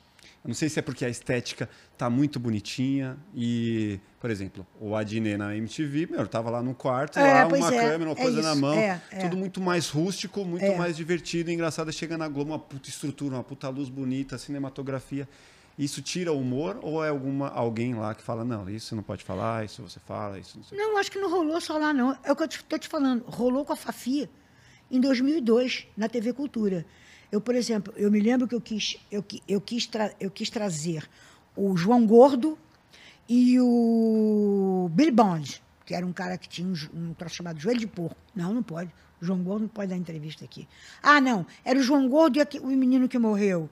[0.43, 4.95] Eu não sei se é porque a estética tá muito bonitinha e, por exemplo, o
[4.95, 8.17] Adnet na MTV, meu, eu tava lá no quarto, É, lá uma é, câmera, uma
[8.17, 9.19] é coisa na isso, mão, é, é.
[9.19, 10.77] tudo muito mais rústico, muito É.
[10.77, 11.91] mais divertido, engraçado.
[11.91, 15.27] Chega na Globo, uma puta estrutura, uma puta luz bonita, cinematografia.
[15.77, 19.23] Isso tira o humor ou é alguma, alguém lá que fala, não, isso não pode
[19.25, 20.77] falar, isso você fala, isso não sei.
[20.77, 22.17] Não, acho que não rolou só lá, não.
[22.23, 23.25] É o que eu estou te falando.
[23.25, 24.29] Rolou com a Fafi
[24.89, 26.85] em 2002, na TV Cultura.
[27.35, 30.49] Eu, por exemplo, eu me lembro que eu quis, eu, eu quis, tra- eu quis
[30.49, 31.05] trazer
[31.53, 32.57] o João Gordo
[33.27, 36.73] e o Billy Bond, que era um cara que tinha um,
[37.09, 38.15] um troço chamado joelho de porco.
[38.33, 38.89] Não, não pode.
[39.21, 40.65] O João Gordo não pode dar entrevista aqui.
[41.03, 41.45] Ah, não.
[41.65, 43.69] Era o João Gordo e aque- o menino que morreu,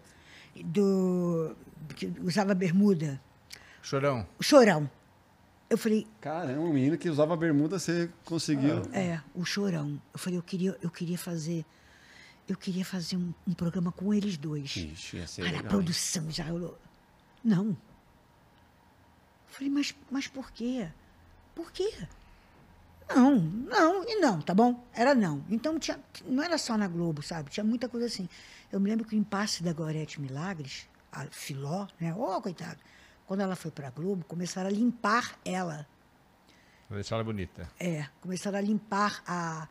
[0.65, 1.55] do,
[1.95, 3.17] que usava bermuda.
[3.81, 4.27] Chorão.
[4.37, 4.89] O Chorão.
[5.69, 8.81] Eu falei, Caramba, um menino que usava bermuda, você conseguiu.
[8.91, 10.01] É, o Chorão.
[10.13, 11.65] Eu falei, eu queria, eu queria fazer.
[12.47, 14.75] Eu queria fazer um, um programa com eles dois.
[14.75, 15.63] Ixi, ia ser Olha, a legal.
[15.63, 15.69] hein?
[15.69, 16.77] produção já rolou.
[17.43, 17.69] Não.
[17.69, 17.77] Eu
[19.47, 20.89] falei, mas, mas por quê?
[21.55, 22.07] Por quê?
[23.09, 24.83] Não, não, e não, tá bom?
[24.93, 25.43] Era não.
[25.49, 27.49] Então tinha, não era só na Globo, sabe?
[27.49, 28.27] Tinha muita coisa assim.
[28.71, 32.13] Eu me lembro que o impasse da Gorete Milagres, a Filó, né?
[32.15, 32.79] Ô, coitado.
[33.27, 35.87] Quando ela foi pra Globo, começaram a limpar ela.
[36.89, 37.69] Deixar ela bonita.
[37.79, 39.67] É, começaram a limpar a.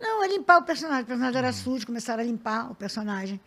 [0.00, 1.04] Não, a limpar o personagem.
[1.04, 3.40] O personagem era sujo, começaram a limpar o personagem.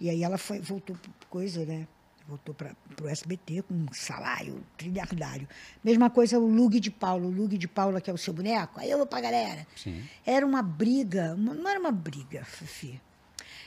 [0.00, 1.86] E aí ela foi, voltou para coisa, né?
[2.28, 2.72] Voltou para
[3.02, 5.48] o SBT com um salário trilhardário.
[5.82, 7.28] Mesma coisa o Lug de Paulo.
[7.28, 9.66] O Lug de Paula, que é o seu boneco, aí eu vou pra galera.
[9.76, 10.02] Sim.
[10.24, 13.00] Era uma briga, uma- não era uma briga, Fifi.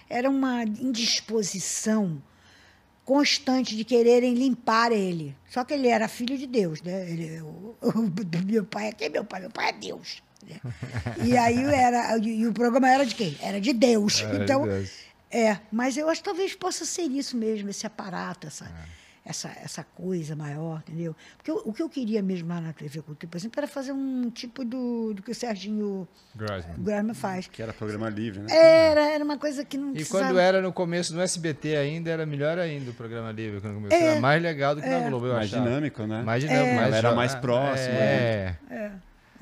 [0.10, 2.22] Era uma indisposição
[3.04, 5.36] constante de quererem limpar ele.
[5.48, 7.10] Só que ele era filho de Deus, né?
[7.10, 9.42] Ele, o, o- meu pai, quem é meu pai?
[9.42, 10.24] Meu pai é Deus.
[10.50, 10.60] Né?
[11.24, 13.38] E aí era, e o programa era de quem?
[13.42, 14.22] Era de Deus.
[14.22, 14.92] Era de então, Deus.
[15.32, 19.30] é, mas eu acho que talvez possa ser isso mesmo, esse aparato, essa, É.
[19.30, 21.16] essa, essa coisa maior, entendeu?
[21.38, 23.92] Porque eu- o que eu queria mesmo lá na TV Cultura, por exemplo, era fazer
[23.92, 26.76] um tipo do, do que o Serginho Grossman.
[26.78, 27.48] Grama faz.
[27.48, 28.48] Que era programa livre, né?
[28.56, 30.26] Era, era uma coisa que não E precisava...
[30.26, 33.60] quando era no começo no SBT ainda, era melhor ainda o programa livre.
[33.62, 34.04] Quando começou, É.
[34.12, 35.68] era mais legal do que na Globo, eu Mais achava.
[35.68, 36.22] dinâmico, né?
[36.22, 36.76] Mais dinâmico, É.
[36.76, 38.56] mais era mais próxima, É.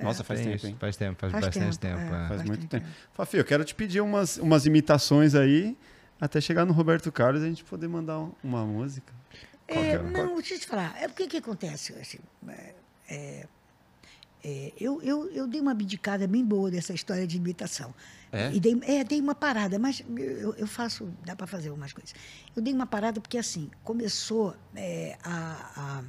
[0.01, 0.77] Nossa, faz Tem tempo, hein?
[0.79, 2.13] Faz tempo, faz, Faz bastante tempo, tempo.
[2.13, 2.15] é.
[2.15, 2.27] é.
[2.27, 2.97] Faz Faz muito tempo, tempo.
[3.13, 5.77] Fafi, eu quero te pedir umas, umas imitações aí,
[6.19, 9.13] até chegar no Roberto Carlos e a gente poder mandar um- uma música.
[9.67, 9.97] É, Qual é?
[10.03, 10.95] não, deixa eu te falar.
[11.01, 11.93] É porque que acontece?
[11.93, 12.73] assim, é,
[13.09, 13.47] é,
[14.43, 17.93] é, eu, eu, eu dei uma abdicada bem boa dessa história de imitação.
[18.31, 18.51] É?
[18.51, 22.13] E dei, é, dei uma parada, mas eu, eu faço, dá para fazer algumas coisas.
[22.55, 25.71] Eu dei uma parada porque, assim, começou é, a.
[25.75, 26.03] a-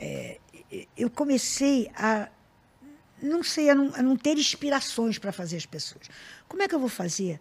[0.00, 0.38] é,
[0.96, 2.28] eu comecei a.
[3.22, 6.10] Não sei, a não, a não ter inspirações para fazer as pessoas.
[6.48, 7.40] Como é que eu vou fazer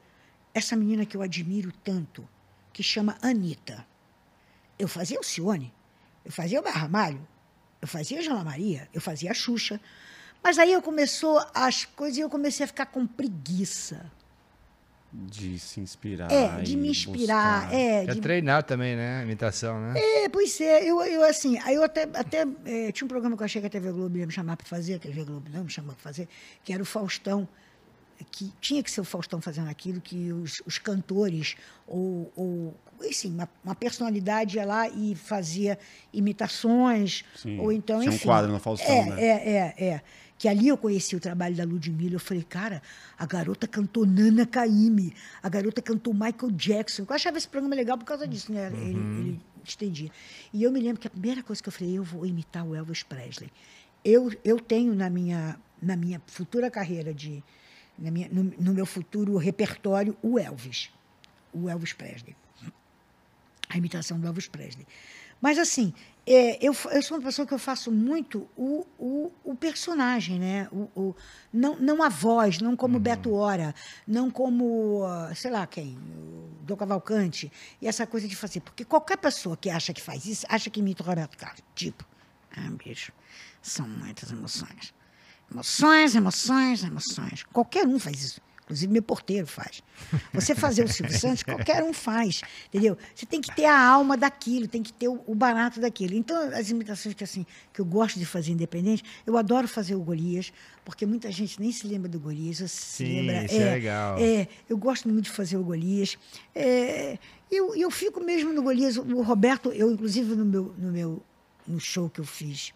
[0.53, 2.27] essa menina que eu admiro tanto,
[2.71, 3.85] que chama Anitta?
[4.77, 5.73] Eu fazia o Cione,
[6.23, 7.27] eu fazia o Ramalho,
[7.81, 9.81] eu fazia a Jana Maria, eu fazia a Xuxa.
[10.43, 14.11] Mas aí eu começou as coisas e eu comecei a ficar com preguiça.
[15.13, 16.31] De se inspirar.
[16.31, 17.77] É, de me inspirar, buscar.
[17.77, 19.23] é, Quer de treinar também, né?
[19.23, 19.93] Imitação, né?
[19.99, 23.43] É, pois é, eu, eu assim, aí eu até, até é, tinha um programa que
[23.43, 25.65] eu achei que a TV Globo ia me chamar para fazer, a TV Globo não
[25.65, 26.29] me chamou para fazer,
[26.63, 27.45] que era o Faustão,
[28.31, 31.55] que tinha que ser o Faustão fazendo aquilo, que os, os cantores,
[31.87, 32.77] ou, ou
[33.09, 35.77] assim, uma, uma personalidade ia lá e fazia
[36.13, 38.25] imitações, Sim, ou então, tinha um enfim.
[38.25, 39.23] quadro no Faustão, é, né?
[39.23, 40.01] É, é, é.
[40.41, 42.15] Que ali eu conheci o trabalho da Ludmilla.
[42.15, 42.81] Eu falei, cara,
[43.15, 45.13] a garota cantou Nana Caymmi,
[45.43, 47.05] a garota cantou Michael Jackson.
[47.07, 48.71] Eu achava esse programa legal por causa disso, né?
[48.73, 50.09] Ele, ele estendia.
[50.51, 52.73] E eu me lembro que a primeira coisa que eu falei, eu vou imitar o
[52.73, 53.51] Elvis Presley.
[54.03, 57.43] Eu, eu tenho na minha, na minha futura carreira de.
[57.99, 60.89] Na minha, no, no meu futuro repertório, o Elvis.
[61.53, 62.35] O Elvis Presley
[63.71, 64.85] a imitação do Elvis Presley.
[65.39, 65.93] Mas, assim,
[66.25, 70.67] é, eu, eu sou uma pessoa que eu faço muito o, o, o personagem, né?
[70.71, 71.15] O, o-
[71.51, 73.73] não, não a voz, não como Beto Hora,
[74.07, 78.61] não como, ah, sei lá quem, o Dom Cavalcante, e essa coisa de fazer.
[78.61, 81.61] Porque qualquer pessoa que acha que faz isso, acha que imita o Roberto Carlos.
[81.75, 82.05] Tipo,
[82.55, 83.11] ah, bicho,
[83.61, 84.93] são muitas emoções.
[85.51, 87.43] Emoções, emoções, emoções.
[87.51, 88.41] Qualquer um faz isso.
[88.71, 89.83] Inclusive, meu porteiro faz.
[90.33, 92.97] Você fazer o Silvio Santos, qualquer um faz, entendeu?
[93.13, 96.15] Você tem que ter a alma daquilo, tem que ter o, o barato daquilo.
[96.15, 99.99] Então, as imitações que, assim, que eu gosto de fazer independente, eu adoro fazer o
[99.99, 100.53] Golias,
[100.85, 102.59] porque muita gente nem se lembra do Golias.
[102.59, 104.17] você se Sim, lembra, isso é legal.
[104.17, 106.17] É, eu gosto muito de fazer o Golias.
[106.55, 107.19] É,
[107.51, 108.95] eu, eu fico mesmo no Golias.
[108.95, 111.21] O Roberto, eu, inclusive, no meu, no meu
[111.67, 112.73] no show que eu fiz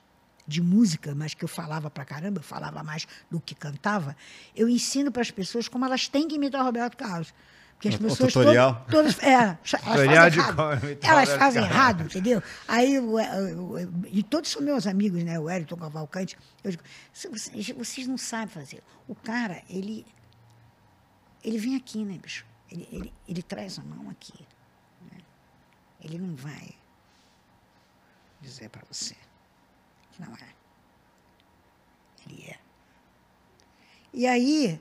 [0.47, 4.15] de música, mas que eu falava pra caramba, eu falava mais do que cantava,
[4.55, 7.33] eu ensino para as pessoas como elas têm que imitar o Roberto Carlos.
[7.73, 8.85] Porque as O- o pessoas tutorial?
[8.89, 10.59] Todas, todas, é, elas Tutorial fazem de errado.
[10.59, 11.55] o Elas fazem Carlos.
[11.57, 12.43] errado, entendeu?
[12.67, 15.37] Aí, o- o- o- e todos são meus amigos, né?
[15.39, 16.37] O Wellington Cavalcante.
[16.63, 18.81] Eu digo, "Se vocês, vocês não sabem fazer.
[19.07, 20.05] O cara, ele,
[21.43, 22.45] ele vem aqui, né, bicho?
[22.71, 24.33] Ele, ele, ele traz a mão aqui.
[25.11, 25.17] né?
[26.01, 26.69] Ele não vai
[28.41, 29.15] dizer para você
[30.19, 30.49] não é.
[32.27, 32.57] Ele é.
[34.13, 34.79] E aí,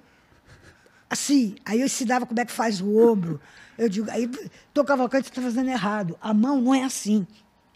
[1.11, 3.41] assim, aí eu ensinava como é que faz o ombro.
[3.77, 4.31] Eu digo, aí,
[4.73, 6.17] tô Cavalcante está fazendo errado.
[6.21, 7.27] A mão não é assim.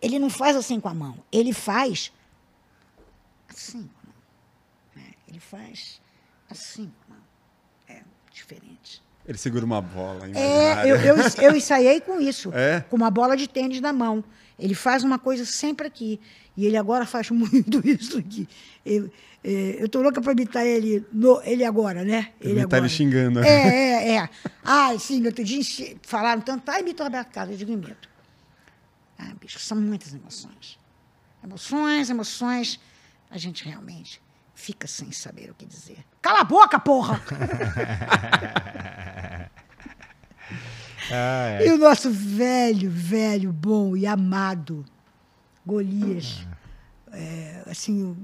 [0.00, 1.18] Ele não faz assim com a mão.
[1.32, 2.12] Ele faz
[3.48, 4.14] assim com a mão.
[5.04, 5.10] né?
[5.26, 6.00] Ele faz
[6.48, 7.24] assim com a mão.
[7.88, 9.02] É diferente.
[9.26, 10.26] Ele segura uma bola.
[10.34, 12.80] É, eu, eu, eu ensaiei com isso, É?
[12.82, 14.24] com uma bola de tênis na mão.
[14.58, 16.20] Ele faz uma coisa sempre aqui.
[16.56, 18.48] E ele agora faz muito isso aqui.
[18.84, 19.10] Eu,
[19.44, 22.32] é, tô louca para imitar ele, no, ele agora, né?
[22.40, 22.80] Ele Imitar agora.
[22.80, 23.40] ele xingando?
[23.40, 23.46] É,
[24.08, 24.28] é, é.
[24.64, 25.60] Ah, sim, outro dia
[26.02, 28.08] falaram tanto, ah, imita o Roberto Carlos, eu digo, imito.
[29.18, 30.78] Ah, bicho, são muitas emoções.
[31.42, 32.80] Emoções, emoções.
[33.30, 34.20] A gente realmente
[34.54, 35.98] fica sem saber o que dizer.
[36.20, 37.20] Cala a boca, porra!
[41.10, 44.84] Ah, E o nosso velho, velho, bom e amado
[45.64, 46.46] Golias,
[47.12, 48.16] é, assim,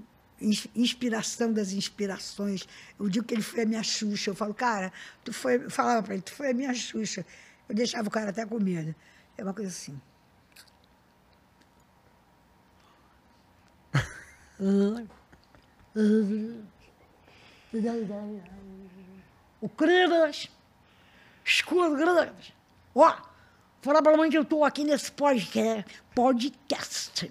[0.75, 2.67] inspiração das inspirações.
[2.99, 4.31] Eu digo que ele foi a minha Xuxa.
[4.31, 4.93] Eu falo, cara,
[5.25, 7.25] tu foi, eu falava para ele, tu foi a minha Xuxa.
[7.69, 8.95] Eu deixava o cara até com medo.
[9.37, 10.01] É uma coisa assim.
[19.61, 20.51] O queridas,
[21.45, 22.53] escolhidas,
[22.95, 23.17] ó,
[23.85, 25.85] Falar pra mãe que eu tô aqui nesse podcast.
[26.15, 27.31] Podcast.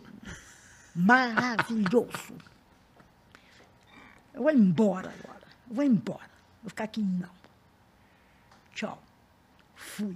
[0.96, 2.38] Maravilhoso.
[4.36, 5.48] Eu vou embora agora.
[5.68, 6.30] Eu vou embora.
[6.62, 7.32] Vou ficar aqui não.
[8.76, 9.02] Tchau.
[9.76, 10.16] Fui.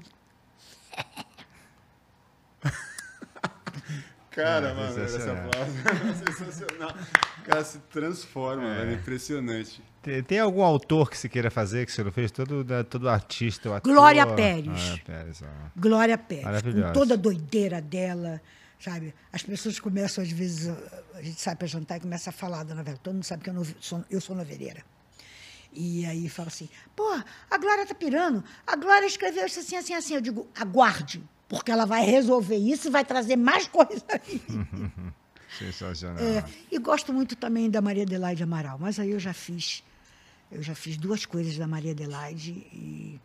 [4.30, 6.92] Cara, É, mano, essa frase é sensacional.
[7.40, 8.92] O cara se transforma, velho.
[8.92, 9.84] É impressionante.
[10.08, 12.32] Tem, tem algum autor que você queira fazer que você não fez?
[12.32, 13.92] Todo, da- todo artista, ator.
[13.94, 14.66] Glória Pérez.
[14.66, 15.70] Glória Pérez, ó.
[15.80, 18.42] Glória Pérez, com toda a doideira dela,
[18.80, 19.14] sabe?
[19.34, 20.70] As pessoas começam, às vezes,
[21.14, 22.98] a gente sai para jantar e começa a falar da novela.
[23.04, 24.82] Todo mundo sabe que eu, nove- sou, eu sou noveleiira.
[25.74, 27.04] E aí fala assim, pô,
[27.52, 28.44] a Glória tá pirando.
[28.66, 30.14] A Glória escreveu isso assim, assim, assim.
[30.16, 34.42] Eu digo, aguarde, porque ela vai resolver isso e vai trazer mais coisa aí.
[35.60, 36.18] Sensacional.
[36.24, 39.84] É, e gosto muito também da Maria Adelaide Amaral, mas aí eu já fiz,
[40.52, 43.20] eu já fiz duas coisas da Maria Adelaide e,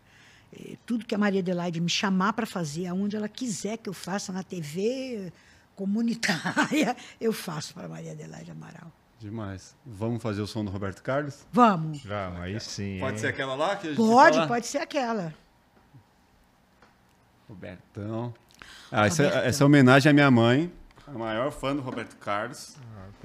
[0.52, 3.94] e tudo que a Maria Adelaide me chamar para fazer, aonde ela quiser que eu
[3.94, 5.32] faça na TV
[5.74, 8.90] comunitária, eu faço para Maria Adelaide Amaral.
[9.18, 9.76] Demais.
[9.86, 11.46] Vamos fazer o som do Roberto Carlos?
[11.52, 12.02] Vamos.
[12.02, 12.98] Vamos, aí sim.
[12.98, 13.18] Pode hein?
[13.18, 14.48] ser aquela lá que a gente Pode, fala?
[14.48, 15.32] pode ser aquela.
[17.48, 18.34] Robertão.
[18.90, 19.48] Ah, essa, Robertão.
[19.48, 20.72] essa é homenagem à minha mãe,
[21.06, 22.76] a maior fã do Roberto Carlos.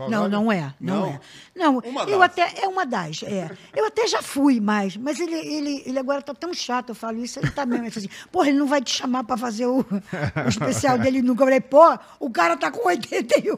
[0.09, 1.07] Não, não é, não, Não?
[1.07, 1.19] é.
[1.55, 2.29] Não, Uma eu das.
[2.31, 3.49] até é uma das, é.
[3.75, 7.23] Eu até já fui mais, mas ele, ele, ele agora tá tão chato, eu falo
[7.23, 9.79] isso, ele tá mesmo, ele assim, porra, ele não vai te chamar para fazer o,
[9.79, 11.41] o especial dele nunca.
[11.43, 13.57] Eu falei, pô, o cara tá com 81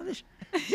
[0.00, 0.24] anos.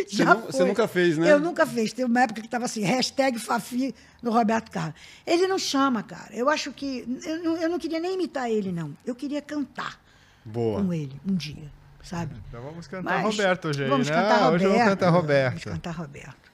[0.07, 1.31] Já nu- você nunca fez, né?
[1.31, 1.91] Eu nunca fiz.
[1.91, 4.95] Teve uma época que tava assim, hashtag Fafi no Roberto Carlos.
[5.27, 6.29] Ele não chama, cara.
[6.33, 7.05] Eu acho que.
[7.25, 8.95] Eu não, eu não queria nem imitar ele, não.
[9.05, 9.99] Eu queria cantar
[10.45, 10.81] Boa.
[10.81, 11.69] com ele um dia,
[12.05, 12.35] sabe?
[12.47, 14.15] Então vamos cantar Mas Roberto hoje aí, Vamos né?
[14.15, 14.55] cantar Ah, Roberto.
[14.55, 15.51] Hoje vamos cantar Roberto.
[15.51, 16.51] Vamos cantar Roberto.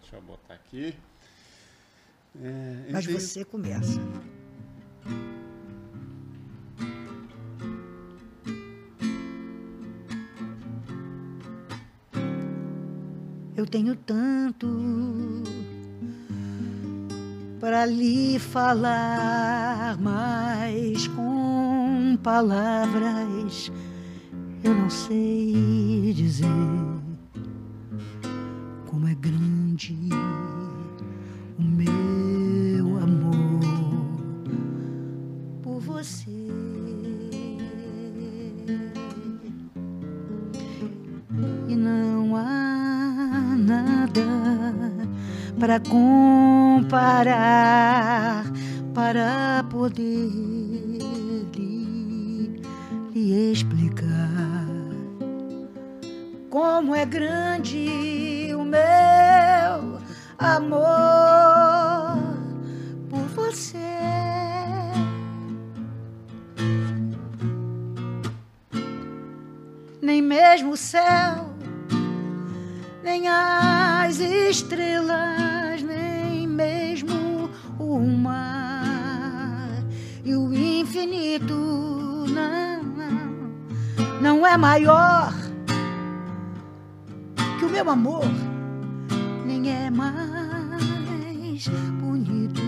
[0.00, 0.94] Deixa eu botar aqui.
[2.42, 4.00] É, Mas você começa.
[13.54, 14.66] Eu tenho tanto
[17.60, 21.81] para lhe falar, mas com
[22.16, 23.70] palavras
[24.64, 26.46] eu não sei dizer
[28.86, 29.98] como é grande
[31.58, 33.60] o meu amor
[35.62, 36.30] por você.
[41.68, 44.22] E não há nada
[45.58, 46.94] para comparar,
[48.94, 50.61] para poder
[53.32, 54.66] explicar
[56.50, 59.98] como é grande o meu
[60.38, 62.18] amor
[63.08, 63.78] por você.
[70.02, 71.54] Nem mesmo o céu,
[73.02, 77.48] nem as estrelas, nem mesmo
[77.78, 79.82] o mar
[80.24, 81.54] e o infinito
[82.28, 82.71] não,
[84.22, 85.34] não é maior
[87.58, 88.24] que o meu amor.
[89.44, 91.66] Nem é mais
[92.00, 92.62] bonito.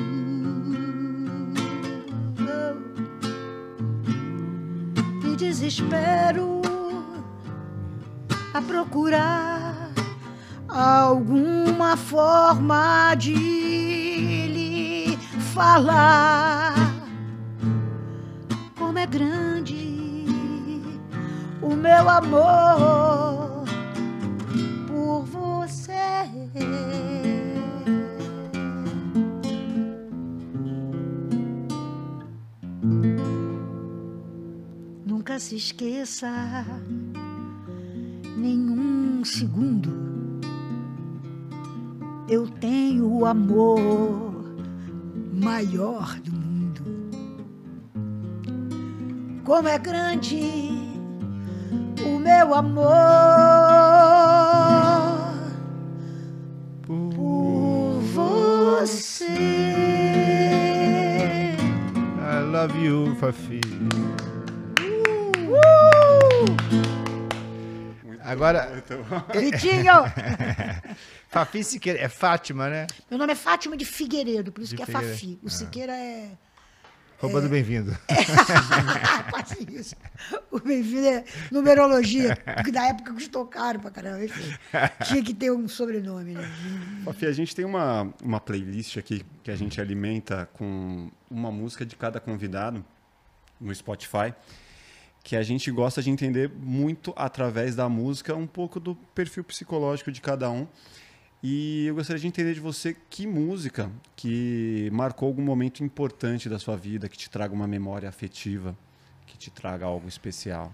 [5.23, 6.61] Me desespero
[8.53, 9.93] a procurar
[10.69, 15.17] alguma forma de lhe
[15.55, 16.75] falar.
[18.77, 19.84] Como é grande
[21.65, 23.65] o meu amor
[24.87, 25.93] por você.
[35.07, 36.31] Nunca se esqueça
[38.37, 40.05] nenhum segundo.
[42.29, 44.55] Eu tenho o amor
[45.33, 46.85] maior do mundo.
[49.45, 50.84] Como é grande
[52.03, 52.93] o meu amor
[56.87, 59.27] por você.
[62.19, 63.61] I love you, Fafi.
[65.49, 65.55] Uh!
[68.23, 68.83] Agora,
[69.39, 69.93] Vitinho!
[71.29, 72.87] Fafi Siqueira, é Fátima, né?
[73.11, 75.13] Meu nome é Fátima de Figueiredo, por isso De que é Figueiredo.
[75.13, 75.39] Fafi.
[75.43, 76.31] O Siqueira é.
[77.25, 77.97] Roubando bem-vindo.
[79.31, 79.97] Quase isso.
[80.51, 84.25] O bem-vindo é numerologia, que da época custou caro pra caramba.
[84.25, 84.55] Enfim,
[85.07, 86.51] tinha que ter um sobrenome, né?
[87.27, 91.97] A gente tem uma, uma playlist aqui que a gente alimenta com uma música de
[91.97, 92.85] cada convidado.
[93.61, 94.35] no Spotify,
[95.23, 100.13] que a gente gosta de entender muito através da música um pouco do perfil psicológico
[100.13, 100.67] de cada um.
[101.47, 106.59] E eu gostaria de entender de você que música que marcou algum momento importante da
[106.59, 108.75] sua vida, que te traga uma memória afetiva,
[109.27, 110.73] que te traga algo especial.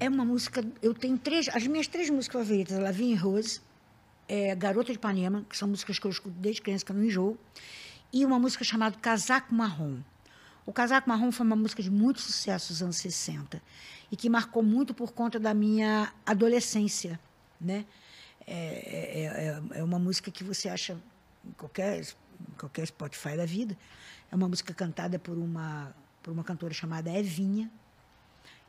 [0.00, 0.64] É uma música.
[0.80, 1.50] Eu tenho três.
[1.50, 3.60] As minhas três músicas favoritas: Lavinha Rose,
[4.26, 7.04] é, Garota de Ipanema, que são músicas que eu escuto desde criança, que eu não
[7.04, 7.36] enjoo,
[8.10, 9.98] e uma música chamada Casaco Marrom.
[10.64, 13.62] O Casaco Marrom foi uma música de muito sucesso nos anos 60
[14.10, 17.20] e que marcou muito por conta da minha adolescência,
[17.60, 17.84] né?
[18.52, 20.98] É, é, é, é uma música que você acha
[21.46, 22.04] em qualquer,
[22.58, 23.76] qualquer Spotify da vida.
[24.30, 27.70] É uma música cantada por uma, por uma cantora chamada Evinha,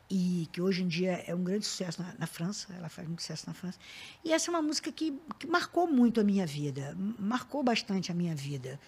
[0.08, 3.22] e que hoje em dia é um grande sucesso na, na, França, ela faz muito
[3.22, 3.80] sucesso na França.
[4.24, 8.16] E essa é uma música que, que marcou muito a minha vida, marcou bastante a
[8.16, 8.80] minha vida.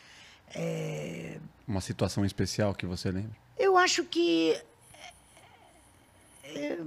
[0.53, 1.39] É...
[1.65, 3.35] Uma situação especial que você lembra?
[3.57, 4.61] Eu acho que.
[6.43, 6.77] É,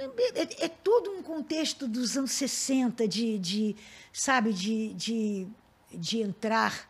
[0.00, 3.76] é, é todo um contexto dos anos 60, de, de
[4.12, 5.46] sabe, de, de,
[5.92, 6.88] de entrar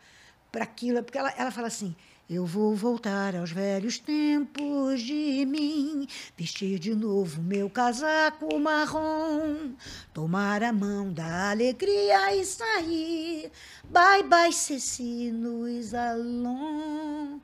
[0.51, 1.03] para aquilo.
[1.03, 1.95] Porque ela, ela fala assim:
[2.31, 6.07] eu vou voltar aos velhos tempos de mim,
[6.37, 9.73] vestir de novo meu casaco marrom,
[10.13, 13.51] tomar a mão da alegria e sair.
[13.85, 17.41] Bye bye, Cecino Isalon.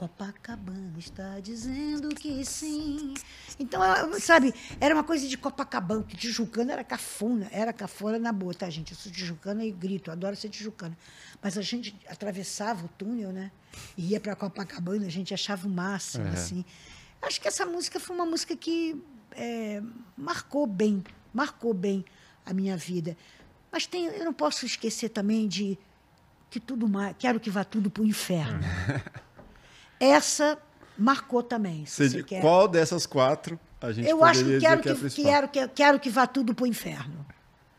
[0.00, 3.12] Copacabana está dizendo que sim.
[3.58, 3.82] Então,
[4.18, 8.70] sabe, era uma coisa de Copacabana, que Tijucana era cafona, era cafona na boa, tá,
[8.70, 8.92] gente?
[8.92, 10.96] Eu sou tijucana e grito, adoro ser tijucana.
[11.42, 13.52] Mas a gente atravessava o túnel, né?
[13.94, 16.64] E ia para Copacabana, a gente achava o máximo, assim.
[17.20, 18.98] Acho que essa música foi uma música que
[19.32, 19.82] é,
[20.16, 22.06] marcou bem, marcou bem
[22.46, 23.14] a minha vida.
[23.70, 25.78] Mas tem, eu não posso esquecer também de
[26.48, 28.60] que tudo mais, quero que vá tudo para o inferno.
[30.00, 30.58] Essa
[30.96, 31.84] marcou também.
[31.86, 32.40] Se quer.
[32.40, 36.00] Qual dessas quatro a gente Eu acho que quero que, que, é quero, que, quero
[36.00, 37.26] que vá tudo para o inferno.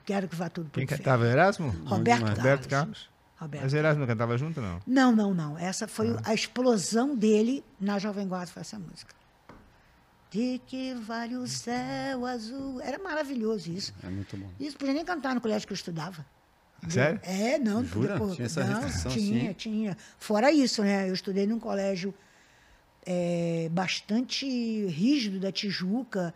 [0.06, 1.04] Quero que vá tudo para o inferno.
[1.04, 1.70] Quem cantava Erasmo?
[1.86, 2.38] Roberto Carlos.
[2.38, 3.10] Roberto Carlos.
[3.38, 3.64] Roberto.
[3.64, 4.80] Mas Erasmo não cantava junto, não?
[4.86, 5.58] Não, não, não.
[5.58, 6.22] Essa foi ah.
[6.26, 9.16] a explosão dele na Jovem Guarda, foi essa música.
[10.30, 12.80] De que vale o céu azul.
[12.82, 13.94] Era maravilhoso isso.
[14.04, 14.50] É muito bom.
[14.60, 16.26] Isso podia nem cantar no colégio que eu estudava.
[16.90, 17.20] Sério?
[17.24, 17.86] É, não.
[17.86, 18.18] Jura?
[18.18, 19.54] Pô, tinha essa não, restrição, Tinha, sim.
[19.54, 19.98] tinha.
[20.18, 21.10] Fora isso, né?
[21.10, 22.14] Eu estudei num colégio
[23.06, 24.46] é, bastante
[24.88, 26.34] rígido da Tijuca,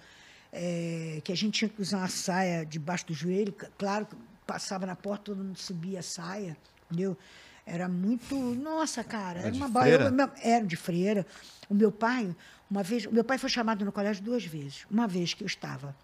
[0.51, 3.53] é, que a gente tinha que usar uma saia debaixo do joelho.
[3.77, 4.07] Claro,
[4.45, 6.55] passava na porta, todo mundo subia a saia,
[6.85, 7.17] entendeu?
[7.65, 8.35] Era muito.
[8.35, 10.33] Nossa, cara, era, era uma?
[10.41, 11.25] Era de freira.
[11.67, 12.35] O meu pai,
[12.69, 13.05] uma vez.
[13.05, 14.85] O meu pai foi chamado no colégio duas vezes.
[14.91, 15.95] Uma vez que eu estava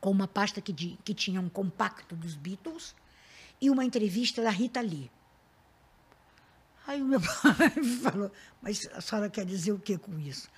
[0.00, 2.94] com uma pasta que, que tinha um compacto dos Beatles
[3.60, 5.10] e uma entrevista da Rita Lee.
[6.86, 10.48] Aí o meu pai falou, mas a senhora quer dizer o que com isso?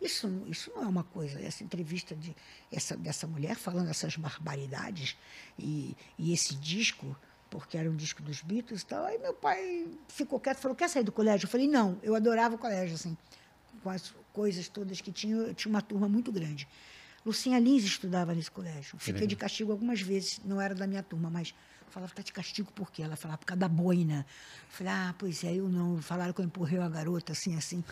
[0.00, 2.34] Isso, isso não é uma coisa, essa entrevista de,
[2.70, 5.16] essa, dessa mulher falando essas barbaridades
[5.58, 7.16] e, e esse disco,
[7.50, 9.04] porque era um disco dos Beatles e tal.
[9.04, 11.46] Aí meu pai ficou quieto, falou, quer sair do colégio?
[11.46, 13.16] Eu falei, não, eu adorava o colégio, assim,
[13.82, 16.68] com as coisas todas que tinha, eu tinha uma turma muito grande.
[17.26, 18.96] Lucinha Lins estudava nesse colégio.
[18.98, 21.52] Fiquei de castigo algumas vezes, não era da minha turma, mas
[21.88, 23.02] falava, tá de castigo por quê?
[23.02, 24.26] Ela falava, por causa da boina.
[24.68, 26.00] Eu falei, ah, pois é, eu não.
[26.02, 27.84] Falaram que eu empurrei a garota, assim, assim.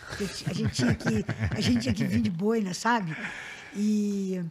[0.47, 1.25] A gente tinha que,
[1.57, 3.17] a gente tinha que vir de boina, sabe?
[3.75, 4.43] E,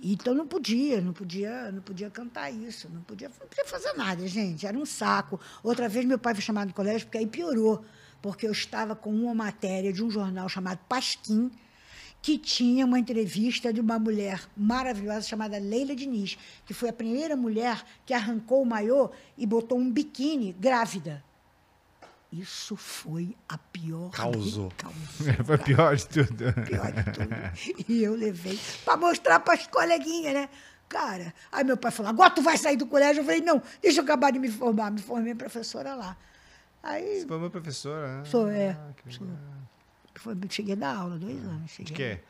[0.00, 4.26] então não podia, não podia, não podia cantar isso, não podia, não podia fazer nada,
[4.26, 4.66] gente.
[4.66, 5.38] Era um saco.
[5.62, 7.84] Outra vez meu pai foi chamado do colégio, porque aí piorou,
[8.20, 11.50] porque eu estava com uma matéria de um jornal chamado Pasquim,
[12.22, 17.36] que tinha uma entrevista de uma mulher maravilhosa chamada Leila Diniz, que foi a primeira
[17.36, 21.22] mulher que arrancou o maiô e botou um biquíni grávida.
[22.32, 24.10] Isso foi a pior.
[24.10, 24.72] Causou.
[24.78, 26.52] Causou foi pior de tudo.
[26.66, 27.86] Pior de tudo.
[27.90, 30.48] E eu levei para mostrar para as coleguinhas, né?
[30.88, 33.20] Cara, aí meu pai falou: agora tu vai sair do colégio.
[33.20, 34.90] Eu falei: não, deixa eu acabar de me formar.
[34.90, 36.16] Me formei professora lá.
[36.82, 38.24] Aí, Você formou professora, né?
[38.24, 38.70] Sou, é.
[38.70, 39.26] Ah, sou.
[40.14, 41.70] Foi, cheguei da aula, dois anos.
[41.70, 41.84] Cheguei.
[41.84, 42.20] De quê?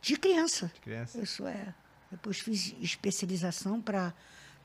[0.00, 0.70] De criança.
[0.74, 1.20] De criança?
[1.20, 1.74] Isso é.
[2.10, 4.12] Depois fiz especialização para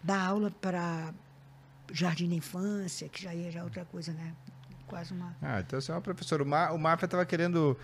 [0.03, 1.13] dar aula para
[1.91, 4.33] jardim da infância, que já ia já outra coisa, né?
[4.87, 5.35] Quase uma.
[5.41, 6.43] Ah, então você é uma professora.
[6.43, 7.77] O, Ma, o Mafia estava querendo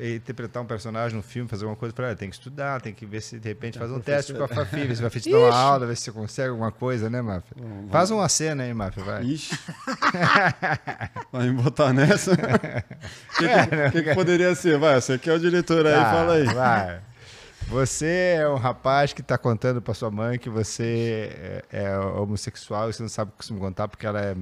[0.00, 3.04] interpretar um personagem no filme, fazer alguma coisa para ela, tem que estudar, tem que
[3.04, 5.56] ver se de repente faz um teste com a Fafi, ver se vai dar uma
[5.56, 7.56] aula, ver se você consegue alguma coisa, né, Mafia?
[7.90, 9.22] faz uma cena aí, Mafia, vai.
[9.24, 9.58] Ixi.
[11.30, 12.32] vai me botar nessa?
[12.32, 12.36] O
[13.36, 14.78] que, que, que, que, poderia ser?
[14.78, 16.44] Vai, você que é o diretor aí, ah, fala aí.
[16.44, 17.00] Vai.
[17.68, 22.90] Você é um rapaz que está contando para sua mãe que você é, é homossexual
[22.90, 24.34] e você não sabe como contar porque ela é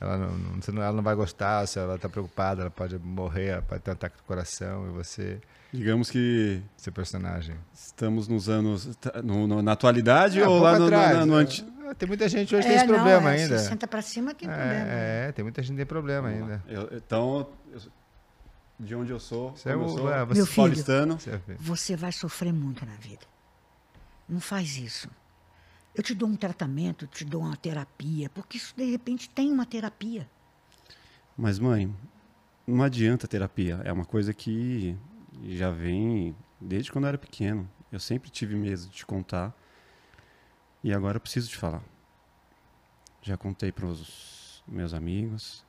[0.00, 3.82] Ela não, ela não vai gostar, se ela tá preocupada, ela pode morrer, ela pode
[3.82, 5.40] ter um ataque do coração e você,
[5.72, 7.56] Digamos que seu personagem.
[7.74, 8.94] estamos nos anos.
[9.00, 11.42] tá, no- no- na atualidade É, ou lá no, no- atrás, no é.
[11.42, 13.58] anti- Ah, Tem muita gente hoje que É, tem esse não, problema é, ainda.
[13.58, 14.74] 60 para cima tem problema.
[14.74, 16.62] É, é, tem muita gente que tem problema ainda.
[16.68, 17.80] Eu- então, eu-
[18.78, 20.56] de onde eu sou, Você é o- sou, é, você- Meu filho.
[20.56, 21.18] paulistano.
[21.60, 23.22] Você vai sofrer muito na vida.
[24.28, 25.08] Não faz isso.
[25.94, 29.66] Eu te dou um tratamento, te dou uma terapia, porque isso de repente tem uma
[29.66, 30.28] terapia.
[31.36, 31.94] Mas, mãe,
[32.66, 33.80] não adianta terapia.
[33.84, 34.96] É uma coisa que
[35.44, 37.68] já vem desde quando eu era pequeno.
[37.90, 39.54] Eu sempre tive medo de te contar.
[40.82, 41.82] E agora eu preciso te falar.
[43.22, 45.64] Já contei para os meus amigos.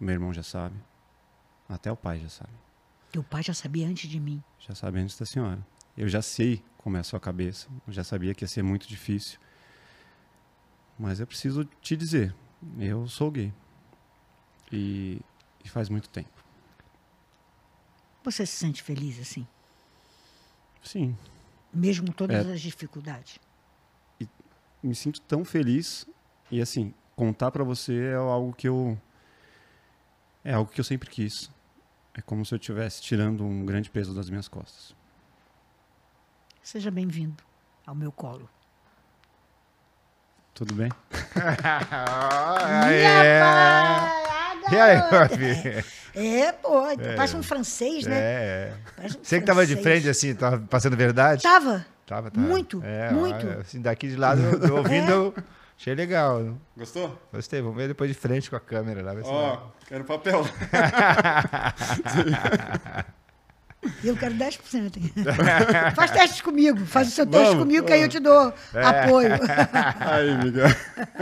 [0.00, 0.76] Meu irmão já sabe.
[1.68, 2.52] Até o pai já sabe.
[3.10, 4.42] Teu pai já sabia antes de mim.
[4.58, 5.64] Já sabe antes da senhora.
[5.96, 7.68] Eu já sei como é a sua cabeça.
[7.86, 9.38] Eu já sabia que ia ser muito difícil.
[10.98, 12.34] Mas eu preciso te dizer.
[12.78, 13.52] Eu sou gay.
[14.70, 15.20] E,
[15.64, 16.30] e faz muito tempo.
[18.24, 19.46] Você se sente feliz assim?
[20.82, 21.16] Sim.
[21.72, 22.52] Mesmo todas É.
[22.52, 23.38] as dificuldades?
[24.82, 26.06] Me sinto tão feliz.
[26.50, 28.98] E assim, contar pra você é algo que eu.
[30.44, 31.50] É algo que eu sempre quis.
[32.14, 34.94] É como se eu estivesse tirando um grande peso das minhas costas.
[36.62, 37.42] Seja bem-vindo
[37.86, 38.48] ao meu colo.
[40.54, 40.90] Tudo bem?
[42.90, 43.40] É.
[44.70, 44.98] E aí,
[45.28, 45.84] filho?
[46.14, 46.82] É, pô,
[47.16, 48.16] parece um francês, né?
[48.16, 48.74] É.
[48.96, 51.42] Parece um Você que tava de frente assim, tava passando verdade?
[51.42, 51.84] Tava.
[52.06, 52.46] Tava, tava.
[52.46, 53.48] Muito, É, muito.
[53.60, 55.34] assim, daqui de lado, eu, ouvindo, eu
[55.78, 56.54] achei legal.
[56.76, 57.18] Gostou?
[57.32, 59.14] Gostei, vamos ver depois de frente com a câmera lá.
[59.24, 59.58] Ó,
[59.88, 60.44] quero papel.
[64.04, 65.00] Eu quero 10%.
[65.94, 66.84] faz testes comigo.
[66.86, 69.30] Faz o seu teste Vamos, comigo, que aí eu te dou apoio.
[70.00, 70.68] Aí, Miguel.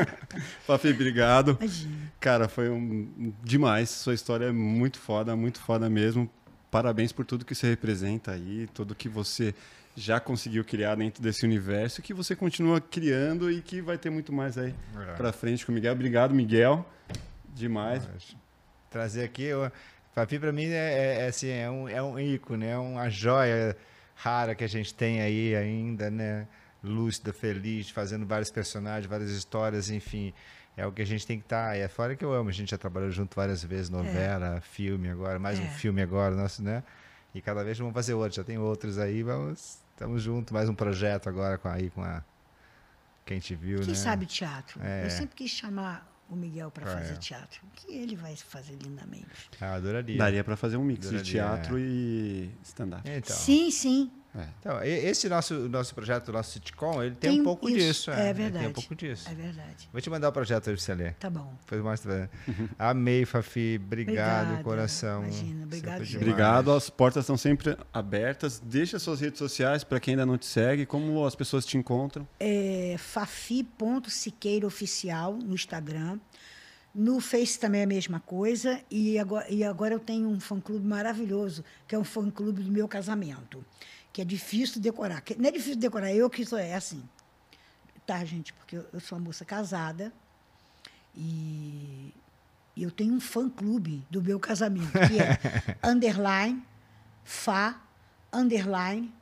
[0.66, 1.56] Papi, obrigado.
[1.60, 1.96] Imagina.
[2.20, 3.88] Cara, foi um demais.
[3.90, 6.28] Sua história é muito foda, muito foda mesmo.
[6.70, 9.54] Parabéns por tudo que você representa aí, tudo que você
[9.96, 14.32] já conseguiu criar dentro desse universo, que você continua criando e que vai ter muito
[14.32, 15.14] mais aí É.
[15.14, 15.92] pra frente com o Miguel.
[15.92, 16.86] Obrigado, Miguel.
[17.54, 18.02] Demais.
[18.90, 19.70] Trazer aqui, eu,
[20.20, 23.74] Papi pra mim é, é- é assim, é um, é um ícone, é uma joia
[24.14, 26.46] rara que a gente tem aí ainda, né?
[26.84, 30.32] Lúcida, feliz, fazendo vários personagens, várias histórias, enfim.
[30.76, 31.76] É o que a gente tem que estar.
[31.76, 32.48] E é fora que eu amo.
[32.50, 35.68] A gente já trabalhou junto várias vezes, novela, filme agora, mais um É.
[35.68, 36.82] filme agora, nosso, né?
[37.34, 38.36] E cada vez vamos fazer outro.
[38.36, 39.78] Já tem outros aí, vamos.
[39.92, 42.22] Estamos juntos, mais um projeto agora com aí com a.
[43.24, 43.94] Quem te viu, Quem né?
[43.94, 44.80] sabe teatro?
[44.82, 45.04] É.
[45.04, 47.16] Eu sempre quis chamar o Miguel para Ah, fazer é.
[47.16, 47.60] teatro.
[47.74, 49.26] Que ele vai fazer lindamente.
[49.60, 50.16] Ah, adoraria.
[50.16, 53.02] Daria pra fazer um mix de Adoraria, teatro e stand-up.
[53.08, 53.36] Então.
[53.36, 54.10] Sim, sim.
[54.60, 57.78] Então, e- esse nosso, nosso projeto, o nosso sitcom, ele tem, Tem um pouco isso,
[57.78, 58.10] disso.
[58.12, 58.58] é Ele verdade.
[58.64, 59.28] Tem um pouco disso.
[59.28, 59.88] É verdade.
[59.92, 61.14] Vou te mandar o projeto aí pra você ler.
[61.14, 61.52] Tá bom.
[61.60, 62.30] Depois mostra.
[62.78, 63.80] Amei, Fafi.
[63.84, 65.22] Obrigado, Obrigada, coração.
[65.24, 66.02] imagina, obrigado.
[66.16, 68.60] Obrigado, as portas estão sempre abertas.
[68.64, 72.26] Deixa suas redes sociais para quem ainda não te segue, como as pessoas te encontram.
[72.38, 76.18] É fafi.siqueira oficial no Instagram.
[76.92, 78.80] No Face também é a mesma coisa.
[78.90, 82.88] E agora, e agora eu tenho um fã-clube maravilhoso, que é um fã-clube do meu
[82.88, 83.64] casamento.
[84.12, 85.20] Que é difícil decorar.
[85.20, 87.02] Que- Não é difícil decorar, eu que sou é assim.
[88.06, 88.52] Tá, gente?
[88.52, 90.12] Porque eu, eu sou uma moça casada
[91.16, 92.12] e,
[92.76, 95.38] eu tenho um fã-clube do meu casamento, que é
[95.88, 96.62] underline,
[97.24, 97.78] fa,
[98.32, 99.12] underline,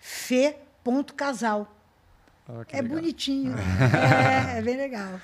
[0.00, 1.74] fe.casal.
[2.70, 3.54] É bonitinho.
[3.78, 5.20] É, é bem legal.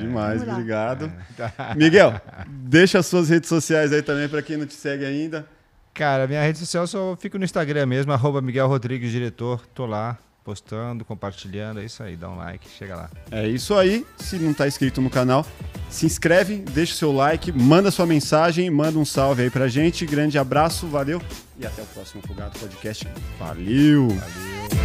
[0.00, 0.54] Demais, Vamos lá.
[0.54, 1.12] obrigado.
[1.76, 5.48] Miguel, deixa as suas redes sociais aí também para quem não te segue ainda.
[5.94, 9.64] Cara, minha rede social só fico no Instagram mesmo, arroba Miguel Rodrigues, diretor.
[9.72, 11.80] Tô lá, postando, compartilhando.
[11.80, 13.10] É isso aí, dá um like, chega lá.
[13.30, 14.04] É isso aí.
[14.18, 15.46] Se não tá inscrito no canal,
[15.88, 20.04] se inscreve, deixa o seu like, manda sua mensagem, manda um salve aí pra gente.
[20.04, 21.22] Grande abraço, valeu
[21.58, 23.06] e até o próximo Plugado Podcast.
[23.38, 24.08] Valeu!
[24.08, 24.83] Valeu.